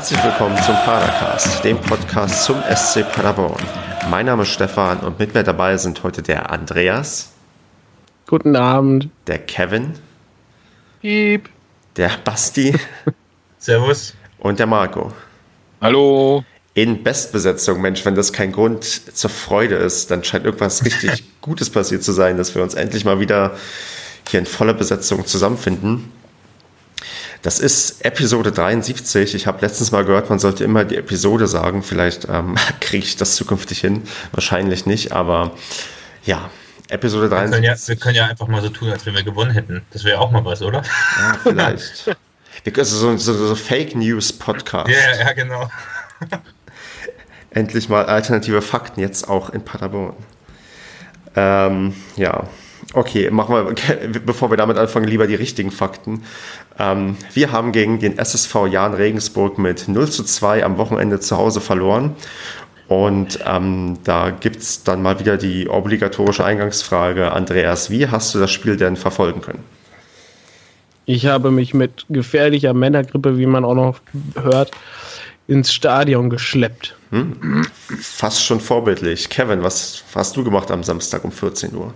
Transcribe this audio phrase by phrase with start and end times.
[0.00, 3.62] Herzlich willkommen zum Padercast, dem Podcast zum SC Paderborn.
[4.08, 7.32] Mein Name ist Stefan und mit mir dabei sind heute der Andreas.
[8.26, 9.10] Guten Abend.
[9.26, 9.92] Der Kevin.
[11.02, 11.50] Piep.
[11.98, 12.74] Der Basti.
[13.58, 14.14] Servus.
[14.38, 15.12] Und der Marco.
[15.82, 16.46] Hallo.
[16.72, 21.68] In Bestbesetzung, Mensch, wenn das kein Grund zur Freude ist, dann scheint irgendwas richtig Gutes
[21.68, 23.54] passiert zu sein, dass wir uns endlich mal wieder
[24.26, 26.10] hier in voller Besetzung zusammenfinden.
[27.42, 29.34] Das ist Episode 73.
[29.34, 31.82] Ich habe letztens mal gehört, man sollte immer die Episode sagen.
[31.82, 34.02] Vielleicht ähm, kriege ich das zukünftig hin.
[34.32, 35.52] Wahrscheinlich nicht, aber
[36.24, 36.50] ja,
[36.88, 37.48] Episode 73.
[37.48, 39.82] Wir können, ja, wir können ja einfach mal so tun, als wenn wir gewonnen hätten.
[39.92, 40.82] Das wäre auch mal was, oder?
[41.18, 42.06] Ja, vielleicht.
[42.64, 44.90] wir können so, so, so Fake News Podcast.
[44.90, 45.70] Ja, ja, genau.
[47.50, 50.14] Endlich mal alternative Fakten jetzt auch in Paderborn.
[51.36, 52.48] Ähm, ja,
[52.92, 56.22] Okay, machen wir, bevor wir damit anfangen, lieber die richtigen Fakten.
[56.78, 61.36] Ähm, wir haben gegen den SSV Jahn Regensburg mit 0 zu 2 am Wochenende zu
[61.36, 62.16] Hause verloren.
[62.88, 67.30] Und ähm, da gibt es dann mal wieder die obligatorische Eingangsfrage.
[67.30, 69.62] Andreas, wie hast du das Spiel denn verfolgen können?
[71.06, 74.00] Ich habe mich mit gefährlicher Männergrippe, wie man auch noch
[74.34, 74.72] hört,
[75.46, 76.96] ins Stadion geschleppt.
[77.10, 77.64] Hm?
[78.00, 79.28] Fast schon vorbildlich.
[79.28, 81.94] Kevin, was hast du gemacht am Samstag um 14 Uhr?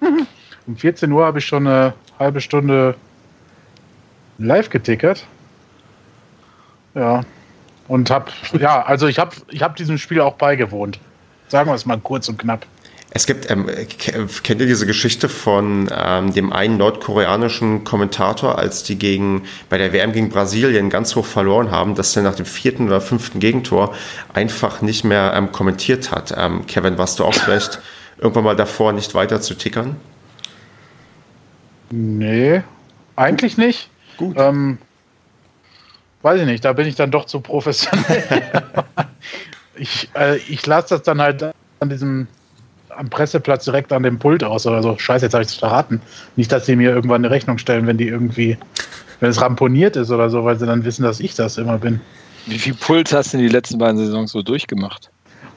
[0.66, 2.94] Um 14 Uhr habe ich schon eine halbe Stunde
[4.38, 5.26] live getickert.
[6.94, 7.22] Ja.
[7.88, 11.00] Und habe, ja, also ich habe ich hab diesem Spiel auch beigewohnt.
[11.48, 12.66] Sagen wir es mal kurz und knapp.
[13.12, 18.96] Es gibt, ähm, kennt ihr diese Geschichte von ähm, dem einen nordkoreanischen Kommentator, als die
[18.96, 22.86] gegen, bei der WM gegen Brasilien ganz hoch verloren haben, dass er nach dem vierten
[22.86, 23.96] oder fünften Gegentor
[24.32, 26.32] einfach nicht mehr ähm, kommentiert hat?
[26.36, 27.80] Ähm, Kevin, warst du auch vielleicht
[28.20, 29.96] irgendwann mal davor, nicht weiter zu tickern?
[31.90, 32.62] Nee,
[33.16, 33.90] eigentlich nicht.
[34.16, 34.36] Gut.
[34.38, 34.78] Ähm,
[36.22, 38.52] weiß ich nicht, da bin ich dann doch zu professionell.
[39.74, 41.42] ich äh, ich lasse das dann halt
[41.80, 42.28] an diesem
[42.90, 44.98] am Presseplatz direkt an dem Pult aus oder so.
[44.98, 46.02] Scheiße, jetzt habe ich es verraten.
[46.36, 48.58] Nicht, dass sie mir irgendwann eine Rechnung stellen, wenn die irgendwie,
[49.20, 52.00] wenn es ramponiert ist oder so, weil sie dann wissen, dass ich das immer bin.
[52.46, 55.10] Wie viel Puls hast du in die letzten beiden Saisons so durchgemacht?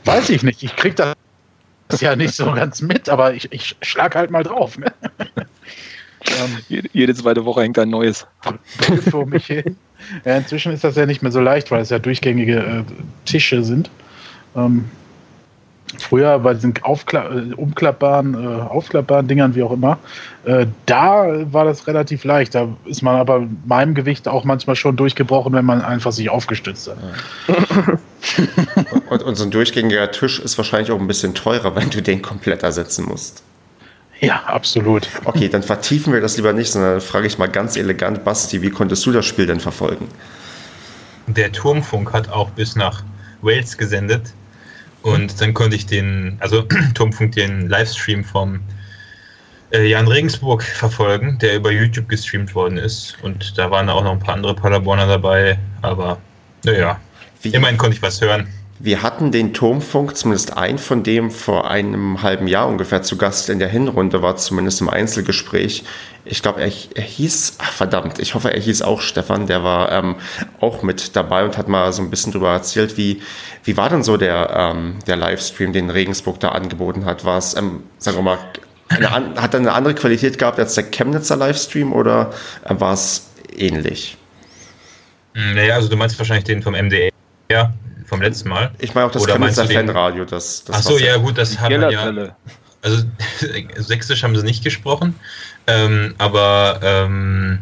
[0.06, 0.64] Weiß ich nicht.
[0.64, 1.14] Ich krieg das
[2.02, 4.78] ja nicht so ganz mit, aber ich, ich schlag halt mal drauf.
[4.78, 4.94] Ne?
[6.28, 8.26] ähm, jede, jede, zweite Woche hängt ein neues.
[9.10, 9.78] Vor mich hin.
[10.26, 12.84] Ja, inzwischen ist das ja nicht mehr so leicht, weil es ja durchgängige äh,
[13.26, 13.90] Tische sind.
[14.56, 14.86] Ähm,
[16.02, 19.98] früher bei diesen Aufkla äh, umklappbaren, äh, aufklappbaren Dingern, wie auch immer,
[20.46, 22.56] äh, da war das relativ leicht.
[22.56, 26.90] Da ist man aber meinem Gewicht auch manchmal schon durchgebrochen, wenn man einfach sich aufgestützt
[26.90, 28.00] hat.
[29.10, 32.22] und, und so ein durchgängiger Tisch ist wahrscheinlich auch ein bisschen teurer, wenn du den
[32.22, 33.44] komplett ersetzen musst.
[34.20, 35.10] Ja, absolut.
[35.26, 38.70] Okay, dann vertiefen wir das lieber nicht, sondern frage ich mal ganz elegant, Basti, wie
[38.70, 40.08] konntest du das Spiel denn verfolgen?
[41.28, 43.04] Der Turmfunk hat auch bis nach
[43.42, 44.34] Wales gesendet
[45.04, 46.64] und dann konnte ich den, also
[46.96, 48.62] Turmfunk, den Livestream vom
[49.72, 53.18] äh, Jan Regensburg verfolgen, der über YouTube gestreamt worden ist.
[53.22, 56.18] Und da waren auch noch ein paar andere Paderborner dabei, aber
[56.64, 57.00] naja,
[57.44, 58.48] immerhin konnte ich was hören.
[58.84, 63.50] Wir hatten den Turmfunk, zumindest ein von dem vor einem halben Jahr ungefähr zu Gast
[63.50, 65.86] in der Hinrunde, war zumindest im Einzelgespräch.
[66.26, 69.90] Ich glaube, er, er, hieß, ach verdammt, ich hoffe, er hieß auch Stefan, der war
[69.90, 70.18] ähm,
[70.60, 73.22] auch mit dabei und hat mal so ein bisschen darüber erzählt, wie,
[73.64, 77.24] wie war denn so der, ähm, der Livestream, den Regensburg da angeboten hat?
[77.24, 78.38] War es, ähm, sagen wir mal,
[78.90, 82.34] eine, hat er eine andere Qualität gehabt als der Chemnitzer Livestream oder
[82.66, 84.18] äh, war es ähnlich?
[85.34, 87.12] Naja, also du meinst wahrscheinlich den vom MDR,
[88.14, 88.72] vom letzten Mal.
[88.80, 90.26] Ich meine auch das Chemnitzer Fanradio.
[90.26, 92.36] Das, das Ach so, ja gut, das haben wir ja.
[92.82, 93.04] Also
[93.78, 95.16] sächsisch haben sie nicht gesprochen,
[95.68, 97.60] ähm, aber ähm,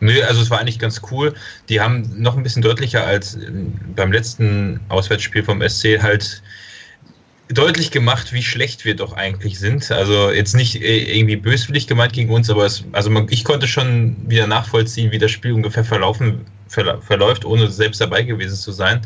[0.00, 1.34] nö, also es war eigentlich ganz cool.
[1.68, 6.42] Die haben noch ein bisschen deutlicher als ähm, beim letzten Auswärtsspiel vom SC halt
[7.48, 9.90] deutlich gemacht, wie schlecht wir doch eigentlich sind.
[9.90, 13.66] Also jetzt nicht äh, irgendwie böswillig gemeint gegen uns, aber es, also man, ich konnte
[13.66, 19.02] schon wieder nachvollziehen, wie das Spiel ungefähr verlaufen, verläuft, ohne selbst dabei gewesen zu sein.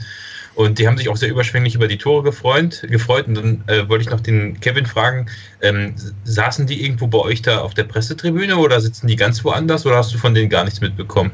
[0.58, 2.84] Und die haben sich auch sehr überschwänglich über die Tore gefreut.
[2.90, 3.28] gefreut.
[3.28, 5.26] Und dann äh, wollte ich noch den Kevin fragen,
[5.62, 5.94] ähm,
[6.25, 9.99] saßen die irgendwo bei euch da auf der Pressetribüne oder sitzen die ganz woanders oder
[9.99, 11.31] hast du von denen gar nichts mitbekommen?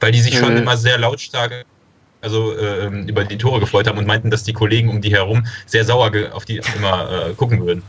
[0.00, 0.60] Weil die sich schon äh.
[0.60, 1.64] immer sehr lautstark
[2.20, 5.46] also äh, über die Tore gefreut haben und meinten, dass die Kollegen um die herum
[5.64, 7.82] sehr sauer auf die immer äh, gucken würden.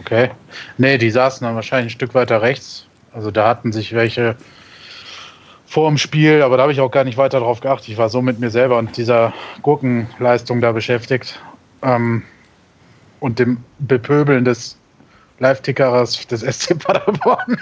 [0.00, 0.32] Okay.
[0.76, 2.84] Nee, die saßen dann wahrscheinlich ein Stück weiter rechts.
[3.12, 4.34] Also da hatten sich welche
[5.68, 7.90] vor dem Spiel, aber da habe ich auch gar nicht weiter drauf geachtet.
[7.90, 11.38] Ich war so mit mir selber und dieser Gurkenleistung da beschäftigt
[11.82, 12.22] ähm,
[13.20, 14.78] und dem Bepöbeln des
[15.40, 17.60] Live-Tickerers des SC Paderborn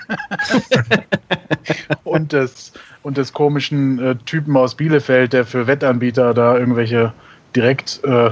[2.05, 2.73] und, des,
[3.03, 7.13] und des komischen äh, Typen aus Bielefeld, der für Wettanbieter da irgendwelche
[7.57, 8.31] direkt äh,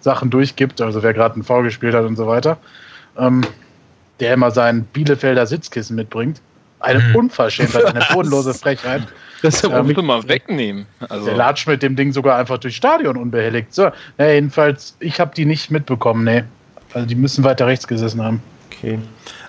[0.00, 2.56] Sachen durchgibt, also wer gerade ein V gespielt hat und so weiter,
[3.18, 3.42] ähm,
[4.18, 6.40] der immer sein Bielefelder Sitzkissen mitbringt.
[6.80, 7.16] Eine hm.
[7.16, 9.02] Unverschämtheit, eine bodenlose Frechheit.
[9.42, 10.86] Das ähm, musst du mal wegnehmen.
[11.08, 11.26] Also.
[11.26, 13.74] Der latscht mit dem Ding sogar einfach durchs Stadion unbehelligt.
[13.74, 16.44] So, ja, jedenfalls, ich habe die nicht mitbekommen, nee.
[16.92, 18.42] Also die müssen weiter rechts gesessen haben.
[18.70, 18.98] Okay.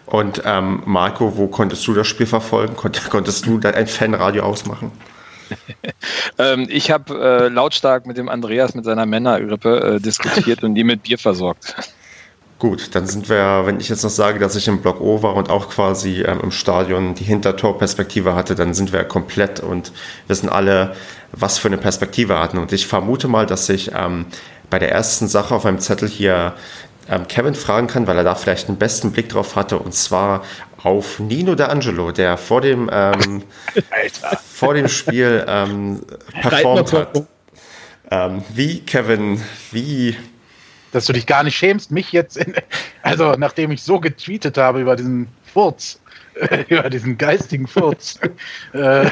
[0.06, 2.76] Und ähm, Marco, wo konntest du das Spiel verfolgen?
[2.76, 4.92] Konntest du ein Fanradio ausmachen?
[6.38, 10.84] ähm, ich habe äh, lautstark mit dem Andreas mit seiner Männergrippe äh, diskutiert und die
[10.84, 11.76] mit Bier versorgt.
[12.62, 15.36] Gut, dann sind wir, wenn ich jetzt noch sage, dass ich im Block O war
[15.36, 19.92] und auch quasi ähm, im Stadion die Hintertorperspektive hatte, dann sind wir komplett und
[20.28, 20.96] wissen alle,
[21.32, 22.60] was für eine Perspektive hatten.
[22.60, 24.28] Und ich vermute mal, dass ich ähm,
[24.70, 26.54] bei der ersten Sache auf meinem Zettel hier
[27.10, 30.44] ähm, Kevin fragen kann, weil er da vielleicht den besten Blick drauf hatte, und zwar
[30.84, 33.42] auf Nino D'Angelo, der vor dem, ähm,
[34.54, 36.04] vor dem Spiel ähm,
[36.40, 37.24] performt hat.
[38.12, 39.42] Ähm, wie, Kevin,
[39.72, 40.16] wie
[40.92, 42.54] dass du dich gar nicht schämst, mich jetzt, in,
[43.02, 46.00] also nachdem ich so getweetet habe über diesen Furz,
[46.36, 48.20] äh, über diesen geistigen Furz,
[48.74, 49.10] äh,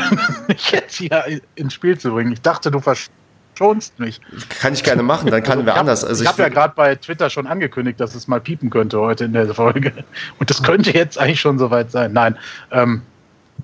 [0.48, 2.31] mich jetzt hier ins Spiel zu bringen.
[2.31, 4.20] Ich dachte, du verschonst mich.
[4.60, 6.04] Kann ich gerne machen, dann kann also, wir hab, anders.
[6.04, 9.25] Also ich habe ja gerade bei Twitter schon angekündigt, dass es mal piepen könnte heute
[9.25, 9.94] in der Folge.
[10.40, 12.14] Und das könnte jetzt eigentlich schon soweit sein.
[12.14, 12.38] Nein,
[12.72, 13.02] ähm,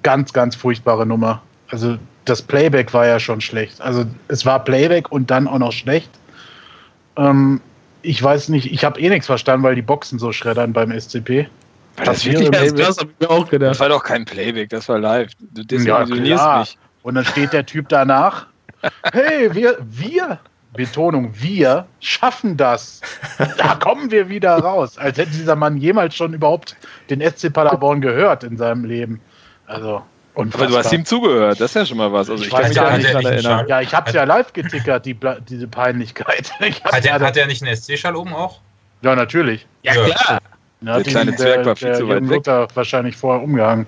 [0.03, 1.41] ganz, ganz furchtbare Nummer.
[1.69, 3.81] Also das Playback war ja schon schlecht.
[3.81, 6.09] Also es war Playback und dann auch noch schlecht.
[7.17, 7.61] Ähm,
[8.05, 11.47] ich weiß nicht, ich habe eh nichts verstanden, weil die Boxen so schreddern beim SCP.
[11.97, 13.71] Das, das, wäre das habe ich mir auch gedacht.
[13.71, 15.31] Das war doch kein Playback, das war live.
[15.39, 16.77] Du desillusionierst ja, mich.
[17.03, 18.47] Und dann steht der Typ danach.
[19.13, 20.39] hey, wir, wir,
[20.73, 23.01] Betonung, wir schaffen das.
[23.57, 24.97] Da kommen wir wieder raus.
[24.97, 26.75] Als hätte dieser Mann jemals schon überhaupt
[27.09, 29.21] den SC Paderborn gehört in seinem Leben.
[29.67, 30.03] Also.
[30.35, 30.67] Unfassbar.
[30.67, 32.29] Aber du hast ihm zugehört, das ist ja schon mal was.
[32.29, 33.67] Also ich, ich kann mich ja nicht daran erinnern.
[33.67, 35.17] Ja, ich habe es ja live getickert, die,
[35.47, 36.51] diese Peinlichkeit.
[36.83, 38.59] Hat er, hat er nicht einen SC-Schall oben auch?
[39.01, 39.65] Ja, natürlich.
[39.83, 40.39] Ja, klar.
[40.81, 42.29] Ja, der kleine Zwerg war viel der, zu weit weg.
[42.29, 43.87] Luther wahrscheinlich vorher umgehangen.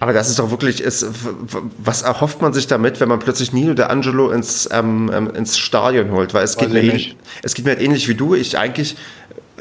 [0.00, 1.06] Aber das ist doch wirklich, ist,
[1.78, 5.56] was erhofft man sich damit, wenn man plötzlich Nino de Angelo ins, ähm, ähm ins
[5.58, 6.34] Stadion holt?
[6.34, 7.00] Weil es geht, mir,
[7.42, 8.34] es geht mir halt ähnlich wie du.
[8.34, 8.96] Ich eigentlich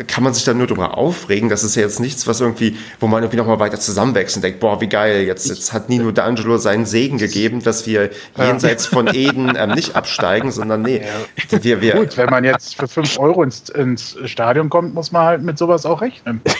[0.07, 1.49] kann man sich dann nur darüber aufregen.
[1.49, 4.59] Das ist ja jetzt nichts, was irgendwie, wo man irgendwie nochmal weiter zusammenwächst und denkt,
[4.59, 9.07] boah, wie geil, jetzt, jetzt hat Nino D'Angelo seinen Segen gegeben, dass wir jenseits von
[9.13, 11.01] Eden ähm, nicht absteigen, sondern nee.
[11.51, 11.63] Ja.
[11.63, 15.23] Wir, wir, Gut, wenn man jetzt für 5 Euro ins, ins Stadion kommt, muss man
[15.23, 16.41] halt mit sowas auch rechnen.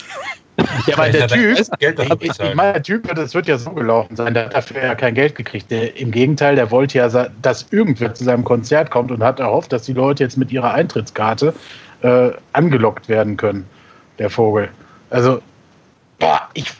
[0.85, 4.15] Ja, weil der Typ, Geld ich, ich meine, der Typ, das wird ja so gelaufen
[4.15, 5.71] sein, der hat dafür ja kein Geld gekriegt.
[5.71, 7.09] Der, Im Gegenteil, der wollte ja,
[7.41, 10.73] dass irgendwer zu seinem Konzert kommt und hat erhofft, dass die Leute jetzt mit ihrer
[10.73, 11.55] Eintrittskarte
[12.03, 13.65] äh, angelockt werden können,
[14.19, 14.69] der Vogel.
[15.09, 15.41] Also,
[16.19, 16.71] boah, ich,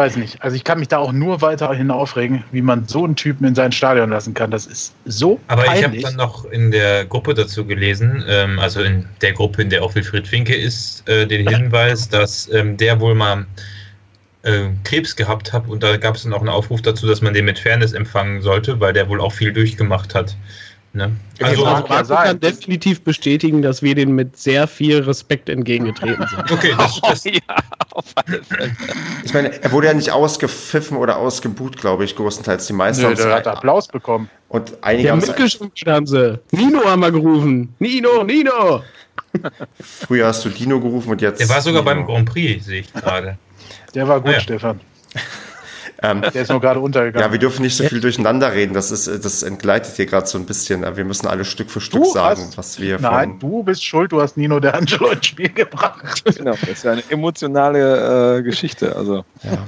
[0.00, 0.42] weiß nicht.
[0.42, 3.54] Also ich kann mich da auch nur weiterhin aufregen, wie man so einen Typen in
[3.54, 4.50] sein Stadion lassen kann.
[4.50, 6.00] Das ist so Aber peinlich.
[6.00, 9.70] ich habe dann noch in der Gruppe dazu gelesen, ähm, also in der Gruppe, in
[9.70, 13.46] der auch Wilfried Finke ist, äh, den Hinweis, dass ähm, der wohl mal
[14.42, 17.34] äh, Krebs gehabt hat und da gab es dann auch einen Aufruf dazu, dass man
[17.34, 20.36] den mit Fairness empfangen sollte, weil der wohl auch viel durchgemacht hat.
[20.92, 21.12] Ne?
[21.40, 26.50] Also, also Marco kann definitiv bestätigen, dass wir den mit sehr viel Respekt entgegengetreten sind.
[26.50, 27.40] Okay, das, das ja,
[27.90, 28.76] auf alle Fälle.
[29.22, 32.66] Ich meine, er wurde ja nicht ausgepfiffen oder ausgebuht, glaube ich, größtenteils.
[32.66, 34.28] Die meisten Nö, der hat Applaus bekommen.
[34.48, 36.40] Und einige ja, haben haben sie.
[36.50, 37.72] Nino haben wir gerufen.
[37.78, 38.82] Nino, Nino.
[39.80, 41.40] Früher hast du Dino gerufen und jetzt.
[41.40, 41.94] Der war sogar Nino.
[41.94, 43.38] beim Grand Prix, sehe ich gerade.
[43.94, 44.40] Der war gut, ah, ja.
[44.40, 44.80] Stefan.
[46.02, 47.26] Ähm, Der ist nur gerade untergegangen.
[47.26, 48.72] Ja, wir dürfen nicht so viel durcheinander reden.
[48.72, 50.84] Das, ist, das entgleitet hier gerade so ein bisschen.
[50.96, 52.98] Wir müssen alle Stück für Stück du sagen, hast, was wir.
[53.00, 54.12] Nein, du bist schuld.
[54.12, 56.22] Du hast Nino der Angelo ins Spiel gebracht.
[56.36, 58.96] Genau, das ist ja eine emotionale äh, Geschichte.
[58.96, 59.24] Also.
[59.42, 59.58] Ja.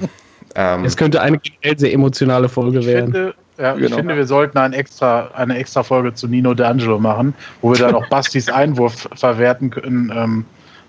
[0.55, 1.41] Ähm, es könnte eine
[1.77, 3.13] sehr emotionale Folge ich werden.
[3.13, 3.87] Finde, ja, genau.
[3.87, 7.79] Ich finde, wir sollten ein extra, eine extra Folge zu Nino D'Angelo machen, wo wir
[7.79, 10.13] dann auch Bastis Einwurf verwerten können.
[10.15, 10.45] Ähm,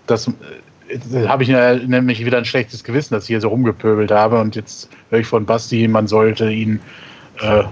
[0.08, 0.30] das
[1.28, 4.90] habe ich nämlich wieder ein schlechtes Gewissen, dass ich hier so rumgepöbelt habe und jetzt
[5.10, 6.80] höre ich von Basti, man sollte ihn
[7.42, 7.64] äh,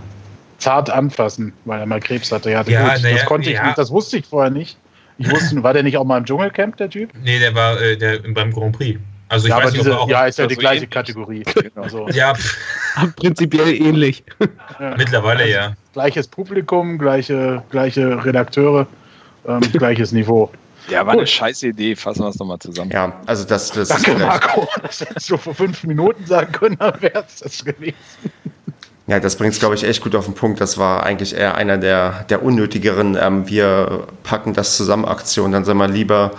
[0.58, 2.51] zart anfassen, weil er mal Krebs hatte.
[2.51, 3.66] Ja, ja, gut, das konnte ich ja.
[3.66, 4.78] nicht, das wusste ich vorher nicht.
[5.18, 7.12] Ich wusste, war der nicht auch mal im Dschungelcamp, der Typ?
[7.24, 9.00] Nee, der war äh, der, beim Grand Prix.
[9.30, 11.44] Also ich ja, weiß nicht, diese, ja, ist ja die gleiche Kategorie.
[11.54, 12.10] Genau so.
[12.10, 12.34] ja,
[13.16, 14.24] prinzipiell ähnlich.
[14.80, 14.96] Ja.
[14.98, 15.75] Mittlerweile also, ja.
[15.94, 18.88] Gleiches Publikum, gleiche, gleiche Redakteure,
[19.48, 20.51] ähm, gleiches Niveau.
[20.91, 21.21] Ja, war Gut.
[21.21, 21.95] eine scheiße Idee.
[21.95, 22.91] Fassen wir es nochmal zusammen.
[22.91, 24.67] Ja, also das, das Danke, ist Marco.
[24.81, 27.95] Das hättest du vor fünf Minuten sagen können, dann wäre es das gewesen.
[29.07, 30.62] Ja, das bringt es, glaube ich, echt gut auf den Punkt.
[30.62, 35.53] Das war eigentlich eher einer der, der unnötigeren, ähm, wir packen das zusammen Aktionen.
[35.53, 36.31] Dann soll man lieber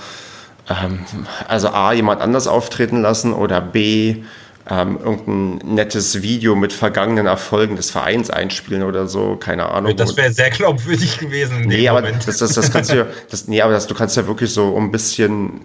[0.68, 1.00] ähm,
[1.48, 4.22] also A, jemand anders auftreten lassen oder B,
[4.70, 9.96] ähm, irgendein nettes Video mit vergangenen Erfolgen des Vereins einspielen oder so, keine Ahnung.
[9.96, 11.62] Das wäre sehr glaubwürdig gewesen.
[11.62, 14.26] nee, aber das, das, das, kannst du ja, das, nee, aber das, du kannst ja
[14.26, 15.62] wirklich so ein bisschen,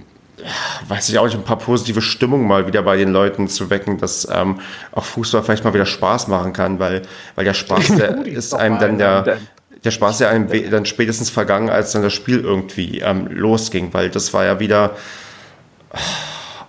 [0.87, 3.99] weiß ich auch nicht, ein paar positive Stimmungen mal wieder bei den Leuten zu wecken,
[3.99, 4.61] dass ähm,
[4.91, 7.03] auch Fußball vielleicht mal wieder Spaß machen kann, weil,
[7.35, 9.37] weil der Spaß, der ist einem dann der,
[9.83, 13.93] der Spaß ist ja einem dann spätestens vergangen, als dann das Spiel irgendwie ähm, losging,
[13.93, 14.95] weil das war ja wieder,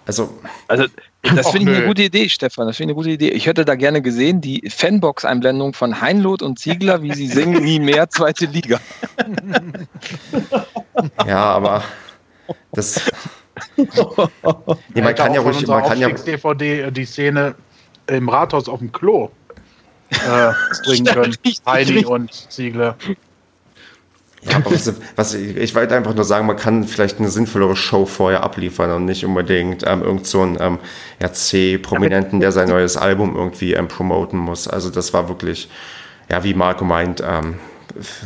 [0.08, 0.30] also.
[0.68, 0.86] Also,
[1.22, 2.66] das finde ich eine gute Idee, Stefan.
[2.66, 3.28] Das finde ich eine gute Idee.
[3.30, 7.78] Ich hätte da gerne gesehen, die Fanbox-Einblendung von Heinloth und Ziegler, wie sie singen, nie
[7.78, 8.80] mehr zweite Liga.
[11.28, 11.84] Ja, aber
[12.72, 13.00] das.
[13.76, 13.86] nee,
[15.00, 15.64] man kann ja ruhig.
[15.64, 16.08] Man kann ja.
[16.08, 17.54] DVD die Szene
[18.08, 19.30] im Rathaus auf dem Klo
[20.10, 20.52] äh,
[20.84, 21.36] bringen können.
[21.66, 22.96] Heidi und Ziegler.
[24.42, 28.44] Ja, was, was, ich wollte einfach nur sagen, man kann vielleicht eine sinnvollere Show vorher
[28.44, 30.78] abliefern und nicht unbedingt ähm, irgend so einen ähm,
[31.20, 34.68] RC-Prominenten, der sein neues Album irgendwie ähm, promoten muss.
[34.68, 35.68] Also das war wirklich,
[36.30, 37.56] ja, wie Marco meint, ähm,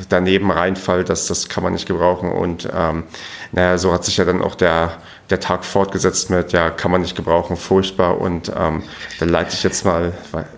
[0.09, 2.31] daneben Reinfall, das, das kann man nicht gebrauchen.
[2.31, 3.04] Und ähm,
[3.52, 4.99] naja, so hat sich ja dann auch der,
[5.31, 8.21] der Tag fortgesetzt mit, ja, kann man nicht gebrauchen, furchtbar.
[8.21, 8.83] Und ähm,
[9.19, 10.12] dann leite ich jetzt mal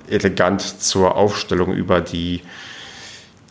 [0.09, 2.43] elegant zur Aufstellung über die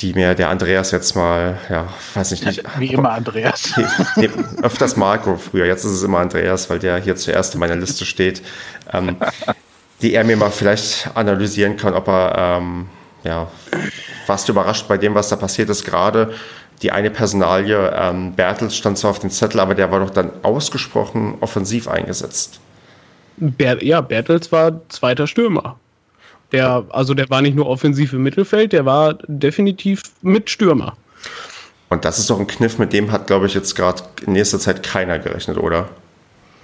[0.02, 2.64] die mir der Andreas jetzt mal, ja, weiß ich nicht.
[2.80, 3.74] Wie immer Andreas.
[4.16, 4.30] Nee,
[4.62, 8.06] öfters Marco früher, jetzt ist es immer Andreas, weil der hier zuerst in meiner Liste
[8.06, 8.42] steht.
[8.92, 9.18] Ähm,
[10.02, 12.88] die er mir mal vielleicht analysieren kann, ob er, ähm,
[13.24, 13.48] ja,
[14.28, 16.34] warst du überrascht bei dem, was da passiert ist gerade?
[16.82, 20.32] Die eine Personalie, ähm, Bertels stand zwar auf dem Zettel, aber der war doch dann
[20.44, 22.60] ausgesprochen offensiv eingesetzt.
[23.38, 25.80] Ber ja, Bertels war zweiter Stürmer.
[26.54, 30.96] Der, also der war nicht nur offensiv im Mittelfeld, der war definitiv Mitstürmer.
[31.90, 34.60] Und das ist doch ein Kniff, mit dem hat, glaube ich, jetzt gerade in nächster
[34.60, 35.90] Zeit keiner gerechnet, oder?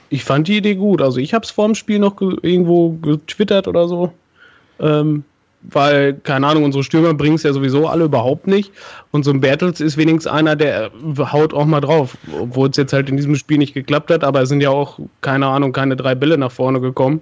[0.09, 1.01] Ich fand die Idee gut.
[1.01, 4.11] Also ich habe es vor dem Spiel noch ge irgendwo getwittert oder so.
[4.79, 5.23] Ähm,
[5.61, 8.71] weil, keine Ahnung, unsere Stürmer bringen es ja sowieso alle überhaupt nicht.
[9.11, 12.17] Und so ein Bertels ist wenigstens einer, der haut auch mal drauf.
[12.39, 14.99] Obwohl es jetzt halt in diesem Spiel nicht geklappt hat, aber es sind ja auch,
[15.21, 17.21] keine Ahnung, keine drei Bälle nach vorne gekommen.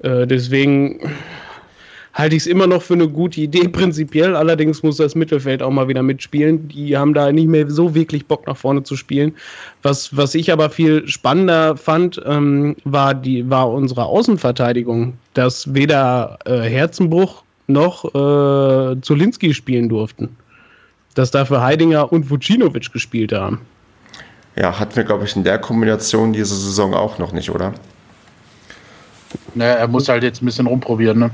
[0.00, 1.00] Äh, deswegen
[2.14, 4.34] halte ich es immer noch für eine gute Idee prinzipiell.
[4.34, 6.68] Allerdings muss das Mittelfeld auch mal wieder mitspielen.
[6.68, 9.34] Die haben da nicht mehr so wirklich Bock nach vorne zu spielen.
[9.82, 16.38] Was, was ich aber viel spannender fand, ähm, war, die, war unsere Außenverteidigung, dass weder
[16.46, 20.36] äh, Herzenbruch noch äh, Zulinski spielen durften.
[21.14, 23.60] Dass dafür Heidinger und Vucinovic gespielt haben.
[24.56, 27.74] Ja, hatten wir, glaube ich, in der Kombination diese Saison auch noch nicht, oder?
[29.54, 31.30] Naja, er muss halt jetzt ein bisschen rumprobieren, ne?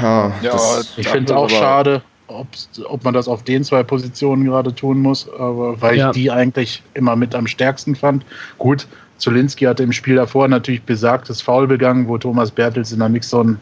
[0.00, 0.56] Ja, ja
[0.96, 5.28] ich finde es auch schade, ob man das auf den zwei Positionen gerade tun muss,
[5.38, 6.10] aber weil ja.
[6.10, 8.24] ich die eigentlich immer mit am stärksten fand.
[8.58, 8.86] Gut,
[9.18, 13.58] Zulinski hatte im Spiel davor natürlich besagtes Foul begangen, wo Thomas Bertels in der Mixon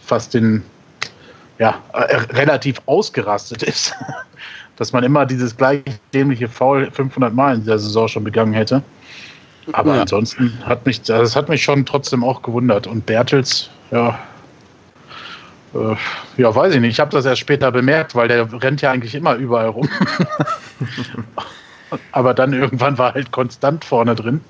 [0.00, 0.62] fast den
[1.58, 3.94] ja, äh, relativ ausgerastet ist.
[4.76, 5.82] Dass man immer dieses gleich
[6.14, 8.82] dämliche Foul 500 Mal in dieser Saison schon begangen hätte.
[9.72, 10.02] Aber ja.
[10.02, 12.86] ansonsten hat mich, das hat mich schon trotzdem auch gewundert.
[12.86, 14.18] Und Bertels, ja,
[16.36, 16.92] ja, weiß ich nicht.
[16.92, 19.88] Ich habe das erst später bemerkt, weil der rennt ja eigentlich immer überall rum.
[22.12, 24.40] Aber dann irgendwann war er halt konstant vorne drin.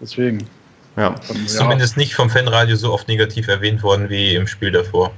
[0.00, 0.46] Deswegen.
[0.96, 1.14] Ja.
[1.44, 1.60] Ist ja.
[1.60, 5.12] zumindest nicht vom Fanradio so oft negativ erwähnt worden wie im Spiel davor.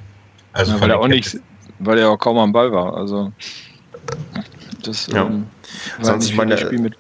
[0.52, 1.38] Also ja, weil er auch nicht,
[1.78, 2.96] weil er auch kaum am Ball war.
[2.96, 3.32] Also
[4.82, 5.26] das ja.
[5.26, 5.46] ähm,
[6.00, 6.96] Sonst ich meine, Spiel mit.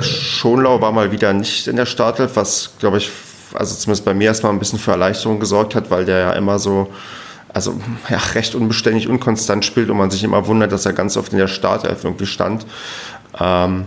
[0.00, 3.10] Schonlau war mal wieder nicht in der Startelf, was glaube ich
[3.54, 6.58] also zumindest bei mir erstmal ein bisschen für Erleichterung gesorgt hat, weil der ja immer
[6.58, 6.92] so,
[7.52, 11.32] also ja, recht unbeständig, unkonstant spielt und man sich immer wundert, dass er ganz oft
[11.32, 12.66] in der Startelf irgendwie stand.
[13.40, 13.86] Ähm,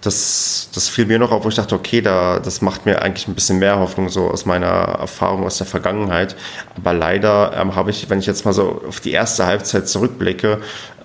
[0.00, 3.28] das, das fiel mir noch auf, wo ich dachte, okay, da, das macht mir eigentlich
[3.28, 6.34] ein bisschen mehr Hoffnung, so aus meiner Erfahrung aus der Vergangenheit.
[6.76, 10.60] Aber leider ähm, habe ich, wenn ich jetzt mal so auf die erste Halbzeit zurückblicke,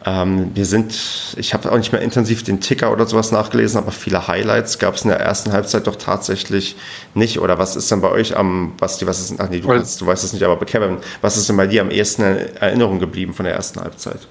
[0.08, 3.92] ähm, wir sind, ich habe auch nicht mehr intensiv den Ticker oder sowas nachgelesen, aber
[3.92, 6.78] viele Highlights gab es in der ersten Halbzeit doch tatsächlich
[7.14, 7.40] nicht.
[7.40, 10.08] Oder was ist denn bei euch am, Basti, was ist, ach nee, du, kannst, du
[10.08, 13.34] weißt es nicht, aber Kevin, was ist denn bei dir am ehesten in Erinnerung geblieben
[13.34, 14.30] von der ersten Halbzeit?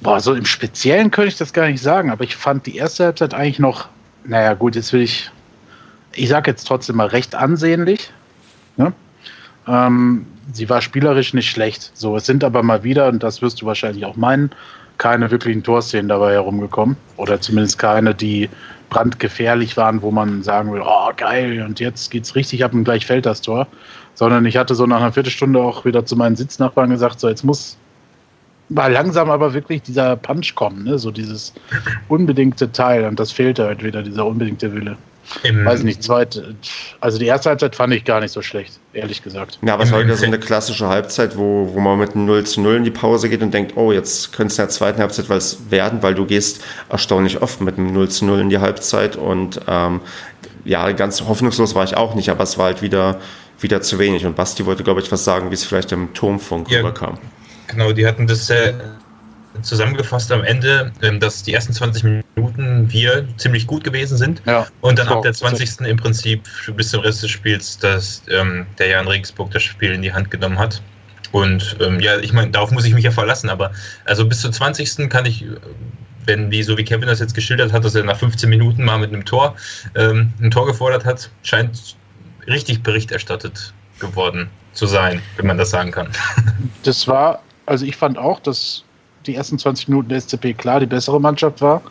[0.00, 3.04] Boah, so im Speziellen könnte ich das gar nicht sagen, aber ich fand die erste
[3.04, 3.88] Halbzeit eigentlich noch,
[4.24, 5.30] naja, gut, jetzt will ich,
[6.12, 8.10] ich sage jetzt trotzdem mal recht ansehnlich.
[8.76, 8.92] Ne?
[9.68, 11.90] Ähm, sie war spielerisch nicht schlecht.
[11.94, 14.50] So, es sind aber mal wieder, und das wirst du wahrscheinlich auch meinen,
[14.98, 16.96] keine wirklichen Torszenen dabei herumgekommen.
[17.16, 18.48] Oder zumindest keine, die
[18.88, 23.04] brandgefährlich waren, wo man sagen will, oh geil, und jetzt geht's richtig ab und gleich
[23.04, 23.66] fällt das Tor.
[24.14, 27.44] Sondern ich hatte so nach einer Viertelstunde auch wieder zu meinen Sitznachbarn gesagt, so jetzt
[27.44, 27.76] muss
[28.68, 30.98] mal langsam aber wirklich dieser Punch kommen, ne?
[30.98, 31.52] so dieses
[32.08, 33.04] unbedingte Teil.
[33.04, 34.96] Und das fehlte halt wieder, dieser unbedingte Wille.
[35.42, 36.54] Im Weiß nicht, zweite,
[37.00, 39.58] also die erste Halbzeit fand ich gar nicht so schlecht, ehrlich gesagt.
[39.62, 42.60] Ja, aber es war wieder so eine klassische Halbzeit, wo, wo man mit 0 zu
[42.60, 45.28] 0 in die Pause geht und denkt, oh, jetzt könnte es in der zweiten Halbzeit
[45.28, 49.16] was werden, weil du gehst erstaunlich oft mit einem 0 zu 0 in die Halbzeit
[49.16, 50.00] und ähm,
[50.64, 53.20] ja, ganz hoffnungslos war ich auch nicht, aber es war halt wieder,
[53.60, 54.26] wieder zu wenig.
[54.26, 57.18] Und Basti wollte, glaube ich, was sagen, wie es vielleicht im Turmfunk ja, rüberkam.
[57.68, 58.74] Genau, die hatten das äh,
[59.62, 62.04] zusammengefasst am Ende, ähm, dass die ersten 20
[62.36, 65.80] Minuten wir ziemlich gut gewesen sind ja, und dann ab der 20.
[65.86, 66.42] im Prinzip
[66.76, 70.30] bis zum Rest des Spiels, dass ähm, der Jan Regensburg das Spiel in die Hand
[70.30, 70.82] genommen hat.
[71.32, 73.72] Und ähm, ja, ich meine, darauf muss ich mich ja verlassen, aber
[74.04, 75.08] also bis zur 20.
[75.08, 75.44] kann ich,
[76.24, 78.98] wenn wie so wie Kevin das jetzt geschildert hat, dass er nach 15 Minuten mal
[78.98, 79.56] mit einem Tor
[79.94, 81.96] ähm, ein Tor gefordert hat, scheint
[82.46, 86.08] richtig Bericht erstattet geworden zu sein, wenn man das sagen kann.
[86.82, 88.84] Das war, also ich fand auch, dass
[89.26, 91.82] die ersten 20 Minuten der SCP klar die bessere Mannschaft war.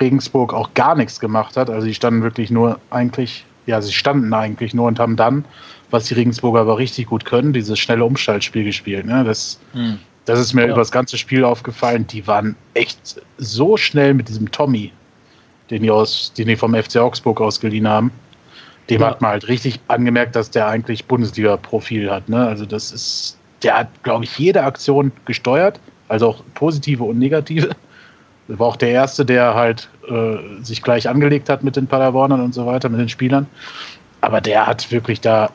[0.00, 1.70] Regensburg auch gar nichts gemacht hat.
[1.70, 5.44] Also sie standen wirklich nur eigentlich, ja, sie standen eigentlich nur und haben dann,
[5.90, 9.06] was die Regensburger aber richtig gut können, dieses schnelle Umschaltspiel gespielt.
[9.06, 9.24] Ne?
[9.24, 9.98] Das, hm.
[10.24, 10.68] das ist mir ja.
[10.68, 12.06] über das ganze Spiel aufgefallen.
[12.06, 14.92] Die waren echt so schnell mit diesem Tommy,
[15.70, 18.10] den die, aus, den die vom FC Augsburg ausgeliehen haben.
[18.88, 19.08] Dem ja.
[19.08, 22.28] hat man halt richtig angemerkt, dass der eigentlich Bundesliga-Profil hat.
[22.28, 22.44] Ne?
[22.44, 25.78] Also das ist, der hat, glaube ich, jede Aktion gesteuert
[26.10, 27.70] also auch positive und negative.
[28.48, 32.40] Er war auch der Erste, der halt äh, sich gleich angelegt hat mit den Paderbornern
[32.40, 33.46] und so weiter, mit den Spielern.
[34.22, 35.50] Aber der hat wirklich da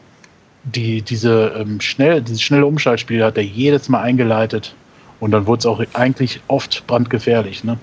[0.63, 4.73] die, diese, ähm, schnell, dieses schnelle Umschaltspiel hat er jedes Mal eingeleitet.
[5.19, 7.65] Und dann wurde es auch eigentlich oft brandgefährlich.
[7.65, 7.77] Ne?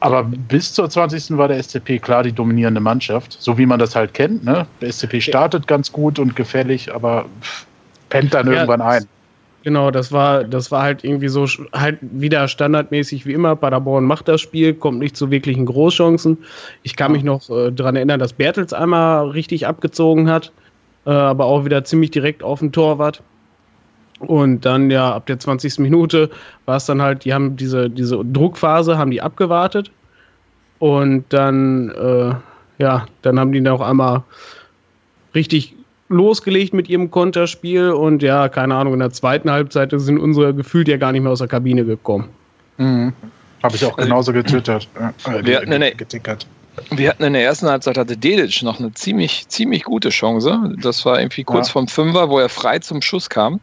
[0.00, 1.36] Aber bis zur 20.
[1.38, 4.44] war der SCP klar die dominierende Mannschaft, so wie man das halt kennt.
[4.44, 4.66] Ne?
[4.80, 7.26] Der SCP startet ganz gut und gefährlich, aber
[8.08, 9.06] pennt dann ja, irgendwann ein.
[9.62, 13.56] Genau, das war, das war halt irgendwie so halt wieder standardmäßig wie immer.
[13.56, 16.38] Paderborn macht das Spiel, kommt nicht zu wirklichen Großchancen.
[16.82, 20.50] Ich kann mich noch äh, daran erinnern, dass Bertels einmal richtig abgezogen hat,
[21.04, 23.22] äh, aber auch wieder ziemlich direkt auf den Torwart.
[24.20, 25.78] Und dann ja ab der 20.
[25.78, 26.30] Minute
[26.64, 29.90] war es dann halt, die haben diese, diese Druckphase, haben die abgewartet.
[30.78, 32.34] Und dann, äh,
[32.82, 34.22] ja, dann haben die noch einmal
[35.34, 35.74] richtig
[36.10, 40.88] losgelegt mit ihrem Konterspiel und ja, keine Ahnung, in der zweiten Halbzeit sind unsere gefühlt
[40.88, 42.28] ja gar nicht mehr aus der Kabine gekommen.
[42.76, 43.12] Mhm.
[43.62, 44.88] Habe ich auch also, genauso getwittert.
[44.96, 46.46] Äh, wir, hatten der, getickert.
[46.90, 50.74] wir hatten in der ersten Halbzeit hatte Dedic noch eine ziemlich, ziemlich gute Chance.
[50.82, 51.72] Das war irgendwie kurz ja.
[51.74, 53.60] vorm Fünfer, wo er frei zum Schuss kam.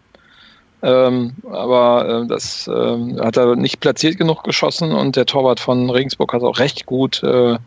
[0.84, 5.90] Ähm, aber äh, das äh, hat er nicht platziert genug geschossen und der Torwart von
[5.90, 7.58] Regensburg hat auch recht gut äh,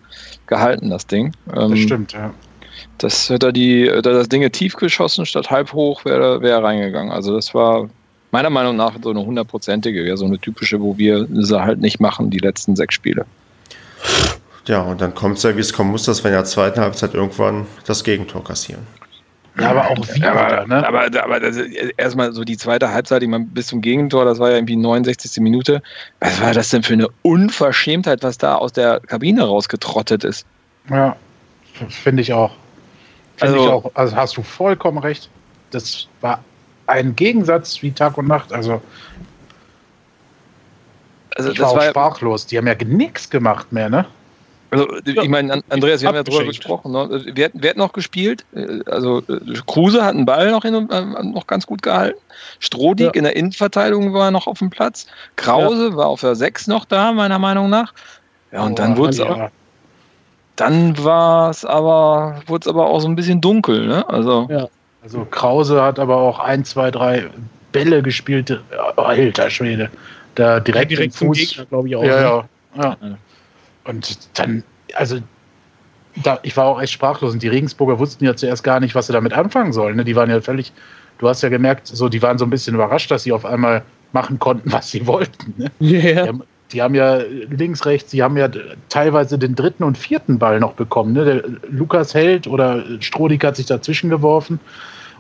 [0.46, 1.32] gehalten, das Ding.
[1.54, 2.32] Ähm, das stimmt, ja.
[3.00, 6.56] Das hätte er die, hätte er das Ding tief geschossen statt halb hoch, wäre wär
[6.56, 7.10] er reingegangen.
[7.10, 7.88] Also das war
[8.30, 11.98] meiner Meinung nach so eine hundertprozentige, ja, so eine typische, wo wir sie halt nicht
[11.98, 13.24] machen, die letzten sechs Spiele.
[14.66, 16.80] Ja, und dann kommt es ja, wie es kommen muss, dass wir in der zweiten
[16.80, 18.86] Halbzeit irgendwann das Gegentor kassieren.
[19.58, 20.86] Ja, aber auch wieder, aber, ne?
[20.86, 21.56] Aber, aber das,
[21.96, 25.42] erstmal so die zweite Halbzeit, ich meine, bis zum Gegentor, das war ja irgendwie 69.
[25.42, 25.82] Minute.
[26.20, 30.46] Was war das denn für eine Unverschämtheit, was da aus der Kabine rausgetrottet ist?
[30.88, 31.16] Ja,
[31.88, 32.52] finde ich auch.
[33.40, 35.30] Finde also, ich auch, also hast du vollkommen recht.
[35.70, 36.44] Das war
[36.86, 38.52] ein Gegensatz wie Tag und Nacht.
[38.52, 38.82] Also,
[41.36, 42.46] also ich war, war sprachlos.
[42.46, 44.04] Die haben ja nichts gemacht mehr, ne?
[44.72, 46.92] Also, ich meine, Andreas, wir haben ja drüber gesprochen.
[46.92, 46.98] Ne?
[46.98, 48.44] Hatten, wir hatten noch gespielt.
[48.54, 52.20] Äh, also, äh, Kruse hat einen Ball noch, in, äh, noch ganz gut gehalten.
[52.58, 53.12] Strodig ja.
[53.14, 55.06] in der Innenverteidigung war noch auf dem Platz.
[55.36, 55.96] Krause ja.
[55.96, 57.94] war auf der 6 noch da, meiner Meinung nach.
[58.52, 59.50] Ja, und oh, dann wurde es auch.
[60.56, 64.08] Dann war es aber, wurde es aber auch so ein bisschen dunkel, ne?
[64.08, 64.46] Also.
[64.50, 64.68] Ja.
[65.02, 67.30] Also Krause hat aber auch ein, zwei, drei
[67.72, 68.60] Bälle gespielt.
[68.96, 69.90] Oh, alter Schwede.
[70.34, 72.04] Da direkt, ja, direkt zum Gegner, glaube ich auch.
[72.04, 72.22] Ja, ne?
[72.76, 73.18] ja, ja.
[73.84, 74.62] Und dann,
[74.94, 75.18] also
[76.22, 79.06] da, ich war auch echt sprachlos und die Regensburger wussten ja zuerst gar nicht, was
[79.06, 79.96] sie damit anfangen sollen.
[79.96, 80.04] Ne?
[80.04, 80.72] Die waren ja völlig,
[81.18, 83.82] du hast ja gemerkt, so, die waren so ein bisschen überrascht, dass sie auf einmal
[84.12, 85.54] machen konnten, was sie wollten.
[85.56, 85.70] Ne?
[85.80, 86.22] Yeah.
[86.22, 87.18] Die, haben, die haben ja
[87.50, 88.48] links, rechts, die haben ja
[88.88, 91.12] teilweise den dritten und vierten Ball noch bekommen.
[91.12, 91.24] Ne?
[91.24, 94.60] Der Lukas Held oder Strodig hat sich dazwischen geworfen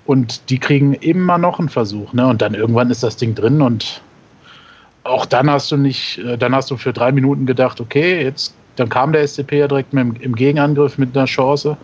[0.06, 2.12] und die kriegen immer noch einen Versuch.
[2.12, 2.26] Ne?
[2.26, 4.00] Und dann irgendwann ist das Ding drin und
[5.04, 8.54] auch dann hast du nicht, äh, dann hast du für drei Minuten gedacht, okay, jetzt,
[8.76, 11.76] dann kam der SCP ja direkt mit, im Gegenangriff mit einer Chance.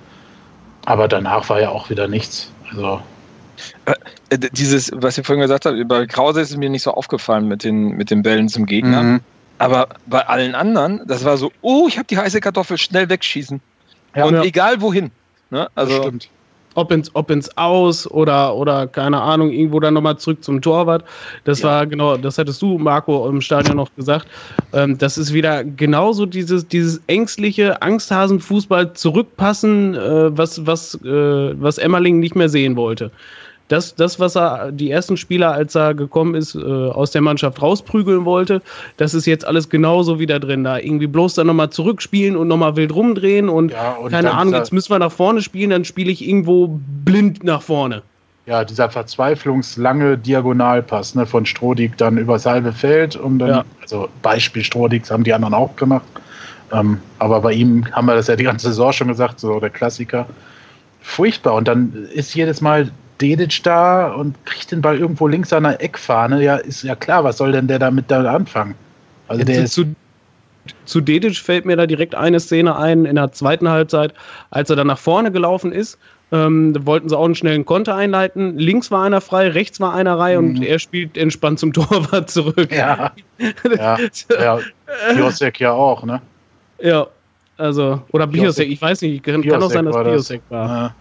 [0.85, 2.52] Aber danach war ja auch wieder nichts.
[2.70, 3.00] Also.
[3.87, 7.48] Äh, dieses, was ihr vorhin gesagt habt, über Krause ist es mir nicht so aufgefallen
[7.48, 9.02] mit den, mit den Bällen zum Gegner.
[9.02, 9.20] Mhm.
[9.58, 13.60] Aber bei allen anderen, das war so, oh, ich habe die heiße Kartoffel, schnell wegschießen.
[14.14, 14.42] Ja, und ja.
[14.42, 15.10] egal wohin.
[15.50, 15.68] Ne?
[15.74, 16.12] Also,
[16.74, 21.04] ob ins, ob ins Aus oder, oder keine Ahnung, irgendwo dann nochmal zurück zum Torwart.
[21.44, 21.68] Das ja.
[21.68, 24.26] war genau, das hattest du, Marco, im Stadion noch gesagt.
[24.74, 31.78] Ähm, das ist wieder genauso dieses, dieses ängstliche Angsthasenfußball zurückpassen, äh, was, was, äh, was
[31.78, 33.10] Emmerling nicht mehr sehen wollte
[33.68, 37.61] das, das, was er die ersten Spieler, als er gekommen ist, äh, aus der Mannschaft
[37.61, 38.62] rausprügeln wollte,
[38.96, 40.64] das ist jetzt alles genauso wieder drin.
[40.64, 44.55] Da irgendwie bloß dann nochmal zurückspielen und nochmal wild rumdrehen und, ja, und keine Ahnung,
[44.55, 48.02] jetzt müssen wir nach vorne spielen, dann spiele ich irgendwo blind nach vorne.
[48.46, 53.64] Ja, dieser verzweiflungslange Diagonalpass ne, von Strodig dann übers halbe Feld und dann, ja.
[53.83, 56.07] also Beispiel Strodig, das haben die anderen auch gemacht.
[56.72, 59.70] Ähm, aber bei ihm haben wir das ja die ganze Saison schon gesagt, so der
[59.70, 60.26] Klassiker.
[61.00, 61.55] Furchtbar.
[61.55, 65.83] Und dann ist jedes Mal Dedic da und kriegt den Ball irgendwo links an der
[65.83, 66.42] Eckfahne.
[66.42, 68.74] Ja, ist ja klar, was soll denn der damit da anfangen?
[69.29, 69.94] Also der ist zu,
[70.85, 74.14] zu Dedic fällt mir da direkt eine Szene ein in der zweiten Halbzeit,
[74.50, 75.98] als er dann nach vorne gelaufen ist.
[76.33, 78.59] Ähm, da wollten sie auch einen schnellen Konter einleiten.
[78.59, 80.57] Links war einer frei, rechts war einer Reihe mhm.
[80.57, 82.72] und er spielt entspannt zum Torwart zurück.
[82.72, 83.12] Ja,
[83.79, 83.98] ja,
[84.40, 84.59] ja.
[85.14, 86.20] Biosek ja auch, ne?
[86.81, 87.07] Ja,
[87.59, 90.68] also, oder Biosek, ich weiß nicht, kann, kann auch sein, dass Biosek war.
[90.68, 90.94] Ja.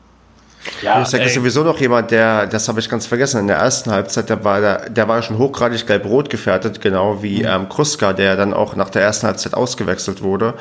[0.85, 3.91] Ja, Jusek ist sowieso noch jemand, der, das habe ich ganz vergessen, in der ersten
[3.91, 7.49] Halbzeit, der war, der, der war schon hochgradig gelb-rot gefährdet, genau wie mhm.
[7.49, 10.53] ähm, Kruska, der dann auch nach der ersten Halbzeit ausgewechselt wurde.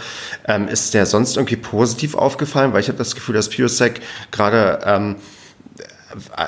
[0.49, 2.73] Ähm, ist der sonst irgendwie positiv aufgefallen?
[2.73, 5.17] Weil ich habe das Gefühl, dass Piosek gerade ähm,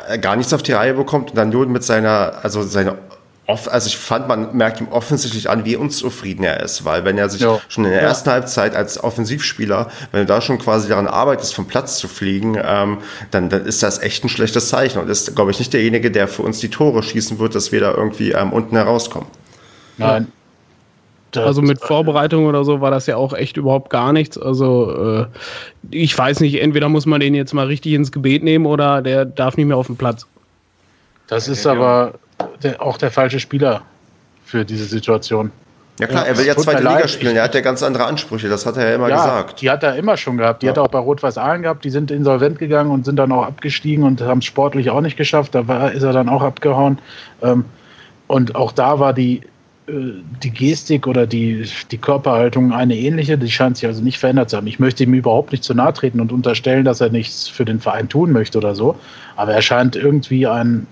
[0.08, 2.96] äh, gar nichts auf die Reihe bekommt und dann nur mit seiner, also seine
[3.46, 7.28] also ich fand, man merkt ihm offensichtlich an, wie unzufrieden er ist, weil wenn er
[7.28, 7.60] sich ja.
[7.68, 8.08] schon in der ja.
[8.08, 12.58] ersten Halbzeit als Offensivspieler, wenn du da schon quasi daran arbeitest, vom Platz zu fliegen,
[12.62, 12.98] ähm,
[13.30, 16.26] dann, dann ist das echt ein schlechtes Zeichen und ist, glaube ich, nicht derjenige, der
[16.26, 19.28] für uns die Tore schießen wird, dass wir da irgendwie ähm, unten herauskommen.
[19.96, 20.26] Nein.
[21.34, 24.38] Also mit Vorbereitung oder so war das ja auch echt überhaupt gar nichts.
[24.38, 25.26] Also äh,
[25.90, 29.26] ich weiß nicht, entweder muss man den jetzt mal richtig ins Gebet nehmen oder der
[29.26, 30.26] darf nicht mehr auf den Platz.
[31.26, 32.14] Das ist aber
[32.62, 33.82] der, auch der falsche Spieler
[34.44, 35.50] für diese Situation.
[35.98, 37.10] Ja klar, er will ja zweite Liga leid.
[37.10, 39.62] spielen, er hat ja ganz andere Ansprüche, das hat er ja immer ja, gesagt.
[39.62, 40.72] Die hat er immer schon gehabt, die ja.
[40.72, 43.44] hat er auch bei Rot-Weiß Aalen gehabt, die sind insolvent gegangen und sind dann auch
[43.44, 46.98] abgestiegen und haben es sportlich auch nicht geschafft, da war, ist er dann auch abgehauen.
[47.42, 47.64] Ähm,
[48.26, 49.40] und auch da war die,
[49.88, 49.92] äh,
[50.42, 54.58] die Gestik oder die, die Körperhaltung eine ähnliche, die scheint sich also nicht verändert zu
[54.58, 54.66] haben.
[54.66, 57.80] Ich möchte ihm überhaupt nicht zu nahe treten und unterstellen, dass er nichts für den
[57.80, 58.96] Verein tun möchte oder so,
[59.36, 60.86] aber er scheint irgendwie ein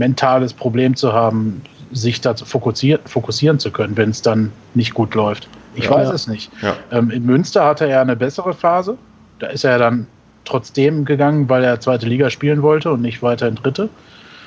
[0.00, 5.14] mentales Problem zu haben, sich da fokussieren, fokussieren zu können, wenn es dann nicht gut
[5.14, 5.48] läuft.
[5.74, 6.14] Ich ja, weiß ja.
[6.14, 6.50] es nicht.
[6.62, 6.74] Ja.
[6.90, 8.96] Ähm, in Münster hatte er eine bessere Phase.
[9.38, 10.06] Da ist er dann
[10.44, 13.88] trotzdem gegangen, weil er zweite Liga spielen wollte und nicht weiter in dritte.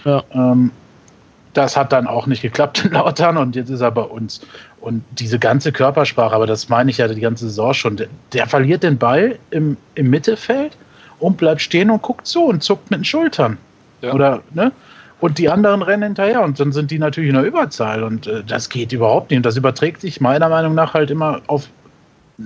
[0.06, 0.72] Ähm,
[1.54, 4.42] das hat dann auch nicht geklappt in Lautern und jetzt ist er bei uns.
[4.82, 8.48] Und diese ganze Körpersprache, aber das meine ich ja die ganze Saison schon, der, der
[8.48, 10.76] verliert den Ball im, im Mittelfeld
[11.20, 13.58] und bleibt stehen und guckt zu und zuckt mit den Schultern.
[14.12, 14.72] Oder, ne?
[15.24, 18.44] Und die anderen rennen hinterher und dann sind die natürlich in der Überzahl und äh,
[18.46, 19.38] das geht überhaupt nicht.
[19.38, 21.70] Und das überträgt sich meiner Meinung nach halt immer auf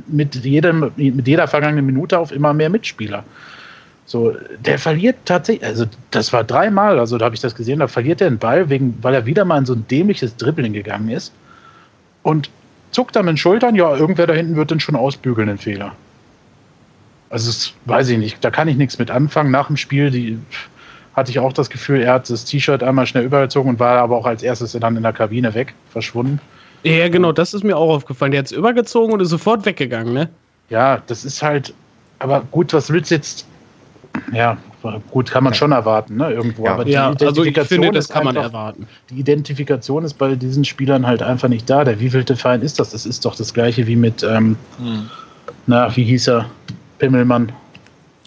[0.06, 3.24] mit, jedem, mit jeder vergangenen Minute auf immer mehr Mitspieler.
[4.06, 7.88] So, der verliert tatsächlich, also das war dreimal, also da habe ich das gesehen, da
[7.88, 11.10] verliert er den Ball, wegen, weil er wieder mal in so ein dämliches Dribbling gegangen
[11.10, 11.34] ist
[12.22, 12.52] und
[12.92, 15.94] zuckt dann mit den Schultern, ja, irgendwer da hinten wird den schon ausbügeln, den Fehler.
[17.32, 19.50] Also das weiß ich nicht, da kann ich nichts mit anfangen.
[19.50, 20.38] Nach dem Spiel, die,
[21.18, 24.16] hatte ich auch das Gefühl, er hat das T-Shirt einmal schnell übergezogen und war aber
[24.16, 26.40] auch als erstes dann in der Kabine weg, verschwunden.
[26.84, 28.32] Ja, genau, das ist mir auch aufgefallen.
[28.32, 30.30] Der hat es übergezogen und ist sofort weggegangen, ne?
[30.70, 31.74] Ja, das ist halt,
[32.20, 33.48] aber gut, was willst du jetzt?
[34.32, 34.58] Ja,
[35.10, 36.32] gut, kann man schon erwarten, ne?
[36.32, 36.66] Irgendwo.
[36.66, 38.88] Ja, aber die ja, also ich finde, das kann man einfach, erwarten.
[39.10, 41.84] Die Identifikation ist bei diesen Spielern halt einfach nicht da.
[41.84, 42.92] Der wievielte Verein ist das?
[42.92, 45.10] Das ist doch das gleiche wie mit, ähm, hm.
[45.66, 46.46] na, wie hieß er?
[47.00, 47.52] Pimmelmann.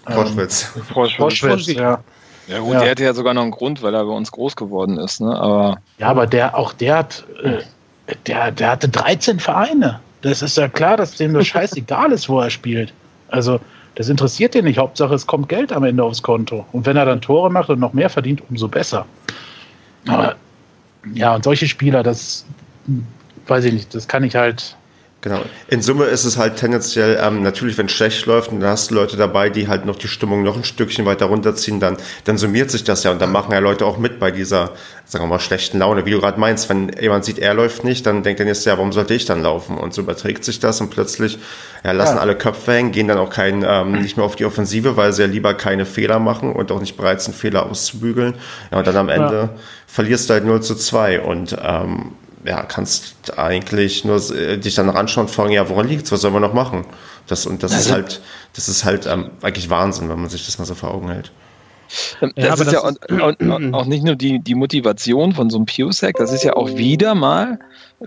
[0.07, 0.73] Froschwitz.
[0.75, 2.03] Ähm, Froschwitz, Froschwitz ja.
[2.51, 2.81] Ja gut, ja.
[2.81, 5.39] der hätte ja sogar noch einen Grund, weil er bei uns groß geworden ist, ne?
[5.39, 10.01] Aber ja, aber der auch der hat äh, der der hatte 13 Vereine.
[10.23, 12.93] Das ist ja klar, dass dem das scheißegal ist, wo er spielt.
[13.29, 13.61] Also
[13.95, 14.79] das interessiert ihn nicht.
[14.79, 16.67] Hauptsache es kommt Geld am Ende aufs Konto.
[16.73, 19.07] Und wenn er dann Tore macht und noch mehr verdient, umso besser.
[20.09, 20.35] Aber
[21.15, 22.45] ja, und solche Spieler, das
[23.47, 24.77] weiß ich nicht, das kann ich halt
[25.23, 25.43] Genau.
[25.69, 28.91] In Summe ist es halt tendenziell, ähm, natürlich, wenn es schlecht läuft und dann hast
[28.91, 32.39] du Leute dabei, die halt noch die Stimmung noch ein Stückchen weiter runterziehen, dann, dann
[32.39, 34.71] summiert sich das ja und dann machen ja Leute auch mit bei dieser,
[35.05, 36.07] sagen wir mal, schlechten Laune.
[36.07, 38.79] Wie du gerade meinst, wenn jemand sieht, er läuft nicht, dann denkt er jetzt, ja,
[38.79, 39.77] warum sollte ich dann laufen?
[39.77, 41.39] Und so überträgt sich das und plötzlich
[41.85, 42.23] ja, lassen ja.
[42.23, 45.23] alle Köpfe hängen, gehen dann auch kein, ähm, nicht mehr auf die Offensive, weil sie
[45.23, 48.37] ja lieber keine Fehler machen und auch nicht bereit sind, Fehler auszubügeln.
[48.73, 49.51] Ja, und dann am Ende ja.
[49.87, 52.13] verlierst du halt 0 zu 2 und ähm,
[52.45, 56.11] ja, kannst eigentlich nur äh, dich dann anschauen und fragen, ja, woran liegt's?
[56.13, 56.85] Was sollen wir noch machen?
[57.27, 58.21] Das, und das also, ist halt,
[58.55, 61.33] das ist halt ähm, eigentlich Wahnsinn, wenn man sich das mal so vor Augen hält.
[62.21, 66.17] Das ja, ist ja auch, auch, nicht nur die, die Motivation von so einem Piusek,
[66.17, 67.59] das ist ja auch wieder mal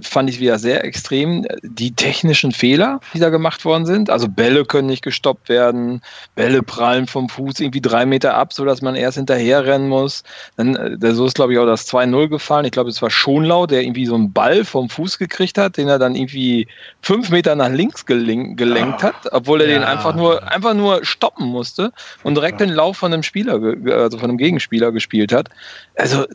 [0.02, 4.10] fand ich wieder sehr extrem, die technischen Fehler, die da gemacht worden sind.
[4.10, 6.02] Also Bälle können nicht gestoppt werden,
[6.36, 10.24] Bälle prallen vom Fuß irgendwie drei Meter ab, sodass man erst hinterher rennen muss.
[10.58, 12.66] Dann, äh, so ist, glaube ich, auch das 2-0 gefallen.
[12.66, 15.88] Ich glaube, es war Schonlau, der irgendwie so einen Ball vom Fuß gekriegt hat, den
[15.88, 16.68] er dann irgendwie
[17.02, 19.80] fünf Meter nach links gelenkt, gelenkt hat, obwohl er ja.
[19.80, 21.92] den einfach nur, einfach nur stoppen musste
[22.24, 25.50] und direkt den Lauf von einem Spieler, also von einem Gegenspieler gespielt hat.
[25.96, 26.26] Also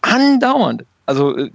[0.00, 0.84] andauernd.
[1.06, 1.50] Also, äh,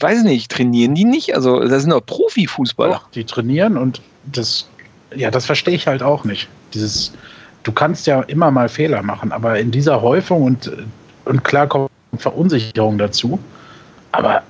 [0.00, 1.34] weiß ich nicht, trainieren die nicht?
[1.34, 2.94] Also, das sind doch Profifußballer.
[2.94, 4.68] Doch, die trainieren und das,
[5.14, 6.48] ja, das verstehe ich halt auch nicht.
[6.72, 7.12] Dieses,
[7.64, 10.70] du kannst ja immer mal Fehler machen, aber in dieser Häufung und,
[11.24, 13.38] und klar kommt Verunsicherung dazu.
[14.12, 14.42] Aber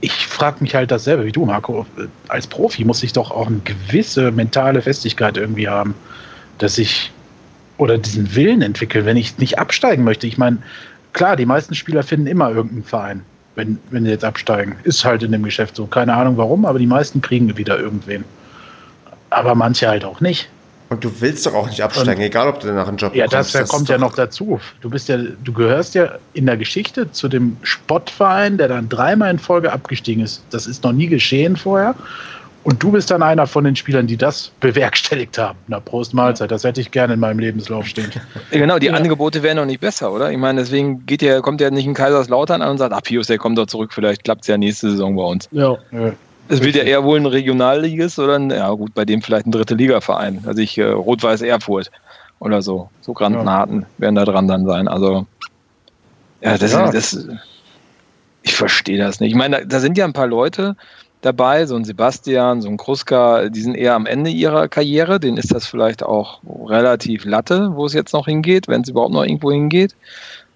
[0.00, 1.86] ich frage mich halt dasselbe wie du, Marco.
[2.28, 5.94] Als Profi muss ich doch auch eine gewisse mentale Festigkeit irgendwie haben,
[6.58, 7.10] dass ich
[7.78, 10.26] oder diesen Willen entwickeln, wenn ich nicht absteigen möchte.
[10.26, 10.58] Ich meine,
[11.14, 13.22] klar, die meisten Spieler finden immer irgendeinen Verein,
[13.54, 14.76] wenn, wenn sie jetzt absteigen.
[14.82, 15.86] Ist halt in dem Geschäft so.
[15.86, 18.24] Keine Ahnung warum, aber die meisten kriegen wieder irgendwen.
[19.30, 20.50] Aber manche halt auch nicht.
[20.90, 23.24] Und du willst doch auch nicht absteigen, Und, egal ob du danach einen Job ja,
[23.24, 23.54] bekommst.
[23.54, 24.60] Ja, das, kommt ja noch dazu.
[24.82, 29.30] Du bist ja, du gehörst ja in der Geschichte zu dem Spottverein, der dann dreimal
[29.30, 30.42] in Folge abgestiegen ist.
[30.50, 31.94] Das ist noch nie geschehen vorher.
[32.64, 35.58] Und du bist dann einer von den Spielern, die das bewerkstelligt haben.
[35.68, 38.10] Na, Prost Mahlzeit, das hätte ich gerne in meinem Lebenslauf stehen.
[38.50, 38.94] genau, die ja.
[38.94, 40.30] Angebote wären noch nicht besser, oder?
[40.32, 43.26] Ich meine, deswegen geht der, kommt ja nicht ein Kaiserslautern an und sagt, ach Pius,
[43.26, 45.48] der kommt doch zurück, vielleicht klappt es ja nächste Saison bei uns.
[45.52, 45.76] Ja.
[46.48, 49.52] Es wird ja eher wohl ein Regionalligist oder ein, ja gut, bei dem vielleicht ein
[49.52, 50.42] dritte Ligaverein.
[50.46, 51.90] Also ich äh, Rot-Weiß Erfurt
[52.38, 52.88] oder so.
[53.02, 53.86] So Granaten ja.
[53.98, 54.88] werden da dran dann sein.
[54.88, 55.26] Also
[56.40, 56.90] ja, das, ja.
[56.90, 57.26] das
[58.42, 59.30] ich verstehe das nicht.
[59.30, 60.76] Ich meine, da, da sind ja ein paar Leute,
[61.24, 65.36] dabei, so ein Sebastian, so ein Kruska, die sind eher am Ende ihrer Karriere, denen
[65.36, 69.24] ist das vielleicht auch relativ Latte, wo es jetzt noch hingeht, wenn es überhaupt noch
[69.24, 69.94] irgendwo hingeht.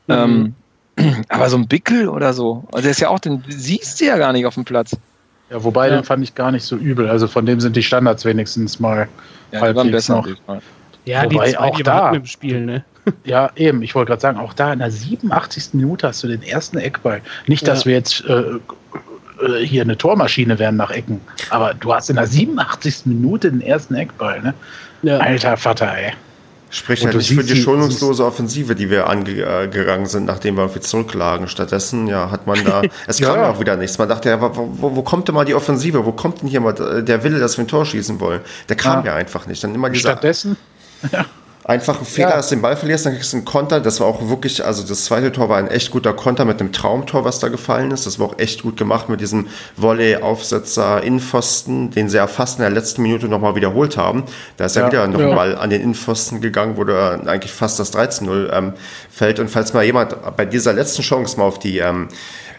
[0.06, 0.54] Mhm.
[0.96, 4.06] Ähm, aber so ein Bickel oder so, also der ist ja auch, den siehst du
[4.06, 4.96] ja gar nicht auf dem Platz.
[5.50, 5.96] Ja, wobei, ja.
[5.96, 7.08] den fand ich gar nicht so übel.
[7.08, 9.08] Also von dem sind die Standards wenigstens mal
[9.52, 10.60] ja, halbwegs besser noch.
[11.06, 12.84] Ja, wobei die zwei, auch die da im Spiel, ne?
[13.24, 13.82] Ja, eben.
[13.82, 15.72] Ich wollte gerade sagen, auch da in der 87.
[15.72, 17.22] Minute hast du den ersten Eckball.
[17.46, 17.86] Nicht, dass ja.
[17.86, 18.42] wir jetzt äh,
[19.40, 21.20] äh, hier eine Tormaschine werden nach Ecken.
[21.50, 23.06] Aber du hast in der 87.
[23.06, 24.54] Minute den ersten Eckball, ne?
[25.02, 25.18] Ja.
[25.18, 26.12] Alter Vater, ey.
[26.70, 31.48] Spricht halt nicht für die schonungslose Offensive, die wir angegangen sind, nachdem wir irgendwie zurücklagen.
[31.48, 33.96] Stattdessen, ja, hat man da, es kam ja auch wieder nichts.
[33.96, 36.04] Man dachte ja, wo, wo, wo, kommt denn mal die Offensive?
[36.04, 38.42] Wo kommt denn hier mal der Wille, dass wir ein Tor schießen wollen?
[38.68, 39.64] Der kam ja, ja einfach nicht.
[39.64, 40.58] Dann immer dieser, Stattdessen,
[41.10, 41.24] ja
[41.68, 42.36] einfach ein Fehler, ja.
[42.36, 43.80] dass du den Ball verlierst, dann kriegst du einen Konter.
[43.80, 46.72] Das war auch wirklich, also das zweite Tor war ein echt guter Konter mit einem
[46.72, 48.06] Traumtor, was da gefallen ist.
[48.06, 52.62] Das war auch echt gut gemacht mit diesem Volley-Aufsetzer Innenpfosten, den sie ja fast in
[52.62, 54.24] der letzten Minute nochmal wiederholt haben.
[54.56, 55.28] Da ist ja, ja wieder noch ja.
[55.28, 58.72] ein Ball an den Innenpfosten gegangen, wo da eigentlich fast das 13-0 ähm,
[59.10, 59.38] fällt.
[59.38, 62.08] Und falls mal jemand bei dieser letzten Chance mal auf die ähm,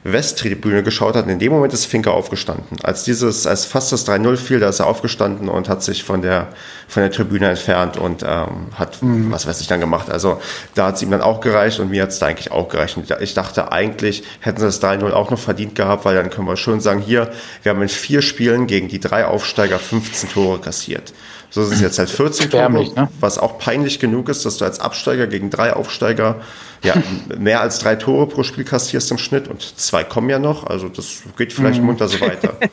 [0.04, 1.28] Westtribüne geschaut hat.
[1.28, 2.78] In dem Moment ist Finke aufgestanden.
[2.84, 6.22] Als dieses, als fast das 3-0 fiel, da ist er aufgestanden und hat sich von
[6.22, 6.48] der,
[6.88, 9.32] von der Tribüne entfernt und ähm, hat, mhm.
[9.32, 10.10] was weiß ich dann gemacht.
[10.10, 10.42] Also
[10.76, 12.98] da hat es ihm dann auch gereicht und mir hat es da eigentlich auch gereicht.
[12.98, 16.48] Und ich dachte eigentlich, hätten sie das 3-0 auch noch verdient gehabt, weil dann können
[16.48, 17.32] wir schon sagen, hier,
[17.64, 21.14] wir haben in vier Spielen gegen die drei Aufsteiger 15 Tore kassiert.
[21.52, 23.10] So sind es jetzt halt 14 Tore, ne?
[23.20, 26.42] was auch peinlich genug ist, dass du als Absteiger gegen drei Aufsteiger
[26.84, 26.94] ja,
[27.38, 30.68] mehr als drei Tore pro Spiel kassierst im Schnitt und zwei kommen ja noch.
[30.68, 31.88] Also das geht vielleicht mhm.
[31.88, 32.54] munter so weiter.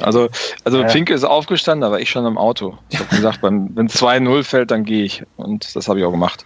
[0.00, 0.28] Also,
[0.62, 0.88] also ja.
[0.88, 2.78] Finke ist aufgestanden, aber ich schon im Auto.
[2.90, 5.24] Ich habe gesagt, wenn 2-0 fällt, dann gehe ich.
[5.36, 6.44] Und das habe ich auch gemacht.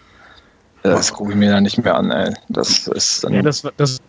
[0.83, 2.11] Das gucke ich mir dann nicht mehr an.
[2.11, 2.33] Ey.
[2.49, 4.01] Das ist dann ja, das, das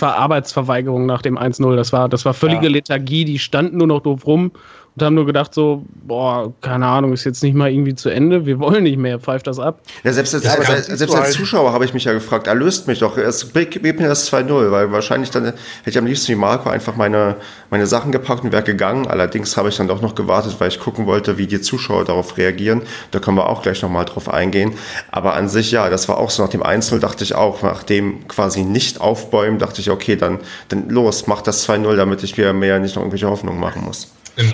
[0.00, 1.74] war Arbeitsverweigerung nach dem 1-0.
[1.76, 2.70] Das war, das war völlige ja.
[2.70, 3.24] Lethargie.
[3.24, 4.52] Die standen nur noch doof rum
[4.98, 8.46] und haben nur gedacht so, boah, keine Ahnung, ist jetzt nicht mal irgendwie zu Ende,
[8.46, 9.80] wir wollen nicht mehr, pfeift das ab.
[10.02, 12.88] Ja, selbst als, ja, selbst, selbst als halt Zuschauer habe ich mich ja gefragt, erlöst
[12.88, 15.56] mich doch, es gibt mir das 2-0, weil wahrscheinlich dann hätte
[15.86, 17.36] ich am liebsten wie Marco einfach meine,
[17.70, 19.06] meine Sachen gepackt und wäre gegangen.
[19.06, 22.36] Allerdings habe ich dann doch noch gewartet, weil ich gucken wollte, wie die Zuschauer darauf
[22.36, 22.82] reagieren.
[23.12, 24.72] Da können wir auch gleich nochmal drauf eingehen.
[25.12, 27.84] Aber an sich, ja, das war auch so nach dem 1-0 dachte ich auch, nach
[27.84, 32.36] dem quasi nicht aufbäumen, dachte ich, okay, dann, dann los, mach das 2-0, damit ich
[32.36, 34.08] mir mehr nicht noch irgendwelche Hoffnungen machen muss.
[34.38, 34.52] Im,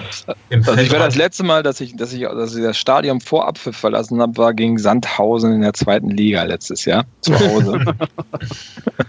[0.49, 3.20] im also ich war das letzte Mal, dass ich, dass ich, dass ich das Stadion
[3.20, 7.85] vor Abpfiff verlassen habe, war gegen Sandhausen in der zweiten Liga letztes Jahr zu Hause.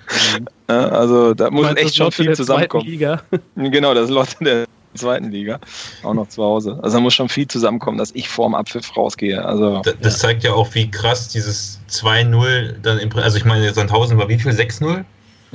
[0.67, 2.85] also da muss echt schon viel zusammenkommen.
[2.85, 3.21] Liga.
[3.55, 5.59] Genau, das ist Leute der zweiten Liga
[6.03, 6.79] auch noch zu Hause.
[6.81, 9.43] Also da muss schon viel zusammenkommen, dass ich vorm Abpfiff rausgehe.
[9.43, 13.73] Also das, das zeigt ja auch, wie krass dieses 2-0 dann im, also ich meine
[13.73, 15.05] Sandhausen war wie viel 6-0?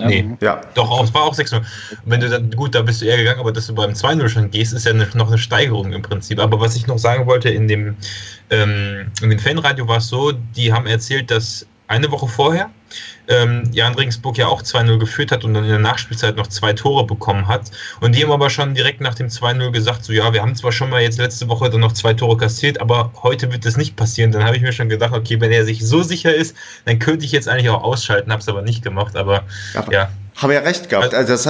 [0.07, 0.61] Nee, ja.
[0.75, 1.63] Doch, es war auch 6-0.
[2.05, 4.51] Wenn du dann, gut, da bist du eher gegangen, aber dass du beim 2-0 schon
[4.51, 6.39] gehst, ist ja eine, noch eine Steigerung im Prinzip.
[6.39, 7.97] Aber was ich noch sagen wollte, in dem,
[8.51, 12.71] ähm, in dem Fanradio war es so, die haben erzählt, dass eine Woche vorher
[13.31, 16.73] ähm, Jan Regensburg ja auch 2-0 geführt hat und dann in der Nachspielzeit noch zwei
[16.73, 17.71] Tore bekommen hat.
[18.01, 20.73] Und die haben aber schon direkt nach dem 2-0 gesagt, so ja, wir haben zwar
[20.73, 23.97] schon mal jetzt letzte Woche dann noch zwei Tore kassiert, aber heute wird das nicht
[23.97, 24.33] passieren.
[24.33, 27.25] Dann habe ich mir schon gedacht, okay, wenn er sich so sicher ist, dann könnte
[27.25, 29.85] ich jetzt eigentlich auch ausschalten, habe es aber nicht gemacht, aber ja.
[29.91, 30.11] ja.
[30.37, 31.15] Haben ja recht gehabt.
[31.15, 31.47] Also das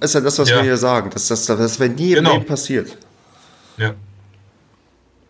[0.00, 0.56] ist ja das, was ja.
[0.56, 1.10] wir hier sagen.
[1.12, 2.40] Das, das, das, das wäre nie genau.
[2.40, 2.96] passiert.
[3.76, 3.92] Ja.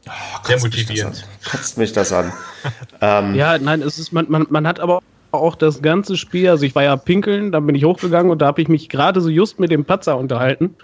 [0.06, 0.10] Oh,
[0.44, 1.26] Sehr motivierend.
[1.48, 2.32] Kotzt mich das an.
[3.00, 6.64] ähm, ja, nein, es ist, man, man, man hat aber auch das ganze Spiel, also
[6.64, 9.28] ich war ja pinkeln, dann bin ich hochgegangen und da habe ich mich gerade so
[9.28, 10.74] just mit dem Patzer unterhalten.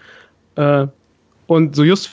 [0.56, 0.86] Äh,
[1.46, 2.10] und so just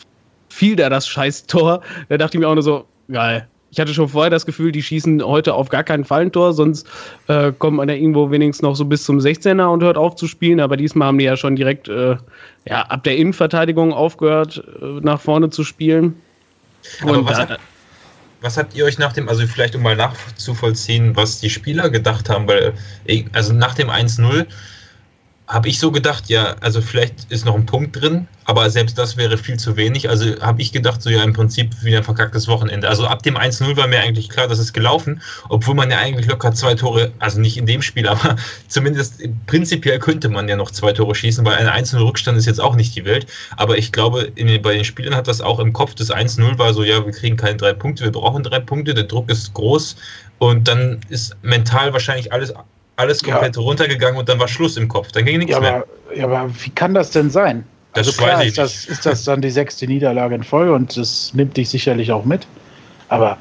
[0.49, 1.81] fiel da das Scheiß-Tor.
[2.09, 3.47] Da dachte ich mir auch nur so, geil.
[3.71, 6.53] Ich hatte schon vorher das Gefühl, die schießen heute auf gar keinen Fall ein Tor,
[6.53, 6.87] sonst
[7.27, 10.27] äh, kommt man ja irgendwo wenigstens noch so bis zum 16er und hört auf zu
[10.27, 10.61] spielen.
[10.61, 12.15] Aber diesmal haben die ja schon direkt äh,
[12.65, 16.15] ja, ab der Innenverteidigung aufgehört, äh, nach vorne zu spielen.
[17.01, 17.59] Aber und was, hat,
[18.41, 22.29] was habt ihr euch nach dem, also vielleicht um mal nachzuvollziehen, was die Spieler gedacht
[22.29, 22.73] haben, weil,
[23.05, 24.45] äh, also nach dem 1-0
[25.47, 29.15] habe ich so gedacht, ja, also vielleicht ist noch ein Punkt drin, aber selbst das
[29.15, 30.09] wäre viel zu wenig.
[30.09, 32.89] Also habe ich gedacht, so ja, im Prinzip wie ein verkacktes Wochenende.
[32.89, 36.25] Also ab dem 1-0 war mir eigentlich klar, dass es gelaufen, obwohl man ja eigentlich
[36.25, 38.35] locker zwei Tore, also nicht in dem Spiel, aber
[38.67, 42.61] zumindest prinzipiell könnte man ja noch zwei Tore schießen, weil ein 1-0 Rückstand ist jetzt
[42.61, 43.27] auch nicht die Welt.
[43.55, 46.73] Aber ich glaube, in, bei den Spielern hat das auch im Kopf des 1-0 war
[46.73, 49.95] so, ja, wir kriegen keine drei Punkte, wir brauchen drei Punkte, der Druck ist groß
[50.39, 52.51] und dann ist mental wahrscheinlich alles
[52.95, 53.61] alles komplett ja.
[53.61, 55.11] runtergegangen und dann war Schluss im Kopf.
[55.11, 55.75] Dann ging nichts ja, mehr.
[55.75, 57.65] Aber, ja, aber wie kann das denn sein?
[57.93, 61.33] Das also klar ist das, ist das dann die sechste Niederlage in Folge und das
[61.33, 62.45] nimmt dich sicherlich auch mit.
[63.07, 63.37] Aber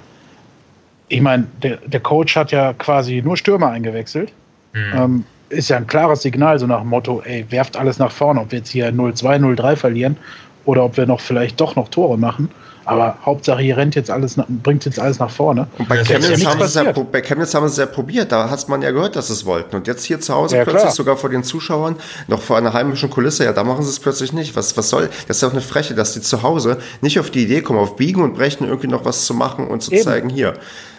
[1.09, 4.33] ich meine, der, der Coach hat ja quasi nur Stürmer eingewechselt.
[4.73, 4.93] Mhm.
[4.95, 8.41] Ähm, ist ja ein klares Signal, so nach dem Motto, ey, werft alles nach vorne,
[8.41, 10.17] ob wir jetzt hier 0-2, 0-3 verlieren
[10.65, 12.49] oder ob wir noch vielleicht doch noch Tore machen.
[12.85, 15.67] Aber Hauptsache, hier rennt jetzt alles, bringt jetzt alles nach vorne.
[15.79, 18.33] Und bei Chemnitz, ja haben ja, bei Chemnitz haben sie es ja probiert.
[18.33, 19.77] Da hat man ja gehört, dass sie es wollten.
[19.77, 20.95] Und jetzt hier zu Hause ja, plötzlich klar.
[20.95, 21.97] sogar vor den Zuschauern,
[22.29, 24.57] noch vor einer heimischen Kulisse, ja, da machen sie es plötzlich nicht.
[24.57, 27.31] Was, was soll, das ist ja auch eine Freche, dass die zu Hause nicht auf
[27.31, 30.03] die Idee kommen, auf Biegen und Brechen irgendwie noch was zu machen und zu Eben.
[30.03, 30.55] zeigen, hier.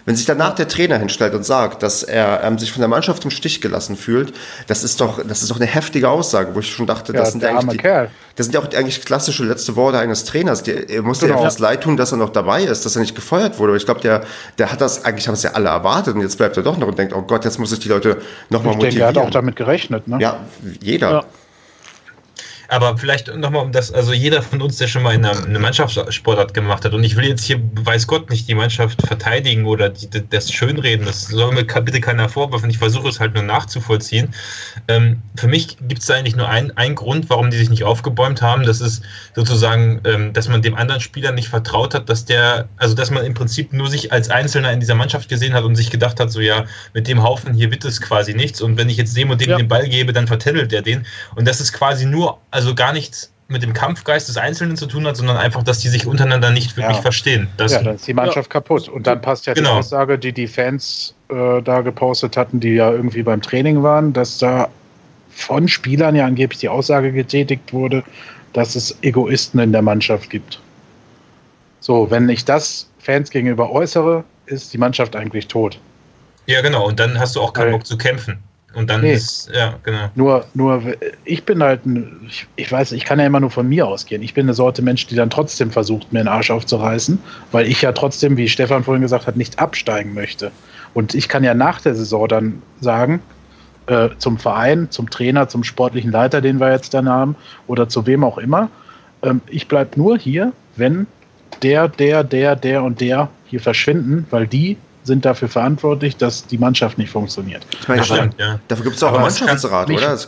[0.06, 3.24] Wenn sich danach der Trainer hinstellt und sagt, dass er ähm, sich von der Mannschaft
[3.24, 4.32] im Stich gelassen fühlt,
[4.68, 7.32] das ist doch, das ist doch eine heftige Aussage, wo ich schon dachte, ja, das
[7.32, 10.62] sind eigentlich die, das sind ja auch eigentlich klassische letzte Worte eines Trainers.
[10.62, 11.40] Der, er musste genau.
[11.40, 13.72] ja etwas leid tun, dass er noch dabei ist, dass er nicht gefeuert wurde.
[13.72, 14.22] Aber ich glaube, der,
[14.58, 16.86] der hat das, eigentlich haben es ja alle erwartet und jetzt bleibt er doch noch
[16.86, 19.06] und denkt, oh Gott, jetzt muss ich die Leute nochmal motivieren.
[19.06, 20.18] Denke, er hat auch damit gerechnet, ne?
[20.20, 20.38] Ja,
[20.80, 21.10] jeder.
[21.10, 21.24] Ja.
[22.68, 25.58] Aber vielleicht nochmal um das, also jeder von uns, der schon mal in einer, eine
[25.58, 29.90] Mannschaftssportart gemacht hat, und ich will jetzt hier, weiß Gott, nicht die Mannschaft verteidigen oder
[29.90, 34.34] die, das schönreden, das soll mir bitte keiner vorwerfen, ich versuche es halt nur nachzuvollziehen.
[34.88, 37.84] Ähm, für mich gibt es da eigentlich nur einen, einen Grund, warum die sich nicht
[37.84, 39.02] aufgebäumt haben, das ist
[39.34, 43.24] sozusagen, ähm, dass man dem anderen Spieler nicht vertraut hat, dass der, also dass man
[43.24, 46.30] im Prinzip nur sich als Einzelner in dieser Mannschaft gesehen hat und sich gedacht hat,
[46.30, 49.30] so ja, mit dem Haufen hier wird es quasi nichts und wenn ich jetzt dem
[49.30, 49.56] und dem ja.
[49.56, 53.30] den Ball gebe, dann vertändelt der den und das ist quasi nur also gar nichts
[53.48, 56.76] mit dem Kampfgeist des Einzelnen zu tun hat, sondern einfach, dass die sich untereinander nicht
[56.76, 57.02] wirklich ja.
[57.02, 57.48] verstehen.
[57.56, 58.60] Das ja, dann ist die Mannschaft ja.
[58.60, 58.88] kaputt.
[58.88, 59.74] Und dann passt ja genau.
[59.74, 64.12] die Aussage, die die Fans äh, da gepostet hatten, die ja irgendwie beim Training waren,
[64.12, 64.68] dass da
[65.30, 68.02] von Spielern ja angeblich die Aussage getätigt wurde,
[68.52, 70.60] dass es Egoisten in der Mannschaft gibt.
[71.78, 75.78] So, wenn ich das Fans gegenüber äußere, ist die Mannschaft eigentlich tot.
[76.46, 76.88] Ja, genau.
[76.88, 78.38] Und dann hast du auch keinen Bock zu kämpfen.
[78.76, 79.14] Und dann nee.
[79.14, 80.10] ist, ja, genau.
[80.16, 80.82] Nur, nur,
[81.24, 84.22] ich bin halt, ein, ich, ich, weiß, ich kann ja immer nur von mir ausgehen.
[84.22, 87.18] Ich bin eine Sorte Mensch, die dann trotzdem versucht, mir den Arsch aufzureißen,
[87.52, 90.52] weil ich ja trotzdem, wie Stefan vorhin gesagt hat, nicht absteigen möchte.
[90.92, 93.22] Und ich kann ja nach der Saison dann sagen,
[93.86, 97.34] äh, zum Verein, zum Trainer, zum sportlichen Leiter, den wir jetzt dann haben,
[97.68, 98.68] oder zu wem auch immer,
[99.22, 101.06] ähm, ich bleibe nur hier, wenn
[101.62, 104.76] der, der, der, der und der hier verschwinden, weil die
[105.06, 107.66] sind dafür verantwortlich, dass die Mannschaft nicht funktioniert.
[107.80, 108.58] Ich meine, stimmt, ja.
[108.68, 110.18] dafür gibt es auch einen Mannschaftsrat, mich, oder?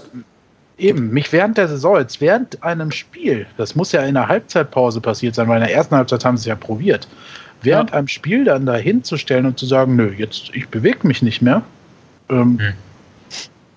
[0.78, 5.00] Eben, mich während der Saison, jetzt während einem Spiel, das muss ja in der Halbzeitpause
[5.00, 7.08] passiert sein, weil in der ersten Halbzeit haben sie es ja probiert,
[7.62, 7.96] während ja.
[7.96, 11.62] einem Spiel dann da hinzustellen und zu sagen, nö, jetzt, ich bewege mich nicht mehr.
[12.28, 12.72] Ähm, hm.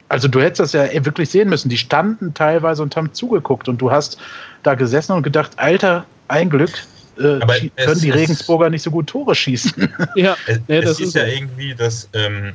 [0.09, 1.69] Also du hättest das ja wirklich sehen müssen.
[1.69, 4.17] Die standen teilweise und haben zugeguckt und du hast
[4.61, 6.73] da gesessen und gedacht, Alter, ein Glück,
[7.17, 9.89] äh, können es, die Regensburger nicht so gut Tore schießen.
[10.15, 12.53] Ja, es, das es ist, ist ja irgendwie, dass, ähm,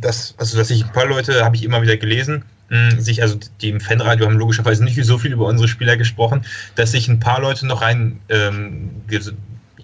[0.00, 3.38] dass, also dass ich ein paar Leute habe ich immer wieder gelesen, mh, sich, also
[3.60, 6.44] die im Fanradio haben logischerweise nicht so viel über unsere Spieler gesprochen,
[6.74, 8.90] dass sich ein paar Leute noch rein ähm,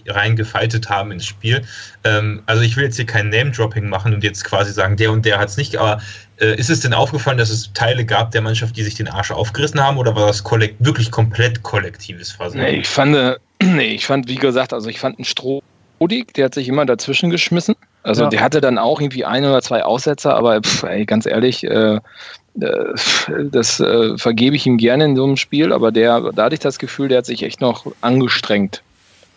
[0.08, 1.62] reingefaltet haben ins Spiel.
[2.04, 5.24] Ähm, also ich will jetzt hier kein Name-Dropping machen und jetzt quasi sagen, der und
[5.24, 6.00] der hat es nicht, aber
[6.40, 9.30] äh, ist es denn aufgefallen, dass es Teile gab der Mannschaft, die sich den Arsch
[9.30, 12.64] aufgerissen haben oder war das kollekt wirklich komplett kollektives Versagen?
[12.64, 16.46] Nee, ich fand, äh, nee, ich fand, wie gesagt, also ich fand einen Strodig, der
[16.46, 17.74] hat sich immer dazwischen geschmissen.
[18.02, 18.28] Also ja.
[18.28, 21.96] der hatte dann auch irgendwie ein oder zwei Aussetzer, aber pff, ey, ganz ehrlich, äh,
[22.60, 22.94] äh,
[23.50, 26.60] das äh, vergebe ich ihm gerne in so einem Spiel, aber der, da hatte ich
[26.60, 28.82] das Gefühl, der hat sich echt noch angestrengt.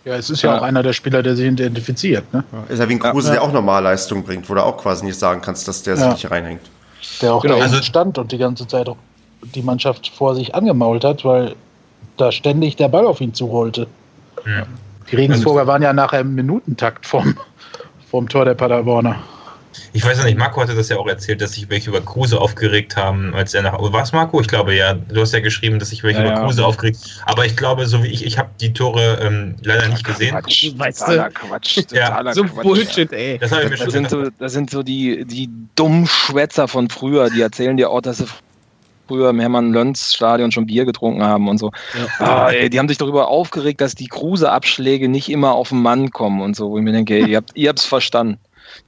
[0.06, 2.32] Ja, es ist ja, ja auch einer der Spieler, der sich identifiziert.
[2.34, 2.44] Ne?
[2.70, 3.34] ist ja wie ein Kruse, ja.
[3.36, 6.32] der auch Normalleistung bringt, wo du auch quasi nicht sagen kannst, dass der sich nicht
[6.32, 6.62] reinhängt.
[7.22, 7.58] Der auch genau.
[7.58, 8.98] da also, stand und die ganze Zeit auch
[9.42, 11.56] die Mannschaft vor sich angemault hat, weil
[12.18, 13.88] da ständig der Ball auf ihn zurollte.
[14.46, 14.66] Ja.
[15.12, 17.36] Die Regensburger waren ja nachher im Minutentakt vom,
[18.10, 19.18] vom Tor der Paderborner.
[19.94, 22.40] Ich weiß ja nicht, Marco hatte das ja auch erzählt, dass sich welche über Kruse
[22.40, 23.78] aufgeregt haben, als er nach.
[23.80, 24.40] Was, Marco?
[24.42, 24.94] Ich glaube ja.
[24.94, 26.68] Du hast ja geschrieben, dass sich welche ja, über Kruse ja.
[26.68, 30.32] aufgeregt Aber ich glaube, so wie ich, ich habe die Tore ähm, leider nicht gesehen.
[30.32, 31.30] Quatsch, weißt du?
[31.34, 32.34] Quatsch, ja.
[32.34, 32.64] So Quatsch.
[32.64, 33.38] Bullshit, ey.
[33.40, 37.78] Das, das, sind so, das sind so die, die dummen Schwätzer von früher, die erzählen
[37.78, 38.28] dir auch, dass sie
[39.10, 41.72] früher im Hermann-Lönz-Stadion schon Bier getrunken haben und so.
[42.20, 42.46] Ja.
[42.46, 46.12] Ah, ey, die haben sich darüber aufgeregt, dass die Kruse-Abschläge nicht immer auf den Mann
[46.12, 46.70] kommen und so.
[46.70, 48.38] Wo ich mir denke, ey, ihr habt es verstanden.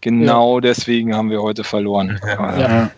[0.02, 0.62] Genau ja.
[0.62, 2.20] deswegen haben wir heute verloren.
[2.24, 2.60] Ja.
[2.60, 2.92] Ja.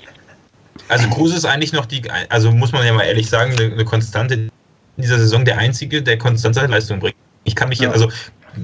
[0.89, 3.85] Also Kruse ist eigentlich noch die, also muss man ja mal ehrlich sagen, eine, eine
[3.85, 4.49] Konstante in
[4.97, 7.15] dieser Saison der einzige, der konstant seine Leistung bringt.
[7.45, 8.09] Ich kann mich jetzt, also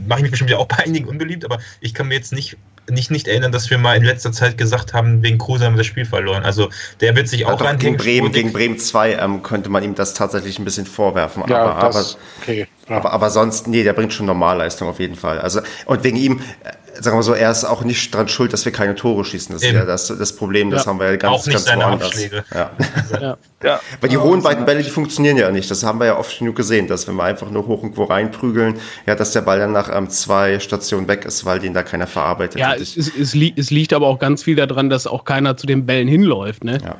[0.08, 2.58] mache ich mich bestimmt ja auch bei einigen unbeliebt, aber ich kann mir jetzt nicht
[2.90, 5.80] nicht, nicht erinnern, dass wir mal in letzter Zeit gesagt haben, wegen Kruse haben wir
[5.80, 6.44] das Spiel verloren.
[6.44, 6.70] Also
[7.02, 10.14] der wird sich auch rein gegen Bremen, gegen Bremen 2 ähm, könnte man ihm das
[10.14, 11.44] tatsächlich ein bisschen vorwerfen.
[11.48, 12.98] Ja, aber, das, aber, okay, ja.
[12.98, 15.40] aber, aber sonst, nee, der bringt schon Normalleistung auf jeden Fall.
[15.40, 16.72] Also, und wegen ihm, äh,
[17.04, 19.54] sagen wir so, er ist auch nicht dran schuld, dass wir keine Tore schießen.
[19.54, 19.76] Das Eben.
[19.76, 20.90] ist ja das, das Problem, das ja.
[20.90, 22.08] haben wir ja ganz, auch nicht ganz seine woanders.
[22.10, 22.44] Abschläge.
[22.54, 22.72] Ja.
[23.22, 23.38] ja.
[23.64, 23.80] ja.
[24.02, 25.70] Weil die hohen weiten Bälle, die funktionieren ja nicht.
[25.70, 28.76] Das haben wir ja oft genug gesehen, dass wenn wir einfach nur hoch irgendwo reinprügeln,
[29.06, 32.08] ja, dass der Ball dann nach ähm, zwei Stationen weg ist, weil den da keiner
[32.08, 32.80] verarbeitet ja, hat.
[32.80, 35.86] Es, es, li es liegt aber auch ganz viel daran, dass auch keiner zu den
[35.86, 36.80] Bällen hinläuft, ne?
[36.84, 36.98] Ja.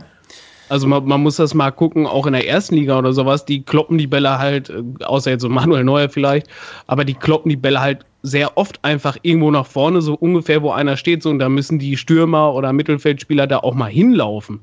[0.70, 3.64] Also man, man, muss das mal gucken, auch in der ersten Liga oder sowas, die
[3.64, 6.48] kloppen die Bälle halt, äh, außer jetzt so Manuel Neuer vielleicht,
[6.88, 10.72] aber die kloppen die Bälle halt sehr oft einfach irgendwo nach vorne, so ungefähr, wo
[10.72, 14.60] einer steht, so und da müssen die Stürmer oder Mittelfeldspieler da auch mal hinlaufen.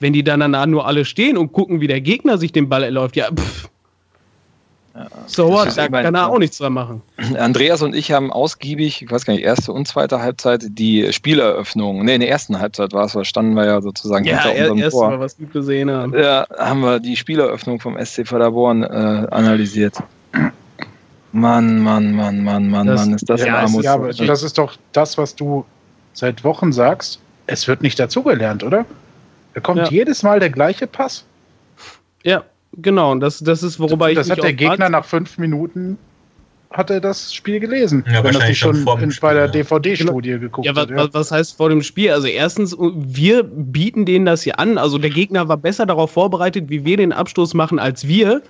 [0.00, 2.88] Wenn die dann danach nur alle stehen und gucken, wie der Gegner sich den Ball
[2.90, 3.70] läuft, ja, pff.
[4.94, 7.02] Ja, so what, da kann er auch nichts dran machen.
[7.38, 12.04] Andreas und ich haben ausgiebig, ich weiß gar nicht, erste und zweite Halbzeit die Spieleröffnung,
[12.04, 14.78] nee, in der ersten Halbzeit war es, da standen wir ja sozusagen ja, hinter unserem
[14.78, 15.10] erst Tor.
[15.10, 16.14] Mal, was wir gesehen haben.
[16.14, 19.96] Ja, haben wir die Spieleröffnung vom SC Paderborn äh, analysiert.
[21.32, 23.82] Mann, Mann, Mann, Mann, Mann, das, Mann, ist das ja, Armut.
[23.82, 25.64] Ja, aber das ist doch das, was du
[26.12, 27.18] seit Wochen sagst.
[27.46, 28.86] Es wird nicht dazugelernt, oder?
[29.54, 29.88] Da kommt ja.
[29.88, 31.24] jedes Mal der gleiche Pass.
[32.22, 32.44] Ja,
[32.78, 33.12] genau.
[33.12, 34.28] Und das, das ist, worüber das ich.
[34.28, 35.98] Das hat der Gegner nach fünf Minuten
[36.74, 40.30] hat er das Spiel gelesen, ja, wenn er sich schon, in, Spiel, bei der DVD-Studie
[40.30, 40.38] ja.
[40.38, 40.90] geguckt ja, hat.
[40.90, 42.10] Ja, was heißt vor dem Spiel?
[42.10, 44.76] Also erstens, wir bieten denen das hier an.
[44.76, 48.42] Also der Gegner war besser darauf vorbereitet, wie wir den Abstoß machen, als wir.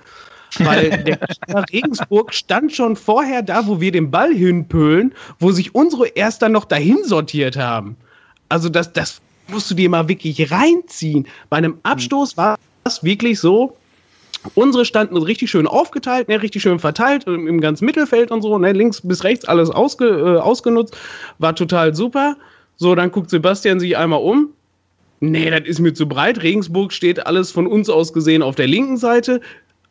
[0.57, 0.89] Weil
[1.47, 6.49] der Regensburg stand schon vorher da, wo wir den Ball hinpölen, wo sich unsere Erster
[6.49, 7.95] noch dahin sortiert haben.
[8.49, 11.27] Also das, das musst du dir mal wirklich reinziehen.
[11.49, 13.75] Bei einem Abstoß war es wirklich so,
[14.53, 18.57] Unsere standen richtig schön aufgeteilt, ne, richtig schön verteilt im, im ganzen Mittelfeld und so,
[18.57, 20.95] ne, links bis rechts alles ausge, äh, ausgenutzt,
[21.39, 22.35] war total super.
[22.77, 24.49] So, dann guckt Sebastian sich einmal um.
[25.21, 26.43] Nee, das ist mir zu breit.
[26.43, 29.41] Regensburg steht alles von uns aus gesehen auf der linken Seite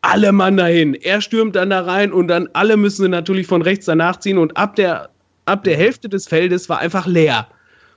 [0.05, 0.94] alle Mann dahin.
[0.94, 4.57] Er stürmt dann da rein und dann alle müssen natürlich von rechts danach ziehen und
[4.57, 5.09] ab der,
[5.46, 7.48] ab der Hälfte des Feldes war einfach leer.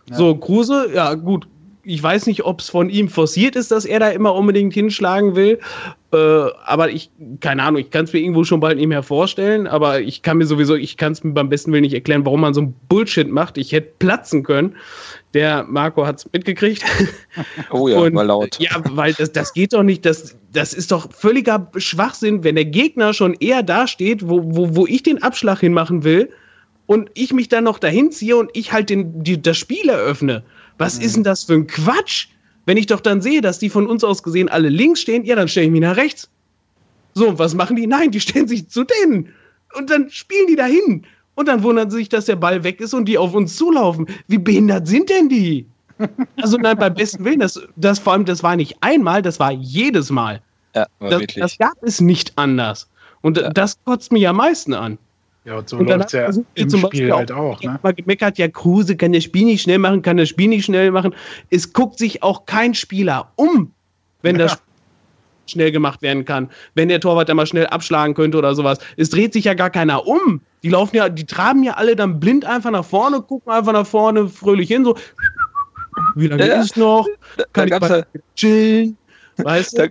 [0.09, 0.15] Ja.
[0.15, 1.47] So, Kruse, ja gut,
[1.87, 5.37] ich weiß nicht, ob es von ihm forciert ist, dass er da immer unbedingt hinschlagen
[5.37, 5.57] will.
[6.11, 7.09] Äh, aber ich,
[7.39, 9.67] keine Ahnung, ich kann es mir irgendwo schon bald nicht mehr vorstellen.
[9.67, 12.41] Aber ich kann mir sowieso, ich kann es mir beim besten Willen nicht erklären, warum
[12.41, 13.57] man so ein Bullshit macht.
[13.57, 14.75] Ich hätte platzen können.
[15.33, 16.83] Der Marco hat es mitgekriegt.
[17.69, 18.57] Oh ja, Und, war laut.
[18.59, 20.05] Ja, weil das, das geht doch nicht.
[20.05, 24.75] Das, das ist doch völliger Schwachsinn, wenn der Gegner schon eher da steht, wo, wo,
[24.75, 26.29] wo ich den Abschlag hinmachen will
[26.87, 30.43] und ich mich dann noch dahin ziehe und ich halt den, die, das Spiel eröffne.
[30.77, 31.05] Was mhm.
[31.05, 32.27] ist denn das für ein Quatsch?
[32.65, 35.35] Wenn ich doch dann sehe, dass die von uns aus gesehen alle links stehen, ja,
[35.35, 36.29] dann stelle ich mich nach rechts.
[37.13, 37.87] So, und was machen die?
[37.87, 39.33] Nein, die stellen sich zu denen.
[39.75, 41.05] Und dann spielen die dahin.
[41.35, 44.07] Und dann wundern sie sich, dass der Ball weg ist und die auf uns zulaufen.
[44.27, 45.65] Wie behindert sind denn die?
[46.41, 49.51] Also nein, beim besten Willen, das, das vor allem, das war nicht einmal, das war
[49.51, 50.43] jedes Mal.
[50.75, 51.41] Ja, war das, wirklich.
[51.41, 52.87] das gab es nicht anders.
[53.21, 53.49] Und ja.
[53.49, 54.99] das kotzt mich am meisten an.
[55.47, 57.61] Ja, und so läuft es ja im zum Spiel halt auch.
[57.61, 57.79] Ne?
[57.81, 60.91] Mal gemeckert, ja, Kruse kann das Spiel nicht schnell machen, kann das Spiel nicht schnell
[60.91, 61.15] machen.
[61.49, 63.71] Es guckt sich auch kein Spieler um,
[64.23, 64.47] wenn ja.
[64.47, 64.61] das
[65.45, 66.49] schnell gemacht werden kann.
[66.75, 68.79] Wenn der Torwart da mal schnell abschlagen könnte oder sowas.
[68.97, 70.41] Es dreht sich ja gar keiner um.
[70.63, 73.87] Die laufen ja, die traben ja alle dann blind einfach nach vorne, gucken einfach nach
[73.87, 74.97] vorne, fröhlich hin, so.
[76.15, 77.07] Wie lange ja, ist noch?
[77.53, 78.97] Kann ich chillen?
[79.37, 79.89] Weißt du?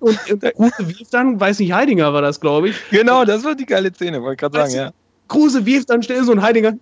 [0.00, 2.76] Und, und, und Kruse wirft dann, weiß nicht, Heidinger war das, glaube ich.
[2.90, 4.90] Genau, das war die geile Szene, wollte ich gerade sagen, ja.
[5.28, 6.74] Kruse wirft dann schnell so ein Heidinger.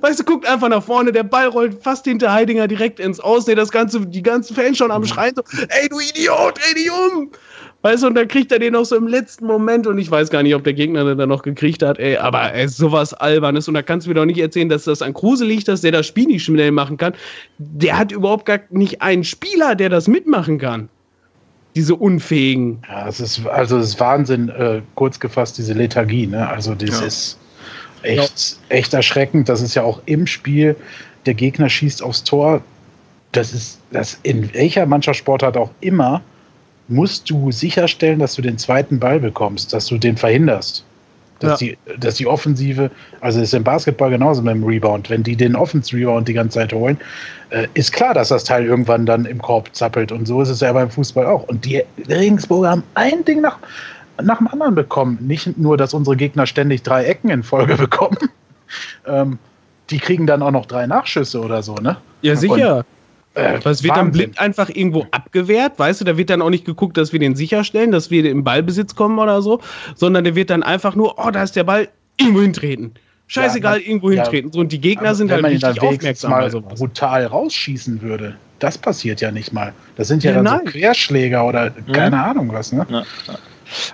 [0.00, 3.44] Weißt du, guckt einfach nach vorne, der Ball rollt fast hinter Heidinger direkt ins Aus,
[3.44, 7.30] das ganze, die ganzen Fans schon am Schreien so, ey du Idiot, dreh dich um!
[7.82, 10.30] Weißt du, und dann kriegt er den noch so im letzten Moment und ich weiß
[10.30, 13.66] gar nicht, ob der Gegner den dann noch gekriegt hat, ey, aber ey, sowas Albernes
[13.66, 15.90] und da kannst du mir doch nicht erzählen, dass das an Kruse liegt, dass der
[15.90, 17.12] das Spiel nicht schnell machen kann.
[17.58, 20.88] Der hat überhaupt gar nicht einen Spieler, der das mitmachen kann.
[21.74, 22.82] Diese Unfähigen.
[22.88, 26.48] Ja, es ist, also es ist Wahnsinn, äh, kurz gefasst, diese Lethargie, ne?
[26.48, 27.36] Also dieses
[28.04, 28.10] ja.
[28.10, 29.48] echt, echt erschreckend.
[29.48, 30.76] Das ist ja auch im Spiel,
[31.26, 32.62] der Gegner schießt aufs Tor.
[33.32, 36.22] Das ist, das in welcher Mannschaftssportart auch immer
[36.88, 40.84] musst du sicherstellen, dass du den zweiten Ball bekommst, dass du den verhinderst.
[41.40, 41.68] Dass, ja.
[41.68, 45.56] die, dass die Offensive, also ist im Basketball genauso mit dem Rebound, wenn die den
[45.56, 46.98] Offense-Rebound die ganze Zeit holen,
[47.50, 50.12] äh, ist klar, dass das Teil irgendwann dann im Korb zappelt.
[50.12, 51.42] Und so ist es ja beim Fußball auch.
[51.44, 53.58] Und die Regensburger haben ein Ding nach,
[54.22, 55.18] nach dem anderen bekommen.
[55.20, 58.18] Nicht nur, dass unsere Gegner ständig drei Ecken in Folge bekommen.
[59.06, 59.38] ähm,
[59.90, 61.96] die kriegen dann auch noch drei Nachschüsse oder so, ne?
[62.22, 62.78] Ja, sicher.
[62.78, 62.84] Und
[63.34, 63.94] äh, es wird Wahnsinn.
[63.94, 67.20] dann blind einfach irgendwo abgewehrt, weißt du, da wird dann auch nicht geguckt, dass wir
[67.20, 69.60] den sicherstellen, dass wir im Ballbesitz kommen oder so,
[69.94, 72.92] sondern der wird dann einfach nur, oh, da ist der Ball, irgendwo hintreten.
[73.28, 74.52] Scheißegal, ja, irgendwo ja, hintreten.
[74.52, 76.78] So, und die Gegner sind halt richtig aufmerksam mal sowas.
[76.78, 78.36] brutal rausschießen würde.
[78.58, 79.72] Das passiert ja nicht mal.
[79.96, 82.22] Das sind ja, ja dann so Querschläger oder keine mhm.
[82.22, 82.86] Ahnung was, ne?
[82.90, 83.04] Ja.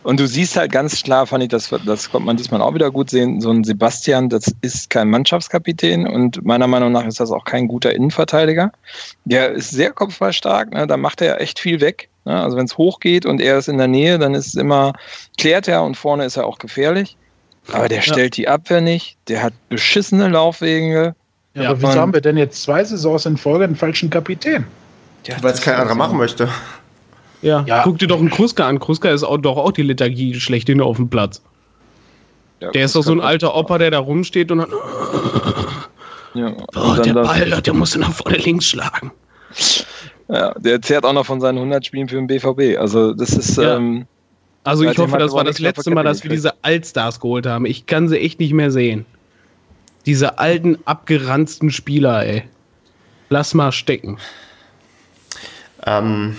[0.03, 2.91] Und du siehst halt ganz klar, fand ich, das, das konnte man diesmal auch wieder
[2.91, 7.31] gut sehen, so ein Sebastian, das ist kein Mannschaftskapitän und meiner Meinung nach ist das
[7.31, 8.73] auch kein guter Innenverteidiger.
[9.25, 10.87] Der ist sehr kopfballstark, ne?
[10.87, 12.09] da macht er echt viel weg.
[12.25, 12.41] Ne?
[12.41, 14.93] Also wenn es hochgeht und er ist in der Nähe, dann ist es immer,
[15.39, 17.17] klärt er und vorne ist er auch gefährlich.
[17.73, 18.43] Aber der stellt ja.
[18.43, 21.15] die Abwehr nicht, der hat beschissene Laufwege.
[21.55, 24.65] Ja, aber wieso haben wir denn jetzt zwei Saisons in Folge einen falschen Kapitän?
[25.41, 26.49] Weil es kein anderer machen möchte.
[27.43, 27.65] Ja.
[27.67, 27.83] ja.
[27.83, 28.79] Guck dir doch einen Kruska an.
[28.79, 31.43] Kruska ist auch, doch auch die Lethargie schlechthin auf dem Platz.
[32.61, 34.73] Ja, der ist doch so ein alter Opa, der da rumsteht und dann.
[36.35, 39.13] Ja, oh, der Ball, der muss nach vorne links schlagen.
[40.29, 42.79] Ja, der zehrt auch noch von seinen 100 Spielen für den BVB.
[42.79, 43.57] Also, das ist.
[43.57, 43.77] Ja.
[43.77, 44.07] Ähm,
[44.65, 47.65] also, ich hoffe, das war das letzte Mal, dass wir diese Altstars geholt haben.
[47.65, 49.07] Ich kann sie echt nicht mehr sehen.
[50.05, 52.45] Diese alten, abgeranzten Spieler, ey.
[53.31, 54.19] Lass mal stecken.
[55.87, 56.37] Ähm,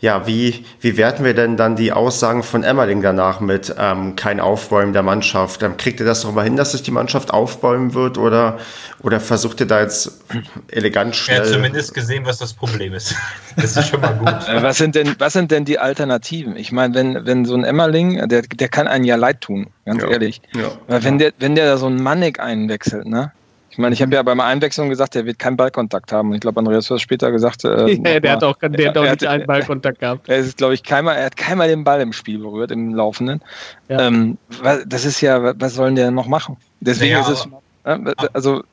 [0.00, 4.38] ja, wie, wie werten wir denn dann die Aussagen von Emmerling danach mit ähm, kein
[4.38, 5.62] Aufbäumen der Mannschaft?
[5.64, 8.58] Ähm, kriegt ihr das doch mal hin, dass sich die Mannschaft aufbäumen wird oder,
[9.02, 10.20] oder versucht ihr da jetzt
[10.68, 11.38] elegant schnell?
[11.38, 13.14] Er hat zumindest gesehen, was das Problem ist.
[13.56, 14.48] Das ist schon mal gut.
[14.48, 16.54] Äh, was sind denn, was sind denn die Alternativen?
[16.54, 20.00] Ich meine, wenn, wenn so ein Emmerling, der, der kann einen ja leid tun, ganz
[20.00, 20.40] ja, ehrlich.
[20.54, 23.32] Ja, Weil wenn der, wenn der da so ein Manik einwechselt, ne?
[23.78, 26.34] Ich meine, ich habe ja beim Einwechslung gesagt, er wird keinen Ballkontakt haben.
[26.34, 27.64] Ich glaube, Andreas hat später gesagt.
[27.64, 30.28] Äh, ja, der hat auch, der hat auch nicht einen Ballkontakt gehabt.
[30.28, 33.40] Er ist, glaube ich, keinmal, er hat keinmal den Ball im Spiel berührt, im Laufenden.
[33.88, 34.00] Ja.
[34.00, 34.36] Ähm,
[34.84, 36.56] das ist ja, was sollen der noch machen?
[36.80, 37.46] Deswegen naja, ist
[37.84, 38.64] es, also,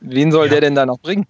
[0.00, 0.52] wen soll ja.
[0.52, 1.26] der denn da noch bringen?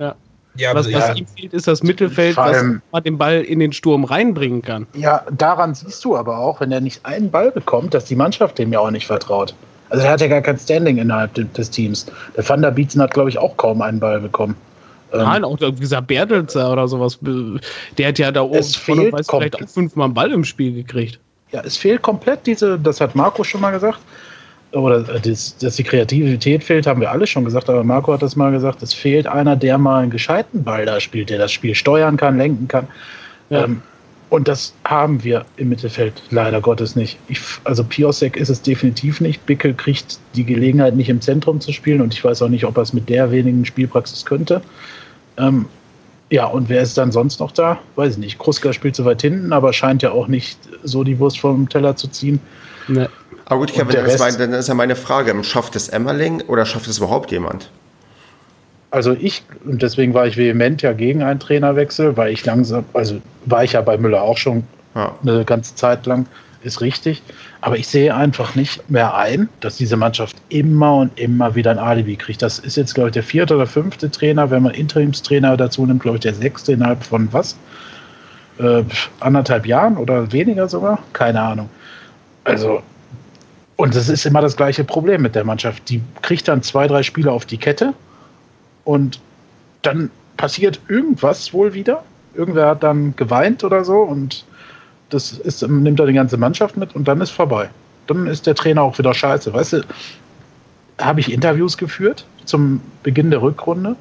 [0.00, 0.16] Ja.
[0.56, 4.02] Ja, was, was ihm fehlt, ist das Mittelfeld, was man den Ball in den Sturm
[4.02, 4.88] reinbringen kann.
[4.94, 8.58] Ja, daran siehst du aber auch, wenn er nicht einen Ball bekommt, dass die Mannschaft
[8.58, 9.54] dem ja auch nicht vertraut.
[9.92, 12.06] Also er hat ja gar kein Standing innerhalb des Teams.
[12.34, 14.56] Der Van der Bietzen hat, glaube ich, auch kaum einen Ball bekommen.
[15.12, 17.18] Ähm, Nein, auch wie gesagt, Bertelzer oder sowas.
[17.98, 21.18] Der hat ja da oben von, weiß, vielleicht auch fünfmal einen Ball im Spiel gekriegt.
[21.50, 23.98] Ja, es fehlt komplett diese, das hat Marco schon mal gesagt,
[24.70, 28.22] oder äh, das, dass die Kreativität fehlt, haben wir alle schon gesagt, aber Marco hat
[28.22, 31.52] das mal gesagt, es fehlt einer, der mal einen gescheiten Ball da spielt, der das
[31.52, 32.88] Spiel steuern kann, lenken kann.
[33.50, 33.64] Ja.
[33.64, 33.82] Ähm,
[34.32, 37.18] und das haben wir im Mittelfeld leider Gottes nicht.
[37.28, 39.44] Ich, also Piosek ist es definitiv nicht.
[39.44, 42.78] Bickel kriegt die Gelegenheit nicht im Zentrum zu spielen und ich weiß auch nicht, ob
[42.78, 44.62] er es mit der wenigen Spielpraxis könnte.
[45.36, 45.66] Ähm,
[46.30, 47.78] ja, und wer ist dann sonst noch da?
[47.96, 48.38] Weiß ich nicht.
[48.38, 51.96] Kruska spielt so weit hinten, aber scheint ja auch nicht so die Wurst vom Teller
[51.96, 52.40] zu ziehen.
[52.88, 53.08] Nee.
[53.44, 56.64] Aber gut, Kevin, dann ist, mein, dann ist ja meine Frage: Schafft es Emmerling oder
[56.64, 57.68] schafft es überhaupt jemand?
[58.92, 63.20] Also ich, und deswegen war ich vehement ja gegen einen Trainerwechsel, weil ich langsam, also
[63.46, 64.64] war ich ja bei Müller auch schon
[64.94, 65.14] ja.
[65.22, 66.26] eine ganze Zeit lang,
[66.62, 67.22] ist richtig.
[67.62, 71.78] Aber ich sehe einfach nicht mehr ein, dass diese Mannschaft immer und immer wieder ein
[71.78, 72.42] Alibi kriegt.
[72.42, 76.02] Das ist jetzt, glaube ich, der vierte oder fünfte Trainer, wenn man Interimstrainer dazu nimmt,
[76.02, 77.56] glaube ich, der sechste innerhalb von was?
[78.58, 78.82] Äh,
[79.20, 80.98] anderthalb Jahren oder weniger sogar?
[81.14, 81.70] Keine Ahnung.
[82.44, 82.82] Also,
[83.76, 85.88] und das ist immer das gleiche Problem mit der Mannschaft.
[85.88, 87.94] Die kriegt dann zwei, drei Spiele auf die Kette
[88.84, 89.20] und
[89.82, 92.02] dann passiert irgendwas wohl wieder.
[92.34, 94.44] Irgendwer hat dann geweint oder so und
[95.10, 97.68] das ist, nimmt dann die ganze Mannschaft mit und dann ist vorbei.
[98.06, 99.52] dann ist der Trainer auch wieder scheiße.
[99.52, 99.84] Weißt du,
[101.00, 103.96] habe ich Interviews geführt zum Beginn der Rückrunde.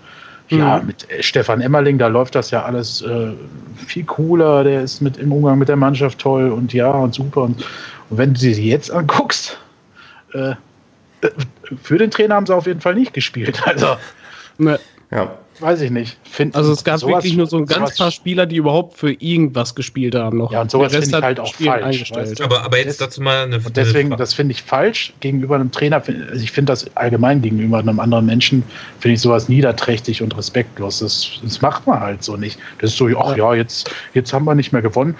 [0.49, 0.87] Ja, mhm.
[0.87, 3.31] mit Stefan Emmerling, da läuft das ja alles äh,
[3.87, 4.65] viel cooler.
[4.65, 7.43] Der ist mit im Umgang mit der Mannschaft toll und ja und super.
[7.43, 7.63] Und,
[8.09, 9.57] und wenn du sie jetzt anguckst,
[10.33, 10.55] äh,
[11.81, 13.61] für den Trainer haben sie auf jeden Fall nicht gespielt.
[13.65, 13.95] Also,
[14.63, 14.79] ne.
[15.11, 15.37] ja.
[15.59, 16.17] weiß ich nicht.
[16.23, 19.75] Find, also es gab wirklich nur so ein ganz paar Spieler, die überhaupt für irgendwas
[19.75, 20.51] gespielt haben noch.
[20.51, 22.41] Ja, und sowas finde ich halt auch Spiel falsch.
[22.41, 26.01] Aber, aber jetzt dazu mal eine und Deswegen, das finde ich falsch gegenüber einem Trainer.
[26.07, 28.63] Also ich finde das allgemein gegenüber einem anderen Menschen,
[28.99, 30.99] finde ich sowas niederträchtig und respektlos.
[30.99, 32.59] Das, das macht man halt so nicht.
[32.79, 35.15] Das ist so, ach ja, jetzt, jetzt haben wir nicht mehr gewonnen.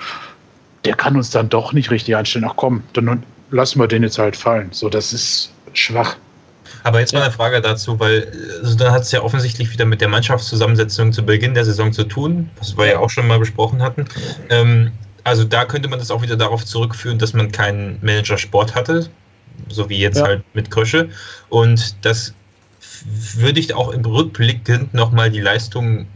[0.86, 2.46] Der kann uns dann doch nicht richtig einstellen.
[2.48, 4.70] Ach komm, dann lassen wir den jetzt halt fallen.
[4.72, 6.16] So, das ist schwach.
[6.84, 8.32] Aber jetzt mal eine Frage dazu, weil
[8.64, 12.04] also dann hat es ja offensichtlich wieder mit der Mannschaftszusammensetzung zu Beginn der Saison zu
[12.04, 14.06] tun, was wir ja auch schon mal besprochen hatten.
[14.50, 14.92] Ähm,
[15.24, 19.08] also da könnte man das auch wieder darauf zurückführen, dass man keinen Manager Sport hatte,
[19.70, 20.26] so wie jetzt ja.
[20.26, 21.10] halt mit Krösche.
[21.50, 22.34] Und das
[23.36, 26.08] würde ich auch im Rückblickend nochmal die Leistung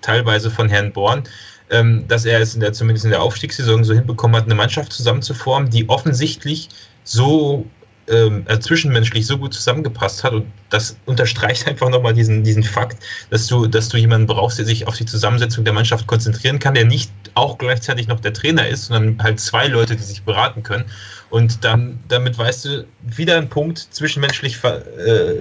[0.00, 1.22] teilweise von Herrn Born,
[1.70, 4.92] ähm, dass er es in der, zumindest in der Aufstiegssaison so hinbekommen hat, eine Mannschaft
[4.92, 6.68] zusammenzuformen, die offensichtlich
[7.04, 7.66] so
[8.08, 13.02] ähm, äh, zwischenmenschlich so gut zusammengepasst hat und das unterstreicht einfach nochmal diesen, diesen Fakt,
[13.30, 16.74] dass du, dass du jemanden brauchst, der sich auf die Zusammensetzung der Mannschaft konzentrieren kann,
[16.74, 20.62] der nicht auch gleichzeitig noch der Trainer ist, sondern halt zwei Leute, die sich beraten
[20.62, 20.84] können.
[21.30, 25.36] Und dann, damit weißt du, wieder ein Punkt zwischenmenschlich ver, äh,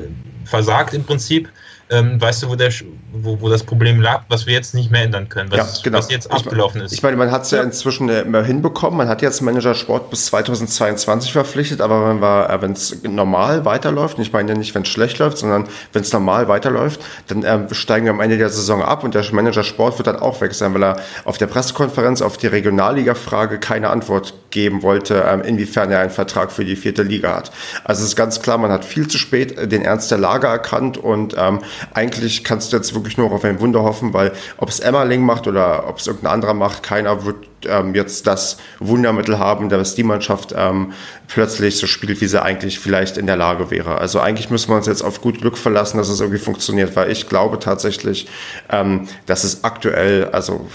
[0.45, 1.49] versagt im Prinzip
[1.91, 2.71] ähm, weißt du, wo, der,
[3.11, 5.97] wo, wo das Problem lag, was wir jetzt nicht mehr ändern können, was, ja, genau.
[5.97, 6.93] was jetzt abgelaufen ist.
[6.93, 7.57] Ich meine, man hat es ja.
[7.57, 7.63] ja.
[7.65, 8.97] inzwischen immer hinbekommen.
[8.97, 14.31] Man hat jetzt Manager Sport bis 2022 verpflichtet, aber wenn es äh, normal weiterläuft, ich
[14.31, 18.13] meine nicht, wenn es schlecht läuft, sondern wenn es normal weiterläuft, dann äh, steigen wir
[18.13, 20.83] am Ende der Saison ab und der Manager Sport wird dann auch weg sein, weil
[20.83, 26.11] er auf der Pressekonferenz auf die Regionalliga-Frage keine Antwort geben wollte, ähm, inwiefern er einen
[26.11, 27.51] Vertrag für die vierte Liga hat.
[27.83, 30.97] Also es ist ganz klar, man hat viel zu spät den Ernst der Lage erkannt
[30.97, 31.59] und ähm,
[31.93, 35.47] eigentlich kannst du jetzt wirklich nur auf ein Wunder hoffen, weil ob es Emmerling macht
[35.47, 40.03] oder ob es irgendein anderer macht, keiner wird ähm, jetzt das Wundermittel haben, dass die
[40.03, 40.93] Mannschaft ähm,
[41.27, 43.97] plötzlich so spielt, wie sie eigentlich vielleicht in der Lage wäre.
[43.97, 47.11] Also eigentlich müssen wir uns jetzt auf gut Glück verlassen, dass es irgendwie funktioniert, weil
[47.11, 48.27] ich glaube tatsächlich,
[48.69, 50.67] ähm, dass es aktuell, also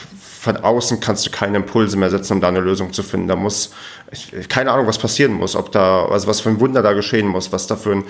[0.47, 3.27] von außen kannst du keine Impulse mehr setzen, um da eine Lösung zu finden.
[3.27, 3.73] Da muss,
[4.13, 7.27] ich, keine Ahnung, was passieren muss, ob da, also was für ein Wunder da geschehen
[7.27, 8.05] muss, was da für ein,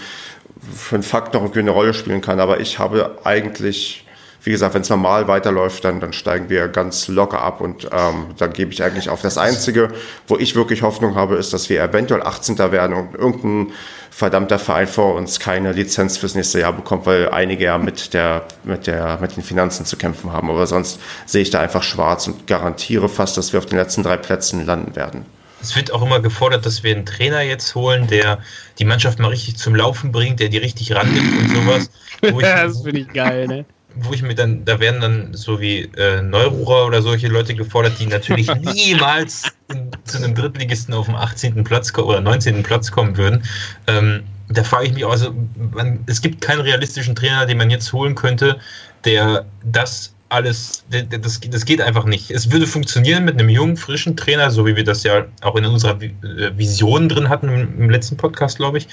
[0.77, 2.39] für ein Faktor irgendwie eine Rolle spielen kann.
[2.39, 4.05] Aber ich habe eigentlich,
[4.43, 8.27] wie gesagt, wenn es normal weiterläuft, dann, dann steigen wir ganz locker ab und ähm,
[8.37, 9.23] dann gebe ich eigentlich auf.
[9.23, 9.89] Das Einzige,
[10.29, 12.59] wo ich wirklich Hoffnung habe, ist, dass wir eventuell 18.
[12.59, 13.73] werden und irgendein
[14.17, 18.47] verdammter Verein vor uns keine Lizenz fürs nächste Jahr bekommt, weil einige ja mit der,
[18.65, 20.49] mit der, mit den Finanzen zu kämpfen haben.
[20.49, 24.03] Aber sonst sehe ich da einfach schwarz und garantiere fast, dass wir auf den letzten
[24.03, 25.27] drei Plätzen landen werden.
[25.61, 28.39] Es wird auch immer gefordert, dass wir einen Trainer jetzt holen, der
[28.79, 31.91] die Mannschaft mal richtig zum Laufen bringt, der die richtig rannimmt und sowas.
[32.23, 33.67] Ich, das finde ich geil, ne?
[33.99, 37.95] Wo ich mir dann, da werden dann so wie äh, Neururer oder solche Leute gefordert,
[37.99, 41.65] die natürlich niemals in, zu einem Drittligisten auf dem 18.
[41.65, 42.63] Platz oder 19.
[42.63, 43.43] Platz kommen würden.
[43.87, 45.35] Ähm, da frage ich mich auch, also
[45.73, 48.59] man, es gibt keinen realistischen Trainer, den man jetzt holen könnte,
[49.05, 52.31] der das alles, das, das geht einfach nicht.
[52.31, 55.65] Es würde funktionieren mit einem jungen, frischen Trainer, so wie wir das ja auch in
[55.65, 56.11] unserer äh,
[56.57, 58.89] Vision drin hatten im letzten Podcast, glaube ich.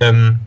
[0.00, 0.40] Ähm,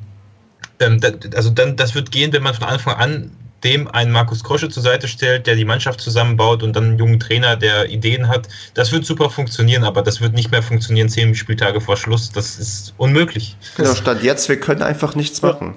[0.79, 0.99] ähm,
[1.35, 3.31] also dann, das wird gehen, wenn man von Anfang an
[3.63, 7.19] dem einen Markus Krosche zur Seite stellt, der die Mannschaft zusammenbaut und dann einen jungen
[7.19, 8.47] Trainer, der Ideen hat.
[8.73, 12.31] Das wird super funktionieren, aber das wird nicht mehr funktionieren zehn Spieltage vor Schluss.
[12.31, 13.55] Das ist unmöglich.
[13.77, 15.75] Genau, statt jetzt, wir können einfach nichts machen.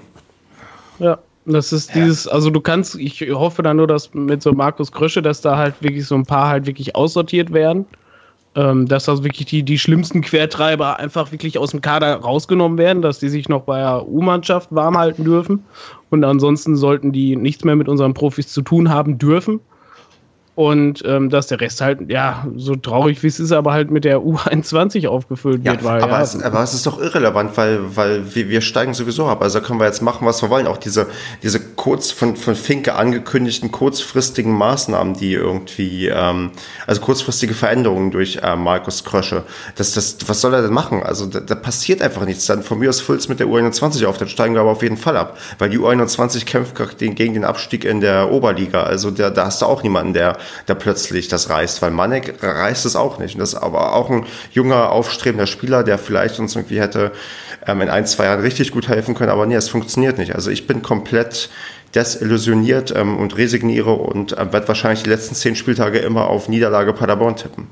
[0.99, 1.19] Ja.
[1.47, 1.97] Das ist ja.
[2.01, 5.59] dieses, also du kannst, ich hoffe dann nur, dass mit so Markus Krösche, dass da
[5.59, 7.85] halt wirklich so ein paar halt wirklich aussortiert werden.
[8.57, 13.03] Ähm, dass also wirklich die, die schlimmsten Quertreiber einfach wirklich aus dem Kader rausgenommen werden,
[13.03, 15.65] dass die sich noch bei der U-Mannschaft warm halten dürfen.
[16.11, 19.61] Und ansonsten sollten die nichts mehr mit unseren Profis zu tun haben dürfen.
[20.57, 24.05] Und ähm, dass der Rest halt, ja, so traurig wie es ist, aber halt mit
[24.05, 25.83] der U21 aufgefüllt wird.
[25.83, 28.95] Ja, weil, aber, ja, es, aber es ist doch irrelevant, weil, weil wir, wir steigen
[28.95, 29.43] sowieso ab.
[29.43, 30.69] Also können wir jetzt machen, was wir wollen.
[30.69, 31.09] Auch diese,
[31.43, 36.53] diese kurz von, von Finke angekündigten kurzfristigen Maßnahmen, die irgendwie, ähm,
[36.87, 39.43] also kurzfristige Veränderungen durch äh, Markus Krösche.
[39.75, 41.03] Das, das, was soll er denn machen?
[41.03, 42.47] Also da, da passiert einfach nichts.
[42.47, 44.99] Dann von mir aus füllt's mit der U21 auf, dann steigen wir aber auf jeden
[44.99, 45.37] Fall ab.
[45.59, 48.85] Weil die U21 kämpft gegen den Abstieg in der Oberliga.
[48.85, 50.37] Also da, da hast du auch niemanden, der
[50.69, 53.35] der plötzlich das reißt, weil Manek reißt es auch nicht.
[53.35, 57.13] Und das ist aber auch ein junger, aufstrebender Spieler, der vielleicht uns irgendwie hätte
[57.67, 60.35] ähm, in ein, zwei Jahren richtig gut helfen können, aber nee, es funktioniert nicht.
[60.35, 61.51] Also ich bin komplett
[61.95, 66.93] desillusioniert ähm, und resigniere und äh, werde wahrscheinlich die letzten zehn Spieltage immer auf Niederlage
[66.93, 67.69] Paderborn tippen.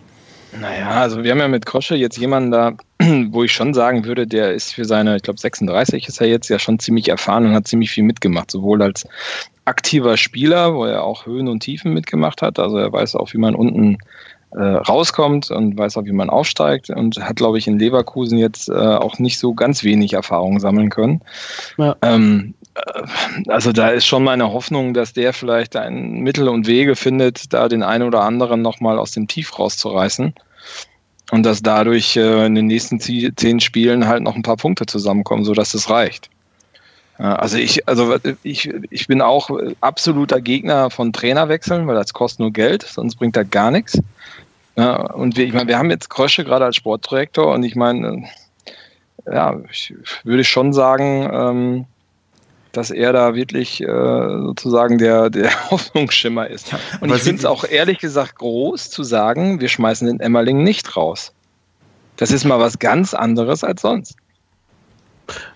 [0.61, 2.73] Naja, also wir haben ja mit Krosche jetzt jemanden da,
[3.31, 6.49] wo ich schon sagen würde, der ist für seine, ich glaube 36 ist er jetzt
[6.51, 9.07] ja schon ziemlich erfahren und hat ziemlich viel mitgemacht, sowohl als
[9.65, 12.59] aktiver Spieler, wo er auch Höhen und Tiefen mitgemacht hat.
[12.59, 13.99] Also er weiß auch, wie man unten
[14.55, 18.69] äh, rauskommt und weiß auch, wie man aufsteigt und hat, glaube ich, in Leverkusen jetzt
[18.69, 21.23] äh, auch nicht so ganz wenig Erfahrung sammeln können.
[21.79, 21.97] Ja.
[22.03, 23.03] Ähm, äh,
[23.49, 27.69] also da ist schon meine Hoffnung, dass der vielleicht ein Mittel und Wege findet, da
[27.69, 30.35] den einen oder anderen nochmal aus dem Tief rauszureißen.
[31.31, 35.45] Und dass dadurch äh, in den nächsten zehn Spielen halt noch ein paar Punkte zusammenkommen,
[35.45, 36.29] sodass es reicht.
[37.19, 39.51] Also ich, also ich, ich bin auch
[39.81, 43.99] absoluter Gegner von Trainerwechseln, weil das kostet nur Geld, sonst bringt das gar nichts.
[44.75, 48.25] Und wir, ich meine, wir haben jetzt Krösche gerade als Sportdirektor und ich meine,
[49.27, 49.95] ja, ich
[50.25, 51.87] würde schon sagen, ähm,
[52.73, 56.75] dass er da wirklich äh, sozusagen der, der Hoffnungsschimmer ist.
[57.01, 60.97] Und ich finde es auch ehrlich gesagt groß zu sagen, wir schmeißen den Emmerling nicht
[60.97, 61.33] raus.
[62.17, 64.17] Das ist mal was ganz anderes als sonst.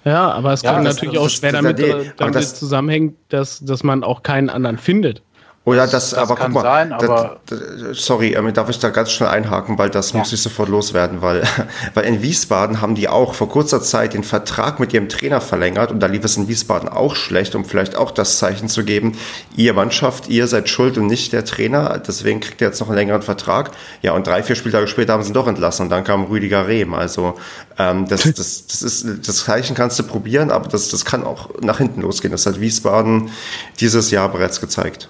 [0.05, 1.81] Ja, aber es ja, kann natürlich auch schwer damit,
[2.17, 5.23] damit zusammenhängen, dass, dass man auch keinen anderen findet.
[5.67, 7.59] Oder das, das aber kann guck mal, sein, aber das,
[7.95, 10.21] sorry, ähm, darf ich da ganz schnell einhaken, weil das ja.
[10.21, 11.43] muss ich sofort loswerden, weil,
[11.95, 15.91] weil in Wiesbaden haben die auch vor kurzer Zeit den Vertrag mit ihrem Trainer verlängert
[15.91, 19.19] und da lief es in Wiesbaden auch schlecht, um vielleicht auch das Zeichen zu geben,
[19.57, 22.99] ihr Mannschaft, ihr seid schuld und nicht der Trainer, deswegen kriegt ihr jetzt noch einen
[22.99, 23.73] längeren Vertrag.
[24.03, 26.69] Ja, und drei, vier Spieltage später haben sie ihn doch entlassen und dann kam Rüdiger
[26.69, 26.95] Rehm.
[26.95, 27.35] Also
[27.77, 31.51] ähm, das, das, das ist das Zeichen kannst du probieren, aber das, das kann auch
[31.61, 32.31] nach hinten losgehen.
[32.31, 33.33] Das hat Wiesbaden
[33.81, 35.09] dieses Jahr bereits gezeigt.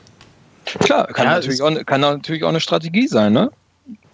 [0.80, 3.50] Klar, kann, ja, natürlich auch, kann natürlich auch eine Strategie sein, ne?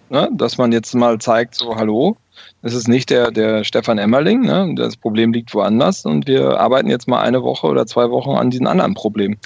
[0.09, 0.29] ne?
[0.33, 2.15] Dass man jetzt mal zeigt, so, hallo,
[2.61, 4.73] das ist nicht der, der Stefan Emmerling, ne?
[4.75, 8.49] das Problem liegt woanders und wir arbeiten jetzt mal eine Woche oder zwei Wochen an
[8.49, 9.37] diesem anderen Problem.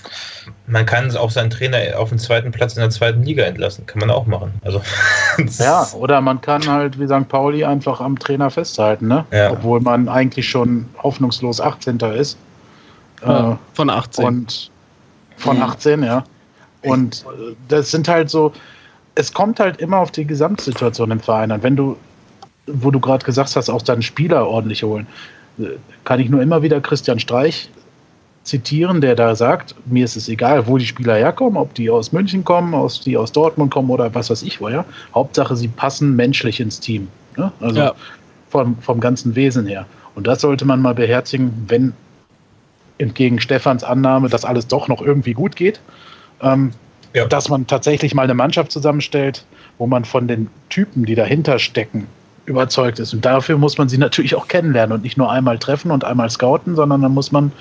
[0.67, 3.99] Man kann auch seinen Trainer auf den zweiten Platz in der zweiten Liga entlassen, kann
[3.99, 4.51] man auch machen.
[4.63, 4.81] Also,
[5.63, 7.27] ja, oder man kann halt wie St.
[7.27, 9.25] Pauli einfach am Trainer festhalten, ne?
[9.31, 9.51] Ja.
[9.51, 11.97] obwohl man eigentlich schon hoffnungslos 18.
[12.15, 12.37] ist.
[13.25, 14.25] Ja, äh, von 18.
[14.25, 14.71] Und
[15.37, 16.23] von 18, ja.
[16.83, 17.25] Und
[17.67, 18.53] das sind halt so,
[19.15, 21.63] es kommt halt immer auf die Gesamtsituation im Verein an.
[21.63, 21.97] Wenn du,
[22.67, 25.07] wo du gerade gesagt hast, auch dann Spieler ordentlich holen,
[26.03, 27.69] kann ich nur immer wieder Christian Streich
[28.43, 32.13] zitieren, der da sagt, mir ist es egal, wo die Spieler herkommen, ob die aus
[32.13, 34.85] München kommen, aus, die aus Dortmund kommen oder was weiß ich woher.
[35.13, 37.09] Hauptsache, sie passen menschlich ins Team.
[37.35, 37.51] Ne?
[37.59, 37.93] Also ja.
[38.49, 39.85] vom, vom ganzen Wesen her.
[40.15, 41.93] Und das sollte man mal beherzigen, wenn
[42.99, 45.79] entgegen Stefans Annahme das alles doch noch irgendwie gut geht,
[46.41, 46.71] ähm,
[47.13, 47.25] ja.
[47.25, 49.45] dass man tatsächlich mal eine Mannschaft zusammenstellt,
[49.77, 52.07] wo man von den Typen, die dahinter stecken,
[52.45, 53.13] überzeugt ist.
[53.13, 56.29] Und dafür muss man sie natürlich auch kennenlernen und nicht nur einmal treffen und einmal
[56.29, 57.51] scouten, sondern dann muss man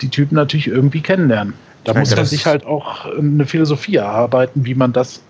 [0.00, 1.54] die Typen natürlich irgendwie kennenlernen.
[1.84, 5.20] Da ja, muss man sich halt auch eine Philosophie erarbeiten, wie man das.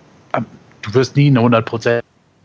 [0.83, 2.01] Du wirst nie eine 100%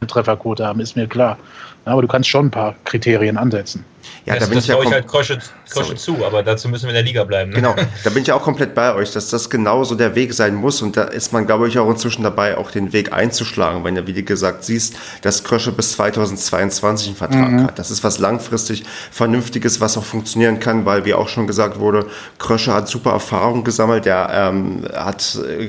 [0.08, 1.38] Trefferquote haben, ist mir klar.
[1.86, 3.86] Aber du kannst schon ein paar Kriterien ansetzen.
[4.26, 5.39] Ja, das, da bin das ich ja ich halt Krosche,
[5.70, 7.51] Krosche zu, aber dazu müssen wir in der Liga bleiben.
[7.51, 7.57] Ne?
[7.57, 10.82] Genau, da bin ich auch komplett bei euch, dass das genauso der Weg sein muss.
[10.82, 14.07] Und da ist man, glaube ich, auch inzwischen dabei, auch den Weg einzuschlagen, wenn du,
[14.07, 17.64] wie du gesagt siehst, dass Krosche bis 2022 einen Vertrag mhm.
[17.64, 17.80] hat.
[17.80, 22.05] Das ist was langfristig Vernünftiges, was auch funktionieren kann, weil, wie auch schon gesagt wurde,
[22.38, 24.05] Krosche hat super Erfahrung gesammelt.
[24.05, 25.66] Der ähm, hat äh,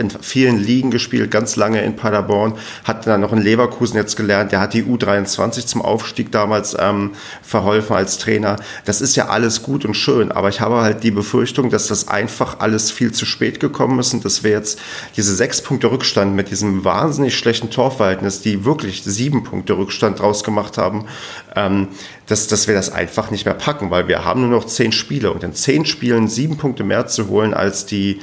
[0.00, 4.52] in vielen Ligen gespielt, ganz lange in Paderborn, hat dann noch in Leverkusen jetzt gelernt.
[4.52, 7.12] Der hat die U23 zum Aufstieg damals ähm,
[7.42, 8.56] verholfen als Trainer.
[8.84, 12.08] Das ist ja alles gut und schön, aber ich habe halt die Befürchtung, dass das
[12.08, 14.78] einfach alles viel zu spät gekommen ist und dass wir jetzt
[15.16, 20.44] diese sechs Punkte Rückstand mit diesem wahnsinnig schlechten Torverhältnis, die wirklich sieben Punkte Rückstand draus
[20.44, 21.06] gemacht haben,
[21.54, 21.88] ähm,
[22.26, 25.30] dass, dass wir das einfach nicht mehr packen, weil wir haben nur noch zehn Spiele
[25.32, 28.20] und in zehn Spielen sieben Punkte mehr zu holen als die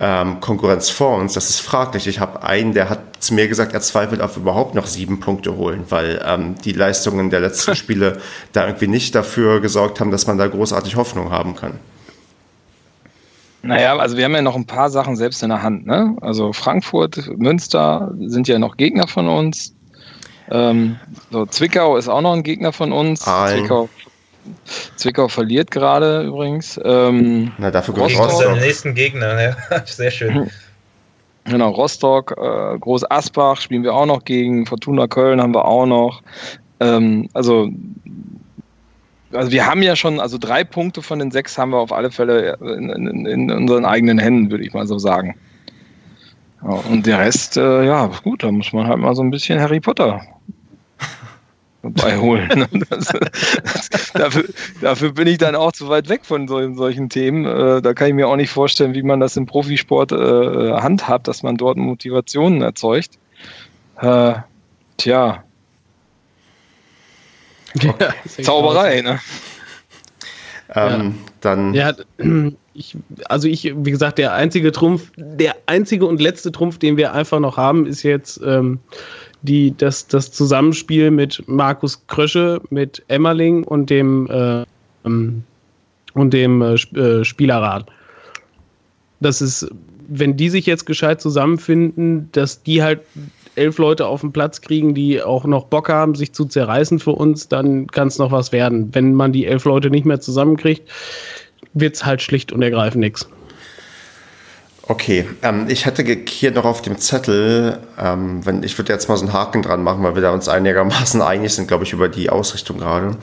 [0.00, 2.06] ähm, Konkurrenz vor uns, das ist fraglich.
[2.06, 5.56] Ich habe einen, der hat zu mir gesagt, er zweifelt auf überhaupt noch sieben Punkte
[5.56, 8.18] holen, weil ähm, die Leistungen der letzten Spiele
[8.52, 11.78] da irgendwie nicht dafür gesorgt haben, dass man da großartig Hoffnung haben kann.
[13.62, 15.86] Naja, also wir haben ja noch ein paar Sachen selbst in der Hand.
[15.86, 16.16] Ne?
[16.22, 19.74] Also Frankfurt, Münster sind ja noch Gegner von uns.
[20.50, 20.96] Ähm,
[21.30, 23.28] so Zwickau ist auch noch ein Gegner von uns.
[23.28, 23.60] Aalen.
[23.60, 23.88] Zwickau
[24.96, 26.80] Zwickau verliert gerade übrigens.
[26.84, 28.40] Ähm, Na, dafür kommt Rostock.
[28.40, 29.56] Gegen nächsten Gegner, ja.
[29.84, 30.50] Sehr schön.
[31.44, 35.86] Genau, Rostock, äh, Groß Asbach spielen wir auch noch gegen, Fortuna Köln haben wir auch
[35.86, 36.22] noch.
[36.80, 37.70] Ähm, also,
[39.32, 42.10] also wir haben ja schon, also drei Punkte von den sechs haben wir auf alle
[42.10, 45.34] Fälle in, in, in unseren eigenen Händen, würde ich mal so sagen.
[46.62, 49.60] Ja, und der Rest, äh, ja, gut, da muss man halt mal so ein bisschen
[49.60, 50.20] Harry Potter
[51.82, 52.66] beiholen.
[52.90, 53.12] Das,
[53.90, 54.44] das, dafür,
[54.80, 57.44] dafür, bin ich dann auch zu weit weg von so, solchen Themen.
[57.44, 61.28] Äh, da kann ich mir auch nicht vorstellen, wie man das im Profisport äh, handhabt,
[61.28, 63.18] dass man dort Motivationen erzeugt.
[64.00, 64.34] Äh,
[64.96, 65.44] tja.
[67.74, 67.94] Okay.
[67.98, 69.20] Ja, Zauberei, ne?
[70.74, 71.12] Ähm, ja.
[71.40, 71.74] Dann.
[71.74, 71.92] Ja,
[72.74, 77.12] ich, also ich, wie gesagt, der einzige Trumpf, der einzige und letzte Trumpf, den wir
[77.12, 78.80] einfach noch haben, ist jetzt ähm,
[79.42, 84.64] die, das, das Zusammenspiel mit Markus Krösche, mit Emmerling und dem äh,
[85.04, 85.44] ähm,
[86.14, 87.86] und dem äh, äh, Spielerrat.
[89.20, 89.70] Das ist,
[90.08, 93.00] wenn die sich jetzt gescheit zusammenfinden, dass die halt
[93.54, 97.12] elf Leute auf den Platz kriegen, die auch noch Bock haben, sich zu zerreißen für
[97.12, 98.94] uns, dann kann es noch was werden.
[98.94, 100.88] Wenn man die elf Leute nicht mehr zusammenkriegt,
[101.74, 103.28] wird es halt schlicht und ergreifend nichts.
[104.90, 109.16] Okay, ähm, ich hätte hier noch auf dem Zettel, ähm, wenn ich würde jetzt mal
[109.16, 112.08] so einen Haken dran machen, weil wir da uns einigermaßen einig sind, glaube ich, über
[112.08, 113.16] die Ausrichtung gerade.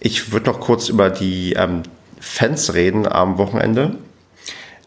[0.00, 1.82] Ich würde noch kurz über die ähm,
[2.18, 3.96] Fans reden am Wochenende.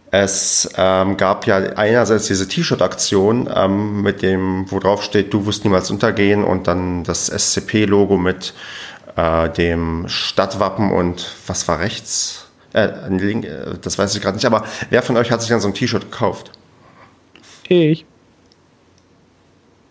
[0.10, 5.64] Es ähm, gab ja einerseits diese T-Shirt-Aktion ähm, mit dem, wo drauf steht, du wirst
[5.64, 8.56] niemals untergehen und dann das SCP-Logo mit
[9.16, 12.45] äh, dem Stadtwappen und was war rechts?
[12.76, 15.62] Äh, Link, äh, das weiß ich gerade nicht, aber wer von euch hat sich dann
[15.62, 16.52] so ein T-Shirt gekauft?
[17.70, 18.06] Ich.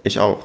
[0.02, 0.44] Ich auch.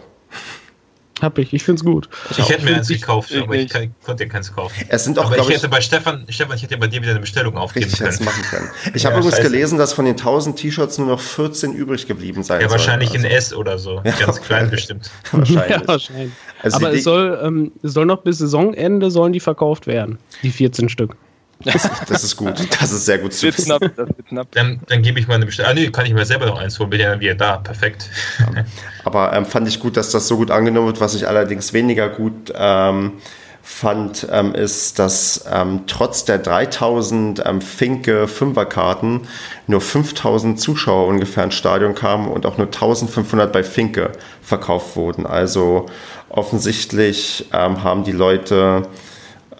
[1.21, 2.07] Hab ich, ich find's gut.
[2.31, 4.73] Ich, ich hätte mir eins gekauft, ich, aber ich, kann, konnte ja keins kaufen.
[4.87, 7.11] Es sind auch, aber ich hätte bei Stefan, Stefan, ich hätte ja bei dir wieder
[7.11, 8.23] eine Bestellung aufgeben können.
[8.23, 8.69] Machen können.
[8.93, 12.43] Ich ja, habe übrigens gelesen, dass von den 1000 T-Shirts nur noch 14 übrig geblieben
[12.43, 13.27] sein Ja, wahrscheinlich also.
[13.27, 14.01] in S oder so.
[14.05, 15.11] Ja, Ganz klein bestimmt.
[15.33, 15.69] wahrscheinlich.
[15.69, 16.31] Ja, wahrscheinlich.
[16.63, 20.19] Also aber es soll, ähm, soll noch bis Saisonende sollen die verkauft werden.
[20.41, 21.17] Die 14 Stück.
[21.63, 22.53] Das, das, ist gut.
[22.79, 23.65] Das ist sehr gut zu wissen.
[23.65, 24.47] Knapp, das wird knapp.
[24.51, 25.71] Dann, dann gebe ich mal eine Bestellung.
[25.71, 26.89] Ah, nee, kann ich mir selber noch eins holen.
[26.89, 27.57] Bin ja dann wieder da.
[27.57, 28.09] Perfekt.
[28.39, 28.63] Ja.
[29.03, 31.01] Aber ähm, fand ich gut, dass das so gut angenommen wird.
[31.01, 33.13] Was ich allerdings weniger gut ähm,
[33.61, 39.27] fand, ähm, ist, dass ähm, trotz der 3000 ähm, Finke Fünferkarten
[39.67, 45.25] nur 5000 Zuschauer ungefähr ins Stadion kamen und auch nur 1500 bei Finke verkauft wurden.
[45.25, 45.87] Also
[46.29, 48.87] offensichtlich ähm, haben die Leute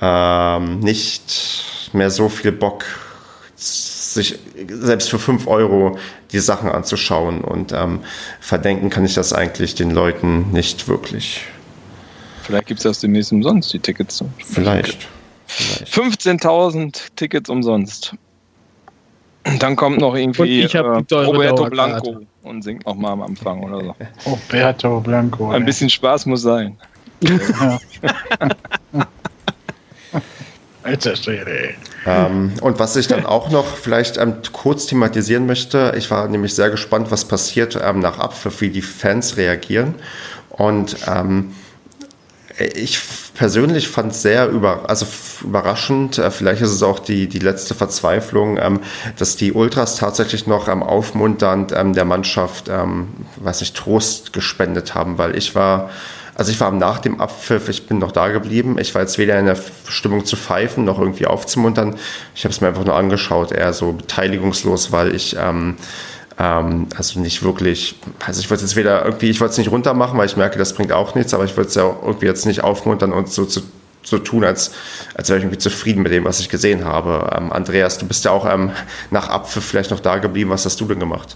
[0.02, 2.86] nicht mehr so viel Bock,
[3.56, 5.98] sich selbst für 5 Euro
[6.32, 7.42] die Sachen anzuschauen.
[7.42, 8.00] Und ähm,
[8.40, 11.42] verdenken kann ich das eigentlich den Leuten nicht wirklich.
[12.44, 14.24] Vielleicht gibt es das demnächst umsonst, die Tickets.
[14.44, 15.08] Vielleicht.
[15.46, 15.94] Vielleicht.
[15.94, 18.16] 15.000 Tickets umsonst.
[19.60, 23.96] Dann kommt noch irgendwie äh, Roberto Blanco und singt noch mal am Anfang oder so.
[24.30, 25.50] Roberto Blanco.
[25.52, 26.78] Ein bisschen Spaß muss sein.
[27.22, 27.80] Ja.
[30.90, 31.70] Alter Schwede.
[32.06, 36.56] Ähm, und was ich dann auch noch vielleicht ähm, kurz thematisieren möchte, ich war nämlich
[36.56, 39.96] sehr gespannt, was passiert ähm, nach Abpfiff, wie die Fans reagieren.
[40.50, 41.52] Und ähm,
[42.58, 43.00] ich
[43.34, 45.06] persönlich fand es sehr über, also
[45.42, 48.82] überraschend, äh, vielleicht ist es auch die, die letzte Verzweiflung, ähm,
[49.18, 54.94] dass die Ultras tatsächlich noch ähm, aufmunternd ähm, der Mannschaft, ähm, weiß nicht, Trost gespendet
[54.94, 55.90] haben, weil ich war
[56.40, 58.78] also ich war nach dem Abpfiff, ich bin noch da geblieben.
[58.80, 59.58] Ich war jetzt weder in der
[59.90, 61.98] Stimmung zu pfeifen noch irgendwie aufzumuntern.
[62.34, 65.76] Ich habe es mir einfach nur angeschaut, eher so beteiligungslos, weil ich ähm,
[66.40, 69.94] ähm, also nicht wirklich, also ich wollte jetzt weder irgendwie, ich wollte es nicht runter
[69.94, 72.46] machen, weil ich merke, das bringt auch nichts, aber ich wollte es ja irgendwie jetzt
[72.46, 73.62] nicht aufmuntern und so zu
[74.02, 74.72] so tun, als,
[75.16, 77.36] als wäre ich irgendwie zufrieden mit dem, was ich gesehen habe.
[77.38, 78.72] Ähm, Andreas, du bist ja auch ähm,
[79.12, 80.50] nach Abpfiff vielleicht noch da geblieben.
[80.50, 81.36] Was hast du denn gemacht?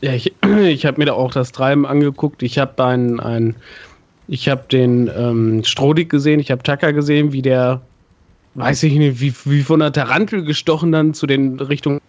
[0.00, 0.32] Ja, ich,
[0.66, 2.42] ich habe mir da auch das Treiben angeguckt.
[2.42, 3.56] Ich habe ein, ein,
[4.28, 7.80] ich habe den ähm, Strodig gesehen, ich habe Tucker gesehen, wie der,
[8.54, 12.00] weiß ich nicht, wie, wie von einer Tarantel gestochen dann zu den Richtung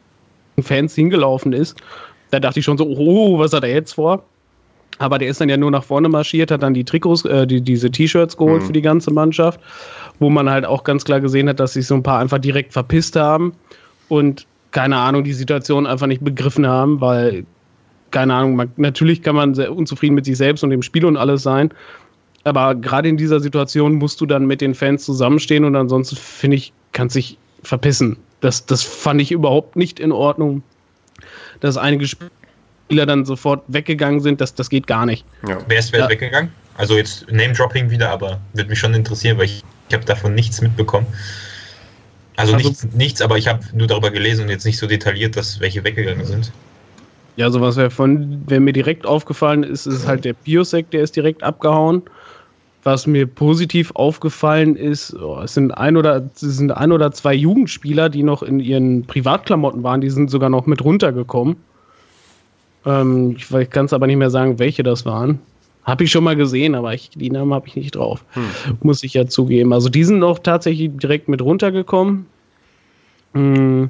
[0.60, 1.78] Fans hingelaufen ist.
[2.32, 4.24] Da dachte ich schon so, oh, was hat er jetzt vor?
[5.00, 7.62] Aber der ist dann ja nur nach vorne marschiert, hat dann die Trikots, äh, die,
[7.62, 8.66] diese T-Shirts geholt mhm.
[8.68, 9.60] für die ganze Mannschaft,
[10.20, 12.74] wo man halt auch ganz klar gesehen hat, dass sich so ein paar einfach direkt
[12.74, 13.54] verpisst haben
[14.10, 17.46] und keine Ahnung, die Situation einfach nicht begriffen haben, weil
[18.12, 21.18] keine Ahnung, man, natürlich kann man sehr unzufrieden mit sich selbst und dem Spiel und
[21.18, 21.72] alles sein.
[22.44, 26.58] Aber gerade in dieser Situation musst du dann mit den Fans zusammenstehen und ansonsten finde
[26.58, 28.18] ich, kann sich verpissen.
[28.40, 30.64] Das, das fand ich überhaupt nicht in Ordnung.
[31.60, 35.26] Dass einige Spieler dann sofort weggegangen sind, das, das geht gar nicht.
[35.48, 35.58] Ja.
[35.68, 36.10] Wer ist wer ja.
[36.10, 36.52] weggegangen?
[36.78, 40.62] Also jetzt Name-Dropping wieder, aber würde mich schon interessieren, weil ich, ich habe davon nichts
[40.62, 41.08] mitbekommen.
[42.38, 45.36] Also, also nichts, nichts, aber ich habe nur darüber gelesen und jetzt nicht so detailliert,
[45.36, 46.52] dass welche weggegangen sind.
[47.38, 51.04] Ja, so was wäre von, wer mir direkt aufgefallen ist, ist halt der Biosec, der
[51.04, 52.02] ist direkt abgehauen.
[52.84, 57.34] Was mir positiv aufgefallen ist, oh, es sind ein oder es sind ein oder zwei
[57.34, 61.58] Jugendspieler, die noch in ihren Privatklamotten waren, die sind sogar noch mit runtergekommen.
[62.86, 65.40] Ähm, ich, ich kann es aber nicht mehr sagen, welche das waren.
[65.84, 68.26] Habe ich schon mal gesehen, aber ich, die Namen habe ich nicht drauf.
[68.32, 68.78] Hm.
[68.82, 69.74] Muss ich ja zugeben.
[69.74, 72.26] Also die sind noch tatsächlich direkt mit runtergekommen.
[73.34, 73.90] Hm.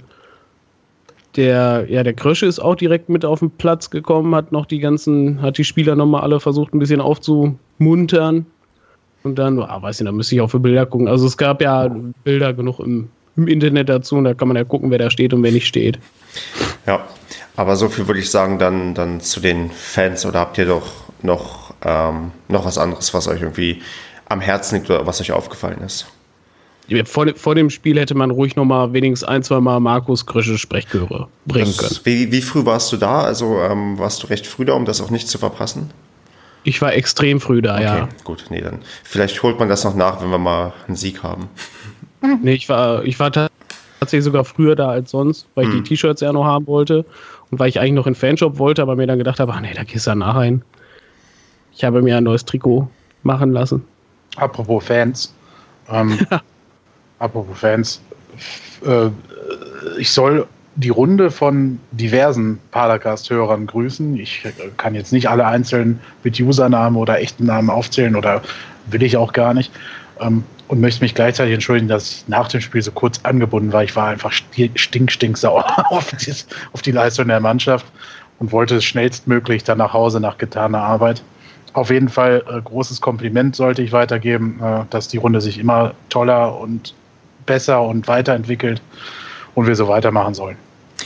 [1.38, 4.80] Der, ja, der Krösche ist auch direkt mit auf den Platz gekommen, hat noch die
[4.80, 8.48] ganzen, hat die Spieler nochmal alle versucht, ein bisschen aufzumuntern.
[9.24, 11.08] Und dann, ah, weiß nicht, da müsste ich auch für Bilder gucken.
[11.08, 11.90] Also es gab ja
[12.24, 15.34] Bilder genug im, im Internet dazu und da kann man ja gucken, wer da steht
[15.34, 16.00] und wer nicht steht.
[16.88, 17.06] Ja,
[17.56, 20.88] aber so viel würde ich sagen, dann, dann zu den Fans oder habt ihr doch
[21.22, 23.82] noch, ähm, noch was anderes, was euch irgendwie
[24.28, 26.08] am Herzen liegt oder was euch aufgefallen ist?
[27.06, 30.58] Vor, vor dem Spiel hätte man ruhig noch mal wenigstens ein, zwei Mal Markus Krösche
[30.58, 32.00] Sprechchöre bringen das, können.
[32.04, 33.22] Wie, wie, früh warst du da?
[33.24, 35.92] Also ähm, warst du recht früh da, um das auch nicht zu verpassen?
[36.64, 38.10] Ich war extrem früh da, okay, ja.
[38.24, 41.50] Gut, nee, dann vielleicht holt man das noch nach, wenn wir mal einen Sieg haben.
[42.42, 45.84] Nee, ich war, ich war tatsächlich sogar früher da als sonst, weil ich hm.
[45.84, 47.06] die T-Shirts ja noch haben wollte
[47.52, 49.74] und weil ich eigentlich noch in Fanshop wollte, aber mir dann gedacht habe, ach nee,
[49.76, 50.64] da gehst du danach ein.
[51.74, 52.90] Ich habe mir ein neues Trikot
[53.22, 53.86] machen lassen.
[54.36, 55.32] Apropos Fans.
[55.90, 56.18] Ähm,
[57.20, 58.02] apropos Fans.
[58.86, 59.10] Äh,
[60.00, 64.16] ich soll die Runde von diversen Padercast-Hörern grüßen.
[64.18, 64.44] Ich
[64.78, 68.44] kann jetzt nicht alle einzeln mit Username oder echten Namen aufzählen oder
[68.86, 69.72] will ich auch gar nicht.
[70.20, 73.84] Ähm, und möchte mich gleichzeitig entschuldigen, dass ich nach dem Spiel so kurz angebunden war.
[73.84, 74.78] Ich war einfach stink,
[75.10, 76.12] stink sauer auf,
[76.84, 77.86] die, Leistung der Mannschaft
[78.40, 81.24] und wollte schnellstmöglich dann nach Hause nach getaner Arbeit.
[81.74, 85.94] Auf jeden Fall äh, großes Kompliment sollte ich weitergeben, äh, dass die Runde sich immer
[86.10, 86.94] toller und
[87.48, 88.82] besser und weiterentwickelt
[89.56, 90.58] und wir so weitermachen sollen.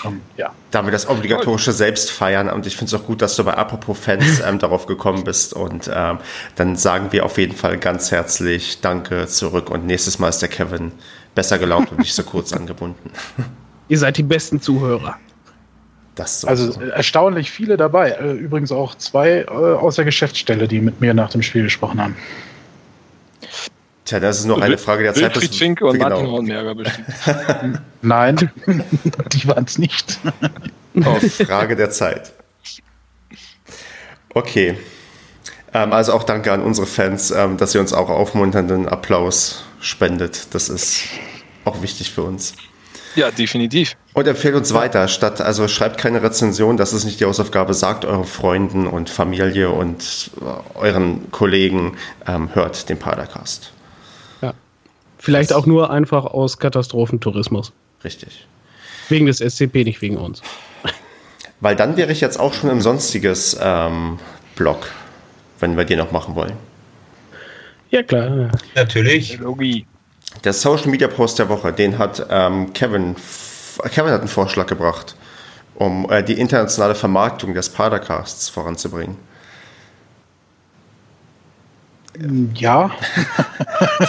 [0.03, 0.51] Um, ja.
[0.71, 3.53] Da wir das obligatorische selbst feiern und ich finde es auch gut, dass du bei
[3.53, 6.17] Apropos Fans ähm, darauf gekommen bist und ähm,
[6.55, 10.49] dann sagen wir auf jeden Fall ganz herzlich Danke zurück und nächstes Mal ist der
[10.49, 10.91] Kevin
[11.35, 13.11] besser gelaunt und nicht so kurz angebunden.
[13.89, 15.17] Ihr seid die besten Zuhörer.
[16.15, 16.81] Das also so.
[16.81, 18.11] erstaunlich viele dabei.
[18.11, 22.01] Äh, übrigens auch zwei äh, aus der Geschäftsstelle, die mit mir nach dem Spiel gesprochen
[22.01, 22.15] haben.
[24.11, 25.35] Tja, das ist nur eine Frage der Zeit.
[25.35, 26.09] Wilfried Finke und genau.
[26.09, 27.07] Martin Hornberger bestimmt.
[28.01, 28.51] Nein,
[29.31, 30.19] die waren es nicht.
[31.05, 32.33] oh, Frage der Zeit.
[34.33, 34.77] Okay.
[35.73, 40.53] Ähm, also auch danke an unsere Fans, ähm, dass ihr uns auch aufmunternden Applaus spendet.
[40.53, 41.03] Das ist
[41.63, 42.55] auch wichtig für uns.
[43.15, 43.95] Ja, definitiv.
[44.11, 48.03] Und empfehlt uns weiter, statt, also schreibt keine Rezension, das ist nicht die Hausaufgabe, sagt
[48.03, 51.95] euren Freunden und Familie und äh, euren Kollegen,
[52.27, 53.71] ähm, hört den Padercast.
[55.21, 57.71] Vielleicht das auch nur einfach aus Katastrophentourismus.
[58.03, 58.47] Richtig.
[59.07, 60.41] Wegen des SCP, nicht wegen uns.
[61.59, 64.17] Weil dann wäre ich jetzt auch schon im sonstiges ähm,
[64.55, 64.91] Blog,
[65.59, 66.53] wenn wir den noch machen wollen.
[67.91, 68.49] Ja, klar.
[68.73, 69.37] Natürlich.
[69.37, 69.85] Logi.
[70.43, 73.15] Der Social Media Post der Woche, den hat ähm, Kevin.
[73.91, 75.15] Kevin hat einen Vorschlag gebracht,
[75.75, 79.17] um äh, die internationale Vermarktung des Padercasts voranzubringen.
[82.55, 82.89] Ja.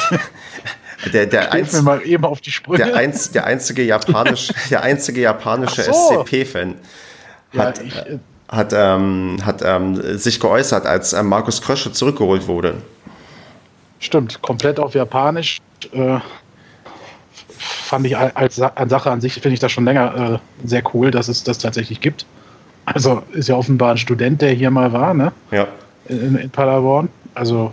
[1.12, 2.84] der, der, einz mir mal eben auf die Sprünge.
[2.84, 6.24] Der, einz der einzige japanisch, der einzige japanische so.
[6.24, 6.74] SCP-Fan
[7.56, 12.46] hat, ja, ich, äh, hat, ähm, hat ähm, sich geäußert, als ähm, Markus Krösche zurückgeholt
[12.46, 12.74] wurde.
[13.98, 15.58] Stimmt, komplett auf Japanisch.
[15.92, 16.18] Äh,
[17.58, 21.28] fand ich als Sache an sich, finde ich das schon länger äh, sehr cool, dass
[21.28, 22.26] es das tatsächlich gibt.
[22.84, 25.32] Also ist ja offenbar ein Student, der hier mal war, ne?
[25.50, 25.68] Ja.
[26.08, 27.08] In, in Paderborn.
[27.34, 27.72] Also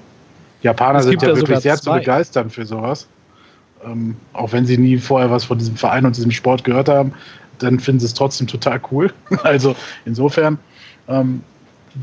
[0.61, 1.93] Japaner sind ja wirklich sehr zwei.
[1.93, 3.07] zu begeistern für sowas.
[3.85, 7.13] Ähm, auch wenn sie nie vorher was von diesem Verein und diesem Sport gehört haben,
[7.59, 9.13] dann finden sie es trotzdem total cool.
[9.43, 9.75] also
[10.05, 10.57] insofern,
[11.07, 11.41] ähm,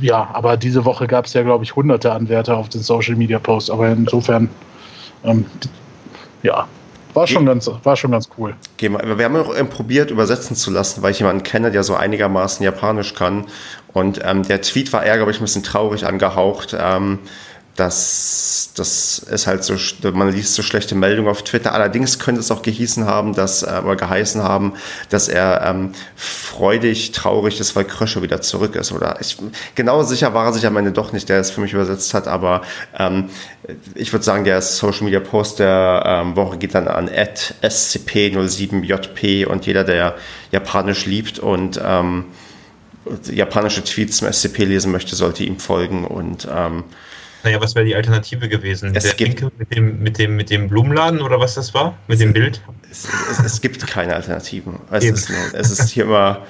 [0.00, 3.38] ja, aber diese Woche gab es ja, glaube ich, hunderte Anwärter auf den Social Media
[3.38, 3.70] Post.
[3.70, 4.48] Aber insofern,
[5.24, 5.46] ähm,
[6.42, 6.66] ja,
[7.16, 8.54] war schon, ganz, war schon ganz cool.
[8.74, 12.62] Okay, wir haben auch probiert, übersetzen zu lassen, weil ich jemanden kenne, der so einigermaßen
[12.62, 13.46] Japanisch kann.
[13.94, 16.76] Und ähm, der Tweet war eher, glaube ich, ein bisschen traurig angehaucht.
[16.78, 17.20] Ähm,
[17.76, 19.76] das, das ist halt so,
[20.12, 21.74] man liest so schlechte Meldungen auf Twitter.
[21.74, 24.72] Allerdings könnte es auch gehießen haben, dass, äh, oder geheißen haben,
[25.10, 28.92] dass er ähm, freudig traurig ist, weil Krösche wieder zurück ist.
[28.92, 29.36] Oder ich,
[29.74, 32.28] genau sicher war er sich am Ende doch nicht, der es für mich übersetzt hat,
[32.28, 32.62] aber
[32.98, 33.28] ähm,
[33.94, 39.66] ich würde sagen, der Social Media Post der ähm, Woche geht dann an scp07jp und
[39.66, 40.14] jeder, der
[40.50, 42.24] Japanisch liebt und ähm,
[43.30, 46.84] japanische Tweets zum SCP lesen möchte, sollte ihm folgen und ähm,
[47.42, 48.94] naja, was wäre die Alternative gewesen?
[48.94, 51.96] Es der gibt, mit dem, mit, dem, mit dem Blumenladen oder was das war?
[52.08, 52.60] Mit dem Bild?
[52.90, 54.80] Es, es, es gibt keine Alternativen.
[54.90, 56.46] Es, ist, es ist hier immer,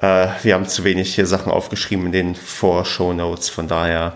[0.00, 4.14] äh, wir haben zu wenig hier Sachen aufgeschrieben in den Vor-Show-Notes, von daher.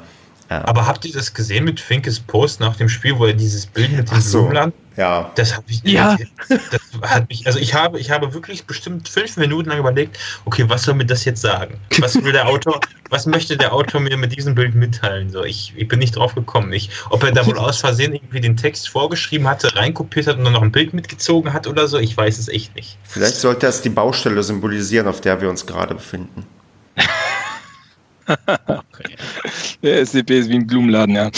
[0.50, 3.66] Ähm, Aber habt ihr das gesehen mit Finkes Post nach dem Spiel, wo er dieses
[3.66, 4.40] Bild mit dem so.
[4.40, 5.30] Blumenladen ja.
[5.36, 5.80] Das habe ich.
[5.84, 6.16] Ja.
[6.48, 10.64] Das hat mich, also ich habe, ich habe wirklich bestimmt fünf Minuten lang überlegt, okay,
[10.66, 11.78] was soll mir das jetzt sagen?
[12.00, 12.80] Was will der Autor,
[13.10, 15.30] was möchte der Autor mir mit diesem Bild mitteilen?
[15.30, 16.72] So, ich, ich bin nicht drauf gekommen.
[16.72, 20.42] Ich, ob er da wohl aus Versehen irgendwie den Text vorgeschrieben hatte, reinkopiert hat und
[20.42, 22.98] dann noch ein Bild mitgezogen hat oder so, ich weiß es echt nicht.
[23.04, 26.44] Vielleicht sollte das die Baustelle symbolisieren, auf der wir uns gerade befinden.
[28.66, 29.16] Okay.
[29.82, 31.30] Der SCP ist wie ein Blumenladen, ja.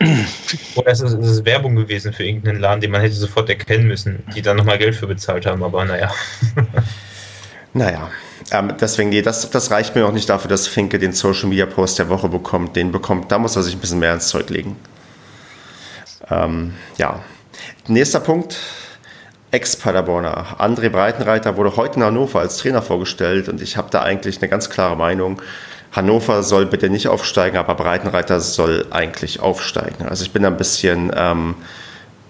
[0.74, 3.86] Oder es ist, es ist Werbung gewesen für irgendeinen Laden, den man hätte sofort erkennen
[3.86, 6.10] müssen, die dann nochmal Geld für bezahlt haben, aber naja.
[7.72, 8.10] naja,
[8.50, 11.66] ähm, deswegen, nee, das, das reicht mir auch nicht dafür, dass Finke den Social Media
[11.66, 12.76] Post der Woche bekommt.
[12.76, 14.76] Den bekommt, da muss er sich ein bisschen mehr ins Zeug legen.
[16.30, 17.20] Ähm, ja.
[17.86, 18.58] Nächster Punkt.
[19.52, 20.60] Ex-Paderborner.
[20.60, 24.48] André Breitenreiter wurde heute in Hannover als Trainer vorgestellt und ich habe da eigentlich eine
[24.48, 25.42] ganz klare Meinung.
[25.92, 30.06] Hannover soll bitte nicht aufsteigen, aber Breitenreiter soll eigentlich aufsteigen.
[30.08, 31.54] Also ich bin da ein bisschen, ähm,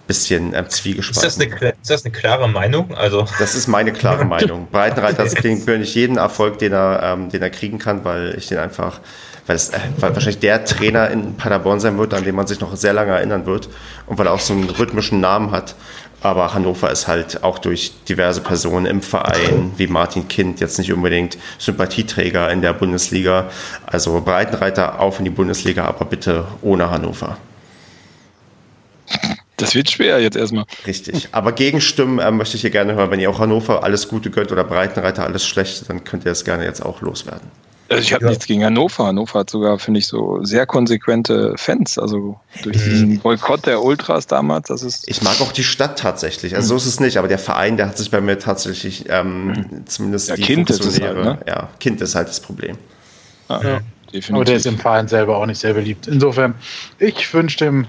[0.08, 1.28] bisschen ähm, zwiegespalten.
[1.28, 2.92] Ist das, eine, ist das eine klare Meinung?
[2.94, 4.66] Also das ist meine klare Meinung.
[4.72, 8.58] Breitenreiter klingt ich jeden Erfolg, den er, ähm, den er kriegen kann, weil ich den
[8.58, 9.00] einfach,
[9.46, 12.58] weil es äh, weil wahrscheinlich der Trainer in Paderborn sein wird, an den man sich
[12.58, 13.68] noch sehr lange erinnern wird
[14.06, 15.76] und weil er auch so einen rhythmischen Namen hat.
[16.22, 20.92] Aber Hannover ist halt auch durch diverse Personen im Verein, wie Martin Kind, jetzt nicht
[20.92, 23.50] unbedingt Sympathieträger in der Bundesliga.
[23.86, 27.36] Also Breitenreiter auf in die Bundesliga, aber bitte ohne Hannover.
[29.56, 30.64] Das wird schwer jetzt erstmal.
[30.86, 31.28] Richtig.
[31.32, 33.10] Aber Gegenstimmen äh, möchte ich hier gerne hören.
[33.10, 36.44] Wenn ihr auch Hannover alles Gute gönnt oder Breitenreiter alles Schlechte, dann könnt ihr es
[36.44, 37.48] gerne jetzt auch loswerden.
[37.92, 38.30] Also ich habe ja.
[38.30, 39.06] nichts gegen Hannover.
[39.06, 41.98] Hannover hat sogar, finde ich, so sehr konsequente Fans.
[41.98, 42.90] Also durch mhm.
[42.90, 45.08] diesen Boykott der Ultras damals, das ist.
[45.08, 46.54] Ich mag auch die Stadt tatsächlich.
[46.56, 49.48] Also so ist es nicht, aber der Verein, der hat sich bei mir tatsächlich ähm,
[49.48, 49.86] mhm.
[49.86, 51.20] zumindest ja, die kind Funktionäre.
[51.20, 51.52] Ist halt, ne?
[51.52, 52.76] Ja, Kind ist halt das Problem.
[53.48, 53.80] Ah, ja.
[54.12, 54.34] Definitiv.
[54.34, 56.06] Aber der ist im Verein selber auch nicht sehr beliebt.
[56.06, 56.54] Insofern,
[56.98, 57.86] ich wünsche dem,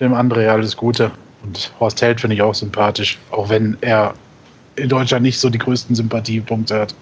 [0.00, 1.10] dem André alles Gute.
[1.42, 4.14] Und Horst Held finde ich auch sympathisch, auch wenn er
[4.76, 6.94] in Deutschland nicht so die größten Sympathiepunkte hat.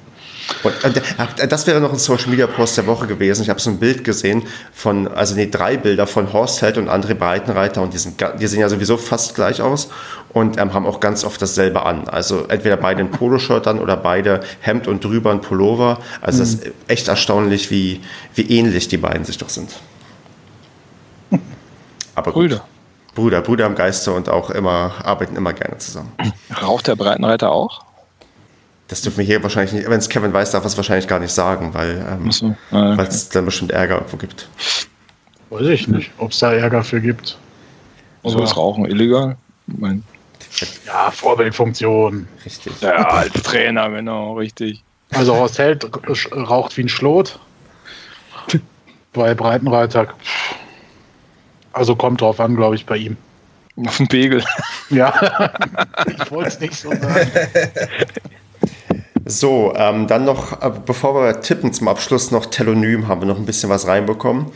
[0.63, 3.43] Und, äh, das wäre noch ein Social Media Post der Woche gewesen.
[3.43, 6.89] Ich habe so ein Bild gesehen von, also nee, drei Bilder von Horst Held und
[6.89, 9.91] André Breitenreiter und die, sind, die sehen ja sowieso fast gleich aus
[10.33, 12.09] und ähm, haben auch ganz oft dasselbe an.
[12.09, 15.99] Also entweder beide ein Poloshirt dann oder beide Hemd und drüber ein Pullover.
[16.21, 16.41] Also mhm.
[16.41, 18.01] das ist echt erstaunlich, wie,
[18.35, 19.71] wie ähnlich die beiden sich doch sind.
[22.15, 22.57] Aber Brüder.
[22.57, 22.65] Gut.
[23.15, 26.13] Brüder, Brüder im Geiste und auch immer, arbeiten immer gerne zusammen.
[26.63, 27.85] Raucht der Breitenreiter auch?
[28.91, 31.21] Das dürfen wir hier wahrscheinlich nicht, wenn es Kevin weiß, darf er es wahrscheinlich gar
[31.21, 32.57] nicht sagen, weil ähm, so.
[32.73, 33.07] ah, okay.
[33.09, 34.49] es dann bestimmt Ärger irgendwo gibt.
[35.51, 37.39] Weiß ich nicht, ob es da Ärger für gibt.
[38.25, 39.37] Also ist Rauchen illegal?
[39.69, 40.03] Mein
[40.89, 42.27] ja, Vorbildfunktion.
[42.45, 42.73] Richtig.
[42.81, 44.83] Ja, als Trainer, genau, richtig.
[45.13, 45.89] Also Horst Held
[46.35, 47.39] raucht wie ein Schlot.
[49.13, 50.09] Bei Breitenreiter.
[51.73, 53.17] Also kommt drauf an, glaube ich, bei ihm.
[53.87, 54.45] Auf den Pegel.
[54.91, 55.15] Ja,
[56.09, 57.31] ich wollte es nicht so sagen.
[59.27, 63.39] So, ähm, dann noch, äh, bevor wir tippen zum Abschluss, noch Telonym haben wir noch
[63.39, 64.47] ein bisschen was reinbekommen.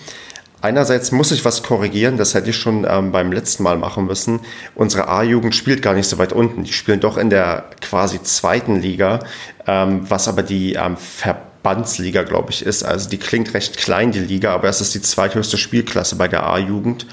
[0.62, 4.40] Einerseits muss ich was korrigieren, das hätte ich schon ähm, beim letzten Mal machen müssen.
[4.74, 6.64] Unsere A-Jugend spielt gar nicht so weit unten.
[6.64, 9.20] Die spielen doch in der quasi zweiten Liga,
[9.66, 12.82] ähm, was aber die ähm, Verbandsliga, glaube ich, ist.
[12.82, 16.46] Also die klingt recht klein, die Liga, aber es ist die zweithöchste Spielklasse bei der
[16.46, 17.06] A-Jugend.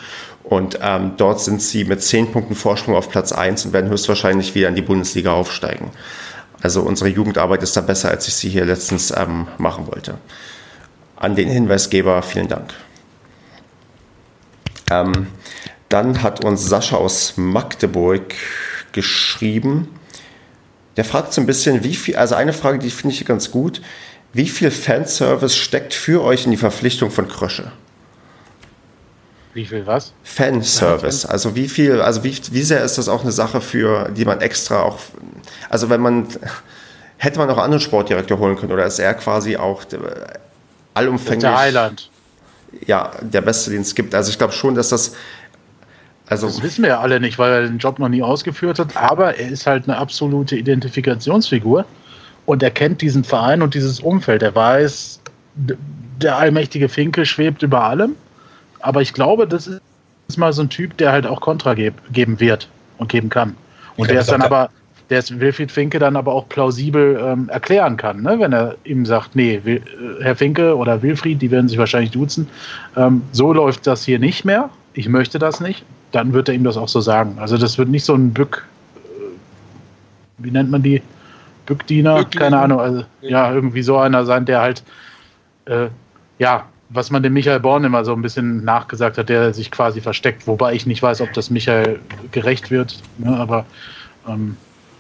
[0.44, 4.56] Und ähm, dort sind sie mit zehn Punkten Vorsprung auf Platz 1 und werden höchstwahrscheinlich
[4.56, 5.92] wieder in die Bundesliga aufsteigen.
[6.62, 10.18] Also unsere Jugendarbeit ist da besser, als ich sie hier letztens ähm, machen wollte.
[11.16, 12.74] An den Hinweisgeber vielen Dank.
[14.92, 15.28] Ähm,
[15.90, 18.36] dann hat uns Sascha aus Magdeburg
[18.92, 19.88] geschrieben.
[20.98, 23.82] Der fragt so ein bisschen, wie viel, also eine Frage, die finde ich ganz gut.
[24.34, 27.72] Wie viel Fanservice steckt für euch in die Verpflichtung von Krösche?
[29.54, 30.14] Wie viel was?
[30.24, 31.26] Fanservice.
[31.26, 34.40] Also wie viel, also wie, wie sehr ist das auch eine Sache für, die man
[34.40, 35.00] extra auch,
[35.70, 36.28] also wenn man,
[37.18, 39.84] hätte man auch einen anderen Sportdirektor holen können oder ist er quasi auch
[40.94, 41.42] allumfänglich?
[41.42, 42.10] Der Highland.
[42.86, 44.16] Ja, der Beste, den es gibt.
[44.16, 45.14] Also ich glaube schon, dass das
[46.32, 48.96] also das wissen wir ja alle nicht, weil er den Job noch nie ausgeführt hat,
[48.96, 51.84] aber er ist halt eine absolute Identifikationsfigur
[52.46, 54.42] und er kennt diesen Verein und dieses Umfeld.
[54.42, 55.20] Er weiß,
[56.22, 58.16] der allmächtige Finke schwebt über allem
[58.82, 62.40] aber ich glaube, das ist mal so ein Typ, der halt auch Kontra geb geben
[62.40, 62.68] wird
[62.98, 63.56] und geben kann.
[63.98, 64.70] Und der ist dann aber,
[65.10, 68.40] der ist Wilfried Finke dann aber auch plausibel ähm, erklären kann, ne?
[68.40, 72.12] wenn er ihm sagt, nee, Will, äh, Herr Finke oder Wilfried, die werden sich wahrscheinlich
[72.12, 72.48] duzen,
[72.96, 76.64] ähm, so läuft das hier nicht mehr, ich möchte das nicht, dann wird er ihm
[76.64, 77.38] das auch so sagen.
[77.40, 79.10] Also das wird nicht so ein Bück, äh,
[80.38, 81.02] wie nennt man die?
[81.66, 84.84] Bückdiener, keine Ahnung, also ja, irgendwie so einer sein, der halt
[85.66, 85.88] äh,
[86.40, 90.02] ja, was man dem Michael Born immer so ein bisschen nachgesagt hat, der sich quasi
[90.02, 92.00] versteckt, wobei ich nicht weiß, ob das Michael
[92.32, 93.02] gerecht wird.
[93.18, 93.36] Ne?
[93.36, 93.66] Aber
[94.28, 94.58] ähm,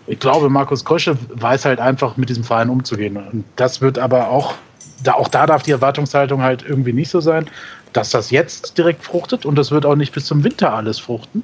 [0.08, 3.18] ich glaube, Markus Krösche weiß halt einfach mit diesem Verein umzugehen.
[3.18, 4.56] Und das wird aber auch,
[5.04, 7.50] da, auch da darf die Erwartungshaltung halt irgendwie nicht so sein,
[7.94, 11.44] dass das jetzt direkt fruchtet und das wird auch nicht bis zum Winter alles fruchten,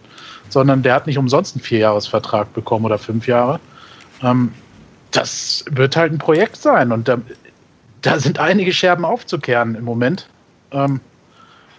[0.49, 3.59] sondern der hat nicht umsonst einen Vierjahresvertrag bekommen oder fünf Jahre.
[4.23, 4.53] Ähm,
[5.11, 7.17] das wird halt ein Projekt sein und da,
[8.01, 10.27] da sind einige Scherben aufzukehren im Moment.
[10.71, 10.99] Ähm,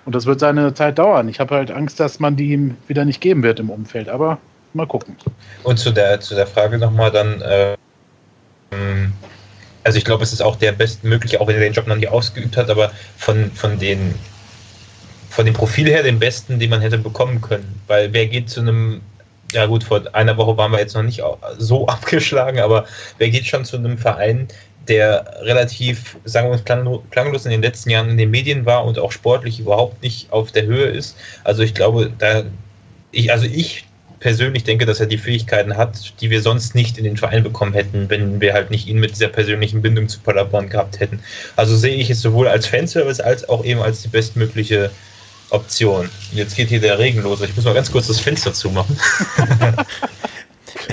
[0.05, 1.29] Und das wird seine Zeit dauern.
[1.29, 4.09] Ich habe halt Angst, dass man die ihm wieder nicht geben wird im Umfeld.
[4.09, 4.39] Aber
[4.73, 5.17] mal gucken.
[5.65, 7.77] Und zu der, zu der Frage nochmal dann, äh,
[9.85, 12.09] also ich glaube, es ist auch der bestmögliche, auch wenn er den Job noch nicht
[12.09, 14.15] ausgeübt hat, aber von, von den
[15.31, 17.81] von dem Profil her den besten, den man hätte bekommen können.
[17.87, 19.01] Weil wer geht zu einem,
[19.53, 21.23] ja gut, vor einer Woche waren wir jetzt noch nicht
[21.59, 22.87] so abgeschlagen, aber
[23.19, 24.49] wer geht schon zu einem Verein,
[24.89, 26.65] der relativ, sagen wir uns,
[27.11, 30.53] klanglos in den letzten Jahren in den Medien war und auch sportlich überhaupt nicht auf
[30.53, 31.17] der Höhe ist.
[31.45, 32.45] Also ich glaube, da
[33.13, 33.85] ich, also ich
[34.21, 37.73] persönlich denke, dass er die Fähigkeiten hat, die wir sonst nicht in den Verein bekommen
[37.73, 41.21] hätten, wenn wir halt nicht ihn mit dieser persönlichen Bindung zu Paderborn gehabt hätten.
[41.57, 44.91] Also sehe ich es sowohl als Fanservice als auch eben als die bestmögliche
[45.51, 46.11] Option.
[46.33, 47.41] Jetzt geht hier der Regen los.
[47.41, 48.99] Ich muss mal ganz kurz das Fenster zumachen.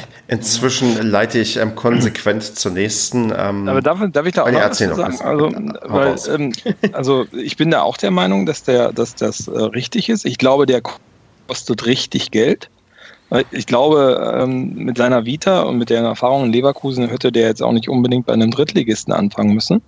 [0.27, 3.31] Inzwischen leite ich ähm, konsequent zur nächsten.
[3.35, 5.19] Ähm, Aber darf, darf ich da auch noch was sagen?
[5.21, 5.51] Also,
[5.83, 6.53] weil, ähm,
[6.93, 10.25] also ich bin da auch der Meinung, dass, der, dass das äh, richtig ist.
[10.25, 10.81] Ich glaube, der
[11.47, 12.69] kostet richtig Geld.
[13.51, 17.61] Ich glaube, ähm, mit seiner Vita und mit der Erfahrung in Leverkusen hätte der jetzt
[17.61, 19.81] auch nicht unbedingt bei einem Drittligisten anfangen müssen.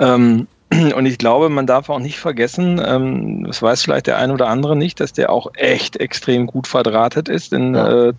[0.00, 0.46] Ähm,
[0.94, 4.48] und ich glaube, man darf auch nicht vergessen, ähm, das weiß vielleicht der ein oder
[4.48, 8.08] andere nicht, dass der auch echt extrem gut verdrahtet ist in, ja.
[8.08, 8.12] äh,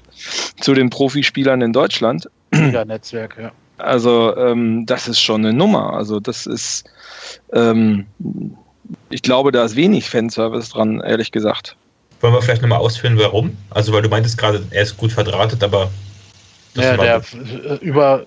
[0.60, 2.30] zu den Profispielern in Deutschland.
[2.72, 3.52] Ja, Netzwerk, ja.
[3.78, 5.94] Also ähm, das ist schon eine Nummer.
[5.94, 6.86] Also das ist,
[7.52, 8.06] ähm,
[9.10, 11.76] ich glaube, da ist wenig Fanservice dran, ehrlich gesagt.
[12.22, 13.58] Wollen wir vielleicht nochmal ausführen, warum?
[13.72, 15.90] Also weil du meintest gerade, er ist gut verdrahtet, aber...
[16.76, 18.26] Ja, der äh, über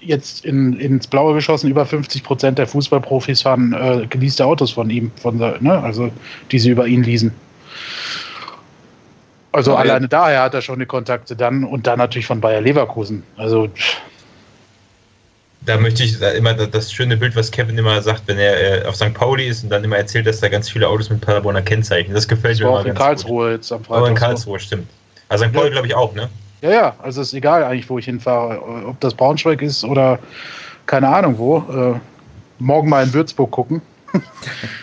[0.00, 4.90] jetzt in, ins Blaue geschossen, über 50 Prozent der Fußballprofis fahren äh, geleaste Autos von
[4.90, 5.82] ihm, von, ne?
[5.82, 6.10] also
[6.50, 7.32] die sie über ihn leasen.
[9.52, 12.60] Also ja, alleine daher hat er schon die Kontakte dann und dann natürlich von Bayer
[12.60, 13.22] Leverkusen.
[13.36, 13.70] Also
[15.66, 18.94] da möchte ich immer das schöne Bild, was Kevin immer sagt, wenn er äh, auf
[18.94, 19.12] St.
[19.14, 22.14] Pauli ist und dann immer erzählt, dass da ganz viele Autos mit Paderborner Kennzeichen.
[22.14, 23.56] Das gefällt das mir immer auch in Karlsruhe gut.
[23.56, 23.98] jetzt am Freitag.
[23.98, 24.88] Aber in Karlsruhe, stimmt.
[25.28, 25.52] Also St.
[25.52, 25.72] Pauli, ja.
[25.72, 26.28] glaube ich, auch, ne?
[26.62, 28.86] Ja, ja, also ist egal eigentlich, wo ich hinfahre.
[28.86, 30.18] Ob das Braunschweig ist oder
[30.86, 31.58] keine Ahnung wo.
[31.58, 32.00] Äh,
[32.58, 33.82] morgen mal in Würzburg gucken.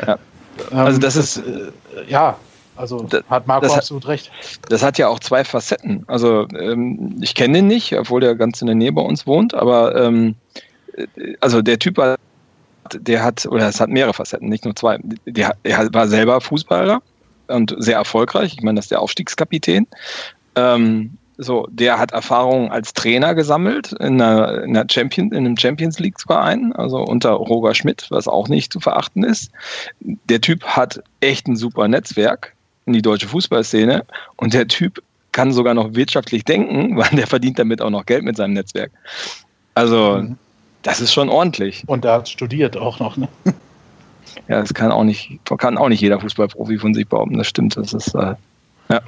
[0.06, 0.18] ja.
[0.72, 1.72] Also das ist äh,
[2.08, 2.38] ja,
[2.76, 4.32] also das, hat Marco absolut recht.
[4.70, 6.04] Das hat ja auch zwei Facetten.
[6.08, 9.54] Also ähm, ich kenne ihn nicht, obwohl der ganz in der Nähe bei uns wohnt,
[9.54, 10.36] aber ähm,
[10.96, 11.08] äh,
[11.40, 12.18] also der Typ war,
[12.94, 15.00] der hat, oder es hat mehrere Facetten, nicht nur zwei.
[15.26, 17.02] Der, er war selber Fußballer
[17.48, 18.54] und sehr erfolgreich.
[18.56, 19.88] Ich meine, das ist der Aufstiegskapitän.
[20.56, 25.58] Ähm, so, der hat Erfahrung als Trainer gesammelt in, einer, in, einer Champion, in einem
[25.58, 29.52] Champions League Verein, also unter Roger Schmidt, was auch nicht zu verachten ist.
[30.00, 32.54] Der Typ hat echt ein super Netzwerk
[32.86, 34.06] in die deutsche Fußballszene
[34.38, 35.02] und der Typ
[35.32, 38.92] kann sogar noch wirtschaftlich denken, weil der verdient damit auch noch Geld mit seinem Netzwerk.
[39.76, 40.38] Also, mhm.
[40.84, 41.84] das ist schon ordentlich.
[41.88, 43.28] Und er hat studiert auch noch, ne?
[44.48, 47.78] Ja, das kann auch nicht, kann auch nicht jeder Fußballprofi von sich behaupten, das stimmt.
[47.78, 48.36] Das ist, äh,
[48.90, 49.02] ja.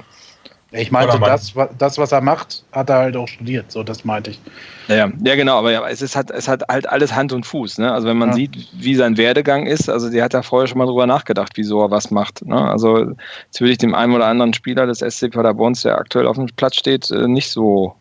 [0.76, 4.30] Ich meinte, das, das, was er macht, hat er halt auch studiert, so das meinte
[4.32, 4.40] ich.
[4.88, 7.78] Ja, ja genau, aber ja, es, ist halt, es hat halt alles Hand und Fuß.
[7.78, 7.92] Ne?
[7.92, 8.34] Also wenn man ja.
[8.34, 11.82] sieht, wie sein Werdegang ist, also der hat ja vorher schon mal drüber nachgedacht, wieso
[11.82, 12.44] er was macht.
[12.44, 12.56] Ne?
[12.56, 13.12] Also
[13.46, 16.46] jetzt würde ich dem einen oder anderen Spieler des SC Paderborns, der aktuell auf dem
[16.56, 17.94] Platz steht, äh, nicht so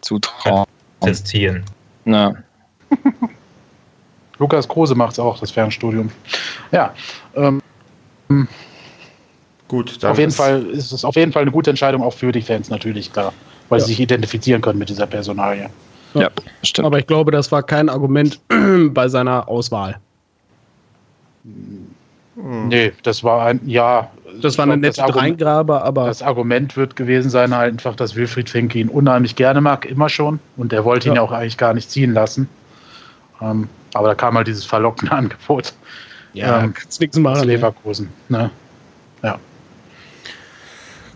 [0.00, 0.66] zutrauen.
[1.00, 1.64] Testieren.
[2.04, 2.34] Na.
[4.38, 6.10] Lukas Kruse macht es auch, das Fernstudium.
[6.72, 6.94] Ja.
[7.34, 7.60] Ähm,
[9.70, 12.42] Gut, auf jeden Fall ist es auf jeden Fall eine gute Entscheidung auch für die
[12.42, 13.32] Fans natürlich klar,
[13.68, 13.84] weil ja.
[13.84, 15.70] sie sich identifizieren können mit dieser Personalie.
[16.14, 16.28] Ja, ja,
[16.64, 16.86] stimmt.
[16.86, 18.40] Aber ich glaube, das war kein Argument
[18.90, 20.00] bei seiner Auswahl.
[21.44, 22.66] Hm.
[22.66, 24.10] Nee, das war ein, ja.
[24.42, 26.06] Das war eine nette Reingrabe, aber.
[26.06, 30.08] Das Argument wird gewesen sein, halt einfach, dass Wilfried Finke ihn unheimlich gerne mag, immer
[30.08, 30.40] schon.
[30.56, 31.14] Und er wollte ja.
[31.14, 32.48] ihn auch eigentlich gar nicht ziehen lassen.
[33.40, 35.74] Ähm, aber da kam halt dieses verlockende Angebot.
[36.32, 37.46] Ja, ähm, kannst nichts machen.
[37.46, 38.08] Leverkusen.
[38.28, 38.50] Ne?
[39.22, 39.38] Ja.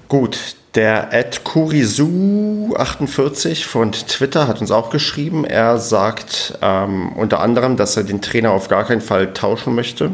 [0.08, 5.44] Gut, der Ed Kurisu48 von Twitter hat uns auch geschrieben.
[5.44, 10.10] Er sagt ähm, unter anderem, dass er den Trainer auf gar keinen Fall tauschen möchte.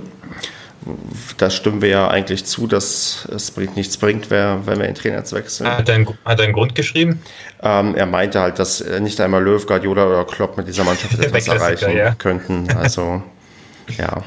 [1.36, 5.32] Da stimmen wir ja eigentlich zu, dass es nichts bringt, wenn wir den Trainer jetzt
[5.32, 5.68] wechseln.
[5.68, 7.22] Hat er einen, hat er einen Grund geschrieben?
[7.62, 11.48] Ähm, er meinte halt, dass nicht einmal Löw, Guardiola oder Klopp mit dieser Mannschaft etwas
[11.48, 12.14] erreichen ja.
[12.14, 12.70] könnten.
[12.76, 13.22] Also,
[13.98, 14.22] ja.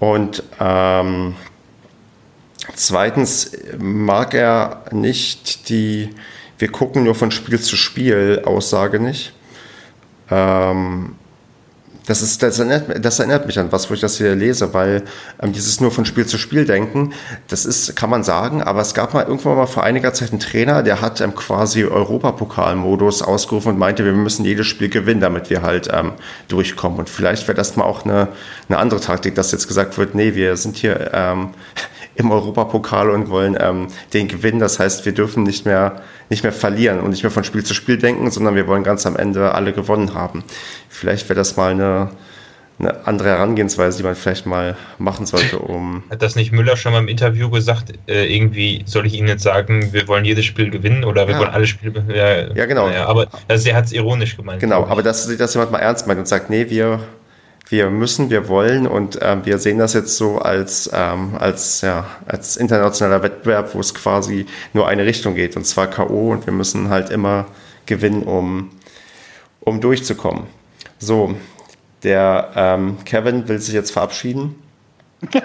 [0.00, 1.36] Und ähm,
[2.74, 6.10] Zweitens mag er nicht die
[6.60, 9.32] wir gucken nur von Spiel zu Spiel Aussage nicht.
[10.30, 11.16] Ähm,
[12.06, 15.04] Das, ist, das, erinnert, das erinnert mich an was, wo ich das hier lese, weil
[15.40, 17.12] ähm, dieses nur von Spiel zu Spiel denken,
[17.48, 20.40] das ist, kann man sagen, aber es gab mal irgendwann mal vor einiger Zeit einen
[20.40, 25.50] Trainer, der hat ähm, quasi Europapokalmodus ausgerufen und meinte, wir müssen jedes Spiel gewinnen, damit
[25.50, 26.12] wir halt ähm,
[26.48, 26.98] durchkommen.
[26.98, 28.28] Und vielleicht wäre das mal auch eine,
[28.68, 31.50] eine andere Taktik, dass jetzt gesagt wird, nee, wir sind hier ähm,
[32.20, 34.60] im Europapokal und wollen ähm, den gewinnen.
[34.60, 37.74] Das heißt, wir dürfen nicht mehr, nicht mehr verlieren und nicht mehr von Spiel zu
[37.74, 40.44] Spiel denken, sondern wir wollen ganz am Ende alle gewonnen haben.
[40.88, 42.10] Vielleicht wäre das mal eine,
[42.78, 46.02] eine andere Herangehensweise, die man vielleicht mal machen sollte, um.
[46.10, 47.92] Hat das nicht Müller schon mal im Interview gesagt?
[48.06, 51.40] Äh, irgendwie soll ich Ihnen jetzt sagen, wir wollen jedes Spiel gewinnen oder wir ja.
[51.40, 52.04] wollen alle Spiele.
[52.08, 52.88] Ja, ja genau.
[52.88, 54.60] Ja, aber also er hat es ironisch gemeint.
[54.60, 57.00] Genau, aber dass, dass jemand mal ernst meint und sagt, nee, wir
[57.70, 62.04] wir müssen, wir wollen und äh, wir sehen das jetzt so als, ähm, als, ja,
[62.26, 66.32] als internationaler Wettbewerb, wo es quasi nur eine Richtung geht und zwar K.O.
[66.32, 67.46] und wir müssen halt immer
[67.86, 68.70] gewinnen, um,
[69.60, 70.44] um durchzukommen.
[70.98, 71.36] So,
[72.02, 74.60] der ähm, Kevin will sich jetzt verabschieden.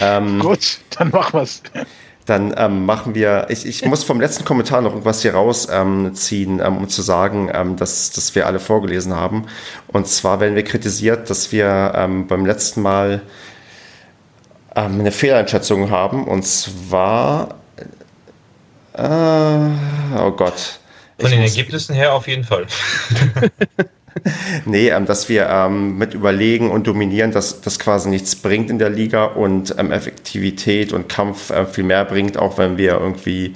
[0.00, 1.62] ähm, Gut, dann machen wir's.
[2.28, 6.76] Dann ähm, machen wir, ich, ich muss vom letzten Kommentar noch irgendwas hier rausziehen, ähm,
[6.76, 9.46] um zu sagen, ähm, dass, dass wir alle vorgelesen haben.
[9.86, 13.22] Und zwar werden wir kritisiert, dass wir ähm, beim letzten Mal
[14.76, 16.28] ähm, eine Fehleinschätzung haben.
[16.28, 17.54] Und zwar,
[18.92, 20.80] äh, oh Gott.
[21.18, 22.66] Von den Ergebnissen her auf jeden Fall.
[24.64, 28.78] nee, ähm, dass wir ähm, mit überlegen und dominieren, dass das quasi nichts bringt in
[28.78, 33.54] der Liga und ähm, Effektivität und Kampf äh, viel mehr bringt, auch wenn wir irgendwie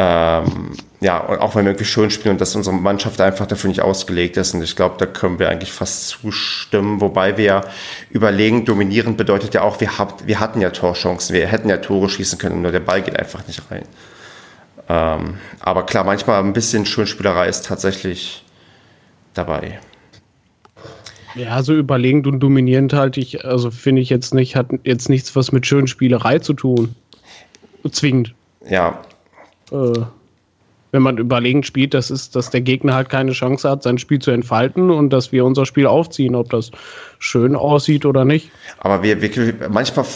[0.00, 3.68] ähm, ja, und auch wenn wir irgendwie schön spielen und dass unsere Mannschaft einfach dafür
[3.68, 4.54] nicht ausgelegt ist.
[4.54, 7.00] Und ich glaube, da können wir eigentlich fast zustimmen.
[7.00, 7.64] Wobei wir
[8.10, 12.08] überlegen, dominierend bedeutet ja auch, wir, hab, wir hatten ja Torchancen, wir hätten ja Tore
[12.08, 13.84] schießen können, nur der Ball geht einfach nicht rein.
[14.88, 18.44] Ähm, aber klar, manchmal ein bisschen Schönspielerei ist tatsächlich
[19.34, 19.80] dabei.
[21.34, 25.36] Ja, also überlegend und dominierend halte ich, also finde ich jetzt nicht, hat jetzt nichts
[25.36, 26.94] was mit Schönspielerei zu tun.
[27.90, 28.34] Zwingend.
[28.68, 29.02] Ja.
[29.70, 30.00] Äh,
[30.90, 34.18] wenn man überlegend spielt, das ist, dass der Gegner halt keine Chance hat, sein Spiel
[34.18, 36.70] zu entfalten und dass wir unser Spiel aufziehen, ob das
[37.18, 38.50] schön aussieht oder nicht.
[38.78, 40.06] Aber wir, wir manchmal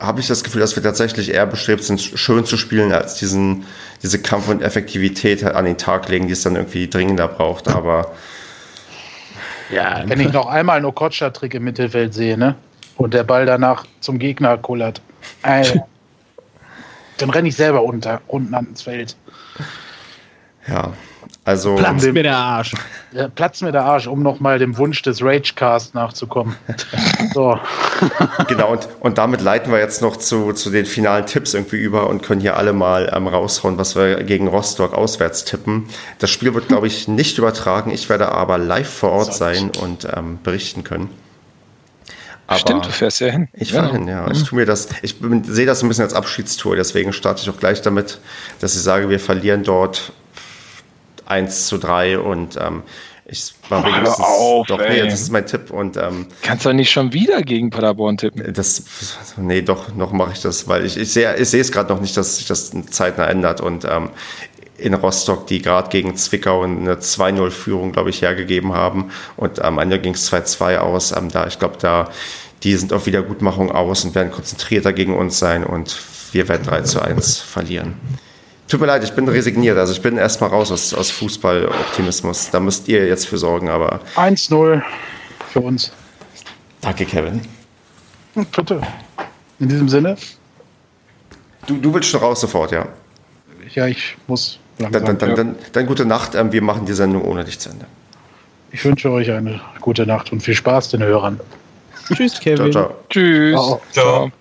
[0.00, 3.64] habe ich das Gefühl, dass wir tatsächlich eher bestrebt sind, schön zu spielen, als diesen,
[4.02, 7.68] diese Kampf- und Effektivität an den Tag legen, die es dann irgendwie dringender braucht.
[7.68, 8.12] Aber
[9.70, 12.54] ja, wenn ich noch einmal einen Okocha-Trick im Mittelfeld sehe, ne?
[12.96, 15.02] Und der Ball danach zum Gegner kullert.
[15.42, 15.86] Alter.
[17.18, 19.16] dann renne ich selber unter, unten ans Feld.
[20.66, 20.92] Ja,
[21.46, 21.76] also.
[21.76, 22.72] Platz mir der Arsch.
[23.12, 26.56] Ja, platz mir der Arsch, um nochmal dem Wunsch des Ragecast nachzukommen.
[27.34, 27.58] so.
[28.48, 32.10] genau, und, und damit leiten wir jetzt noch zu, zu den finalen Tipps irgendwie über
[32.10, 35.88] und können hier alle mal ähm, raushauen, was wir gegen Rostock auswärts tippen.
[36.18, 37.90] Das Spiel wird, glaube ich, nicht übertragen.
[37.92, 41.10] Ich werde aber live vor Ort sein und ähm, berichten können.
[42.48, 43.48] Aber Stimmt, du fährst ja hin.
[43.52, 43.92] Ich fahre ja.
[43.92, 44.30] hin, ja.
[44.30, 47.58] Ich tue mir das, ich sehe das ein bisschen als Abschiedstour, deswegen starte ich auch
[47.58, 48.20] gleich damit,
[48.60, 50.12] dass ich sage, wir verlieren dort
[51.26, 52.82] 1 zu 3 und ähm,
[53.28, 54.20] ich war wenigstens.
[54.20, 55.02] Auf, doch, ey.
[55.02, 55.70] nee, das ist mein Tipp.
[55.70, 58.52] Und, ähm, Kannst du nicht schon wieder gegen Paderborn tippen?
[58.52, 58.84] Das,
[59.36, 62.00] nee, doch, noch mache ich das, weil ich, ich sehe ich sehe es gerade noch
[62.00, 63.60] nicht, dass sich das zeitnah ändert.
[63.60, 64.10] Und ähm,
[64.78, 69.10] in Rostock, die gerade gegen Zwickau eine 2-0-Führung, glaube ich, hergegeben haben.
[69.36, 71.10] Und am Ende ging es 2-2 aus.
[71.10, 72.10] Ähm, da, ich glaube, da,
[72.62, 75.98] die sind auf Wiedergutmachung aus und werden konzentrierter gegen uns sein und
[76.32, 77.94] wir werden 3 zu 1 verlieren.
[78.68, 79.78] Tut mir leid, ich bin resigniert.
[79.78, 82.50] Also ich bin erstmal raus aus, aus Fußball-Optimismus.
[82.50, 84.00] Da müsst ihr jetzt für sorgen, aber.
[84.16, 84.82] 1-0
[85.52, 85.92] für uns.
[86.80, 87.40] Danke, Kevin.
[88.34, 88.80] Bitte.
[89.60, 90.16] In diesem Sinne.
[91.66, 92.86] Du, du willst schon raus sofort, ja.
[93.74, 94.58] Ja, ich muss.
[94.78, 95.36] Langsam, dann, dann, ja.
[95.36, 96.34] dann, dann, gute Nacht.
[96.34, 97.86] Ähm, wir machen die Sendung ohne dich zu Ende.
[98.72, 101.40] Ich wünsche euch eine gute Nacht und viel Spaß den Hörern.
[102.12, 102.70] Tschüss, Kevin.
[102.72, 102.96] Ciao, ciao.
[103.10, 103.54] Tschüss.
[103.54, 103.80] Ciao.
[103.92, 104.32] ciao.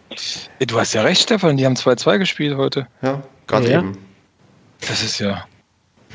[0.60, 1.58] Du hast ja recht, Stefan.
[1.58, 2.88] Die haben 2-2 gespielt heute.
[3.02, 3.80] Ja, gerade ja.
[3.80, 4.05] eben.
[4.82, 5.46] Das ist ja.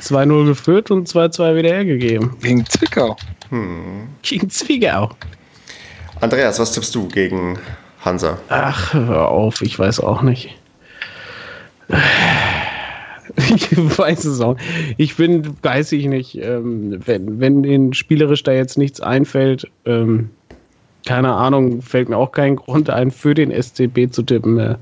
[0.01, 2.37] 2-0 geführt und 2-2 wieder hergegeben.
[2.41, 3.17] Gegen Zwickau.
[3.51, 4.09] Hm.
[4.23, 5.11] Gegen Zwickau.
[6.21, 7.59] Andreas, was tippst du gegen
[8.05, 8.39] Hansa?
[8.49, 10.57] Ach, hör auf, ich weiß auch nicht.
[13.37, 14.57] Ich weiß es auch.
[14.97, 20.31] Ich bin, weiß ich nicht, ähm, wenn, wenn den spielerisch da jetzt nichts einfällt, ähm,
[21.07, 24.59] keine Ahnung, fällt mir auch kein Grund ein, für den SCB zu tippen.
[24.59, 24.77] Äh,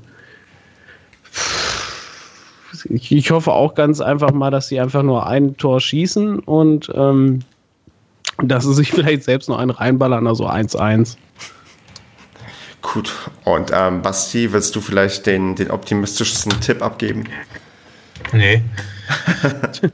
[2.85, 6.91] ich, ich, hoffe auch ganz einfach mal, dass sie einfach nur ein Tor schießen und
[6.93, 7.39] ähm,
[8.41, 11.17] dass sie sich vielleicht selbst noch einen reinballern, also 1-1.
[12.81, 13.13] Gut.
[13.43, 17.25] Und ähm, Basti, willst du vielleicht den, den optimistischsten Tipp abgeben?
[18.33, 18.63] Nee.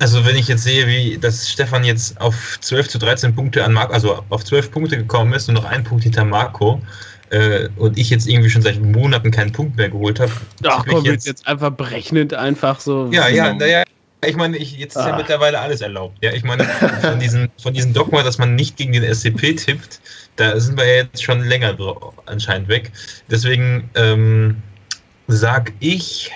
[0.00, 3.72] Also wenn ich jetzt sehe, wie dass Stefan jetzt auf 12 zu 13 Punkte an
[3.72, 6.80] Marco, also auf 12 Punkte gekommen ist und noch einen Punkt hinter Marco
[7.34, 10.30] äh, und ich jetzt irgendwie schon seit Monaten keinen Punkt mehr geholt habe.
[10.64, 13.08] Ach komm, jetzt, jetzt einfach berechnend einfach so.
[13.10, 13.82] Ja, ja, naja,
[14.24, 15.08] ich meine, ich, jetzt ist ah.
[15.08, 16.16] ja mittlerweile alles erlaubt.
[16.22, 16.64] Ja, ich meine,
[17.02, 20.00] von diesem, von diesem Dogma, dass man nicht gegen den SCP tippt,
[20.36, 21.76] da sind wir ja jetzt schon länger
[22.26, 22.92] anscheinend weg.
[23.28, 24.62] Deswegen ähm,
[25.26, 26.30] sag ich,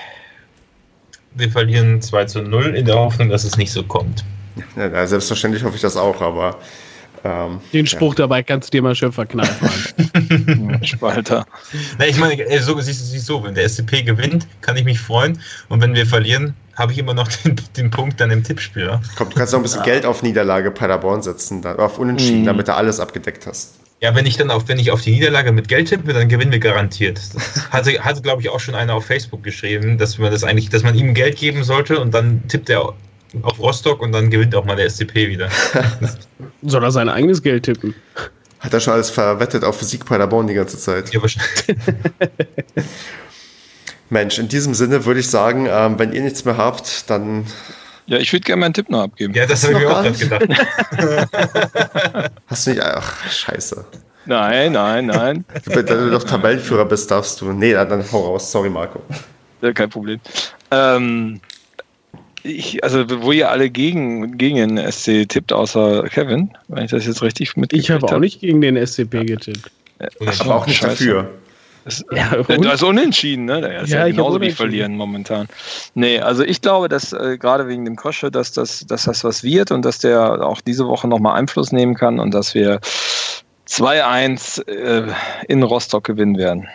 [1.35, 4.25] wir verlieren 2 zu 0 in der Hoffnung, dass es nicht so kommt.
[4.77, 6.59] Ja, selbstverständlich hoffe ich das auch, aber.
[7.25, 8.19] Ähm, Den Spruch ja.
[8.19, 9.69] dabei kannst du dir mal schön verkneifen.
[10.85, 11.47] Spalter.
[11.99, 15.41] Na, ich meine, so, siehst du so, wenn der SCP gewinnt, kann ich mich freuen.
[15.69, 19.03] Und wenn wir verlieren, habe ich immer noch den, den, Punkt dann im Tippspieler.
[19.17, 19.87] Komm, du kannst noch ein bisschen ja.
[19.87, 22.47] Geld auf Niederlage Paderborn setzen, auf Unentschieden, mhm.
[22.47, 23.75] damit du alles abgedeckt hast.
[24.01, 26.53] Ja, wenn ich dann auf, wenn ich auf die Niederlage mit Geld tippe, dann gewinnen
[26.53, 27.21] wir garantiert.
[27.35, 30.69] Das hatte, hatte glaube ich, auch schon einer auf Facebook geschrieben, dass man das eigentlich,
[30.69, 32.95] dass man ihm Geld geben sollte und dann tippt er
[33.43, 35.49] auf Rostock und dann gewinnt auch mal der SCP wieder.
[36.63, 37.95] Soll er sein eigenes Geld tippen?
[38.61, 41.13] Hat er schon alles verwettet auf Physik Paderborn die ganze Zeit?
[41.13, 41.65] Ja, wahrscheinlich.
[44.11, 47.45] Mensch, in diesem Sinne würde ich sagen, ähm, wenn ihr nichts mehr habt, dann
[48.09, 49.35] ja, ich würde gerne meinen Tipp noch abgeben.
[49.35, 50.49] Ja, das habe ich mir auch gerade gedacht.
[52.47, 52.83] Hast du nicht.
[52.83, 53.85] Ach, scheiße.
[54.25, 55.45] Nein, nein, nein.
[55.67, 57.53] Wenn du doch Tabellenführer bist, darfst du.
[57.53, 58.51] Nee, dann hau raus.
[58.51, 59.03] Sorry, Marco.
[59.61, 60.21] Ja, kein Problem.
[60.71, 61.43] Ähm,
[62.49, 67.07] ich, also, wo ihr alle gegen, gegen den SC tippt, außer Kevin, wenn ich das
[67.07, 69.71] jetzt richtig mitgekriegt Ich habe auch nicht gegen den SCP getippt.
[70.27, 71.07] Ach, aber auch nicht Scheiße.
[71.07, 71.31] dafür.
[71.85, 73.63] Das, ja, du hast unentschieden, ne?
[73.63, 75.49] Der ist ja, ja genauso wie verlieren momentan.
[75.95, 79.43] Nee, also ich glaube, dass äh, gerade wegen dem Kosche, dass das, dass das was
[79.43, 82.81] wird und dass der auch diese Woche nochmal Einfluss nehmen kann und dass wir
[83.69, 85.07] 2-1 äh,
[85.49, 86.69] in Rostock gewinnen werden.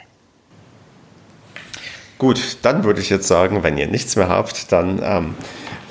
[2.23, 5.35] Gut, dann würde ich jetzt sagen, wenn ihr nichts mehr habt, dann ähm,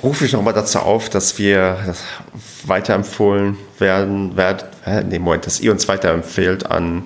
[0.01, 1.93] rufe ich nochmal dazu auf, dass wir
[2.65, 7.03] weiterempfohlen werden, werden äh, nee, Moment, dass ihr uns weiterempfehlt an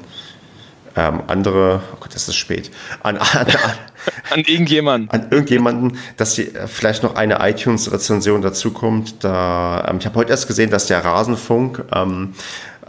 [0.96, 2.72] ähm, andere, oh Gott, das ist spät,
[3.04, 3.48] an, an,
[4.32, 5.10] an irgendjemanden.
[5.12, 9.26] An irgendjemanden, dass die, äh, vielleicht noch eine iTunes-Rezension dazukommt.
[9.26, 12.34] Da, ähm, ich habe heute erst gesehen, dass der Rasenfunk ähm,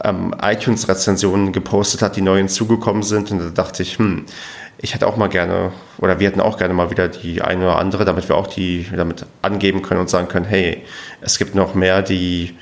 [0.05, 3.29] ähm, iTunes-Rezensionen gepostet hat, die neu hinzugekommen sind.
[3.29, 4.25] Und da dachte ich, hm,
[4.81, 7.79] ich hätte auch mal gerne, oder wir hätten auch gerne mal wieder die eine oder
[7.79, 10.83] andere, damit wir auch die damit angeben können und sagen können, hey,
[11.21, 12.55] es gibt noch mehr, die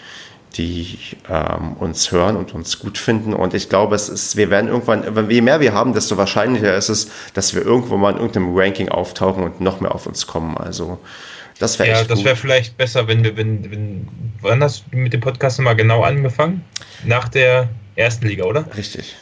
[0.58, 0.98] die
[1.30, 3.34] ähm, uns hören und uns gut finden.
[3.34, 6.90] Und ich glaube, es ist, wir werden irgendwann, je mehr wir haben, desto wahrscheinlicher ist
[6.90, 10.58] es, dass wir irgendwo mal in irgendeinem Ranking auftauchen und noch mehr auf uns kommen.
[10.58, 11.00] Also
[11.60, 14.08] das wäre Ja, das wäre vielleicht besser, wenn du, wenn, wenn,
[14.42, 16.64] wann hast du mit dem Podcast mal genau angefangen?
[17.04, 18.66] Nach der ersten Liga, oder?
[18.76, 19.16] Richtig.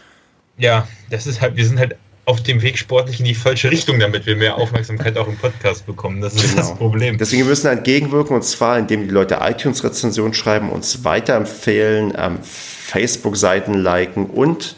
[0.58, 4.00] Ja, das ist halt, wir sind halt auf dem Weg sportlich in die falsche Richtung,
[4.00, 6.22] damit wir mehr Aufmerksamkeit auch im Podcast bekommen.
[6.22, 6.56] Das ist genau.
[6.58, 7.18] das Problem.
[7.18, 13.76] Deswegen müssen wir entgegenwirken und zwar, indem die Leute iTunes-Rezensionen schreiben, uns weiterempfehlen, ähm, Facebook-Seiten
[13.76, 14.76] liken und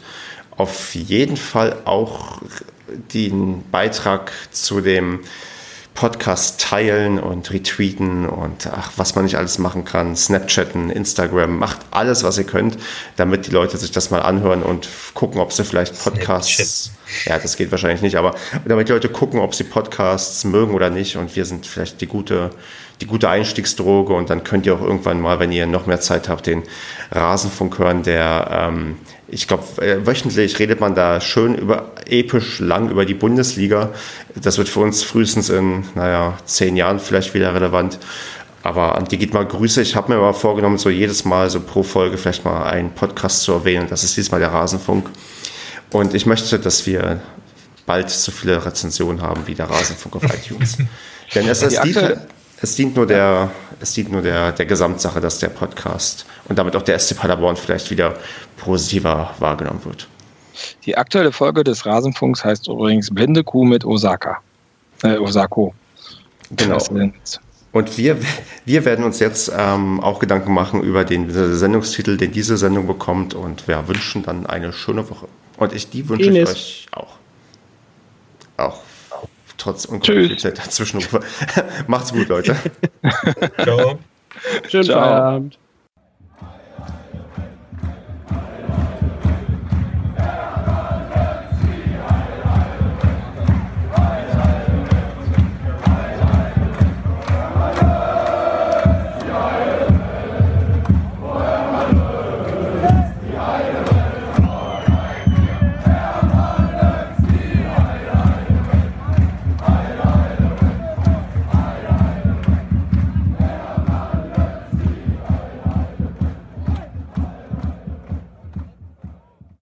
[0.56, 2.42] auf jeden Fall auch
[3.14, 5.20] den Beitrag zu dem
[5.98, 11.80] Podcast teilen und retweeten und ach, was man nicht alles machen kann, Snapchatten, Instagram, macht
[11.90, 12.78] alles, was ihr könnt,
[13.16, 17.26] damit die Leute sich das mal anhören und gucken, ob sie vielleicht Podcasts, Snapchat.
[17.26, 20.88] ja, das geht wahrscheinlich nicht, aber damit die Leute gucken, ob sie Podcasts mögen oder
[20.88, 22.50] nicht und wir sind vielleicht die gute,
[23.00, 26.28] die gute Einstiegsdroge und dann könnt ihr auch irgendwann mal, wenn ihr noch mehr Zeit
[26.28, 26.62] habt, den
[27.10, 28.98] Rasenfunk hören, der ähm,
[29.30, 33.90] ich glaube, äh, wöchentlich redet man da schön über, episch lang über die Bundesliga.
[34.34, 37.98] Das wird für uns frühestens in, naja, zehn Jahren vielleicht wieder relevant.
[38.62, 39.82] Aber an die geht mal Grüße.
[39.82, 43.42] Ich habe mir aber vorgenommen, so jedes Mal, so pro Folge vielleicht mal einen Podcast
[43.42, 43.86] zu erwähnen.
[43.88, 45.08] Das ist diesmal der Rasenfunk.
[45.90, 47.20] Und ich möchte, dass wir
[47.86, 50.78] bald so viele Rezensionen haben wie der Rasenfunk auf iTunes.
[51.34, 52.18] Denn es, es, dient,
[52.60, 56.74] es dient nur, der, es dient nur der, der Gesamtsache, dass der Podcast und damit
[56.74, 58.16] auch der SC Paderborn vielleicht wieder
[58.56, 60.08] positiver wahrgenommen wird.
[60.84, 64.38] Die aktuelle Folge des Rasenfunks heißt übrigens Blinde Kuh mit Osaka.
[65.02, 65.72] Äh, Osako.
[66.50, 66.78] Genau.
[67.70, 68.16] Und wir,
[68.64, 73.34] wir werden uns jetzt ähm, auch Gedanken machen über den Sendungstitel, den diese Sendung bekommt
[73.34, 75.28] und wir wünschen dann eine schöne Woche.
[75.58, 77.18] Und ich die wünsche ich euch auch.
[78.56, 78.80] Auch
[79.58, 81.20] trotz unkomplizierter Zwischenrufe.
[81.86, 82.56] Macht's gut, Leute.
[83.62, 83.98] Ciao.
[84.68, 85.00] Schönen Ciao.
[85.00, 85.58] Feierabend.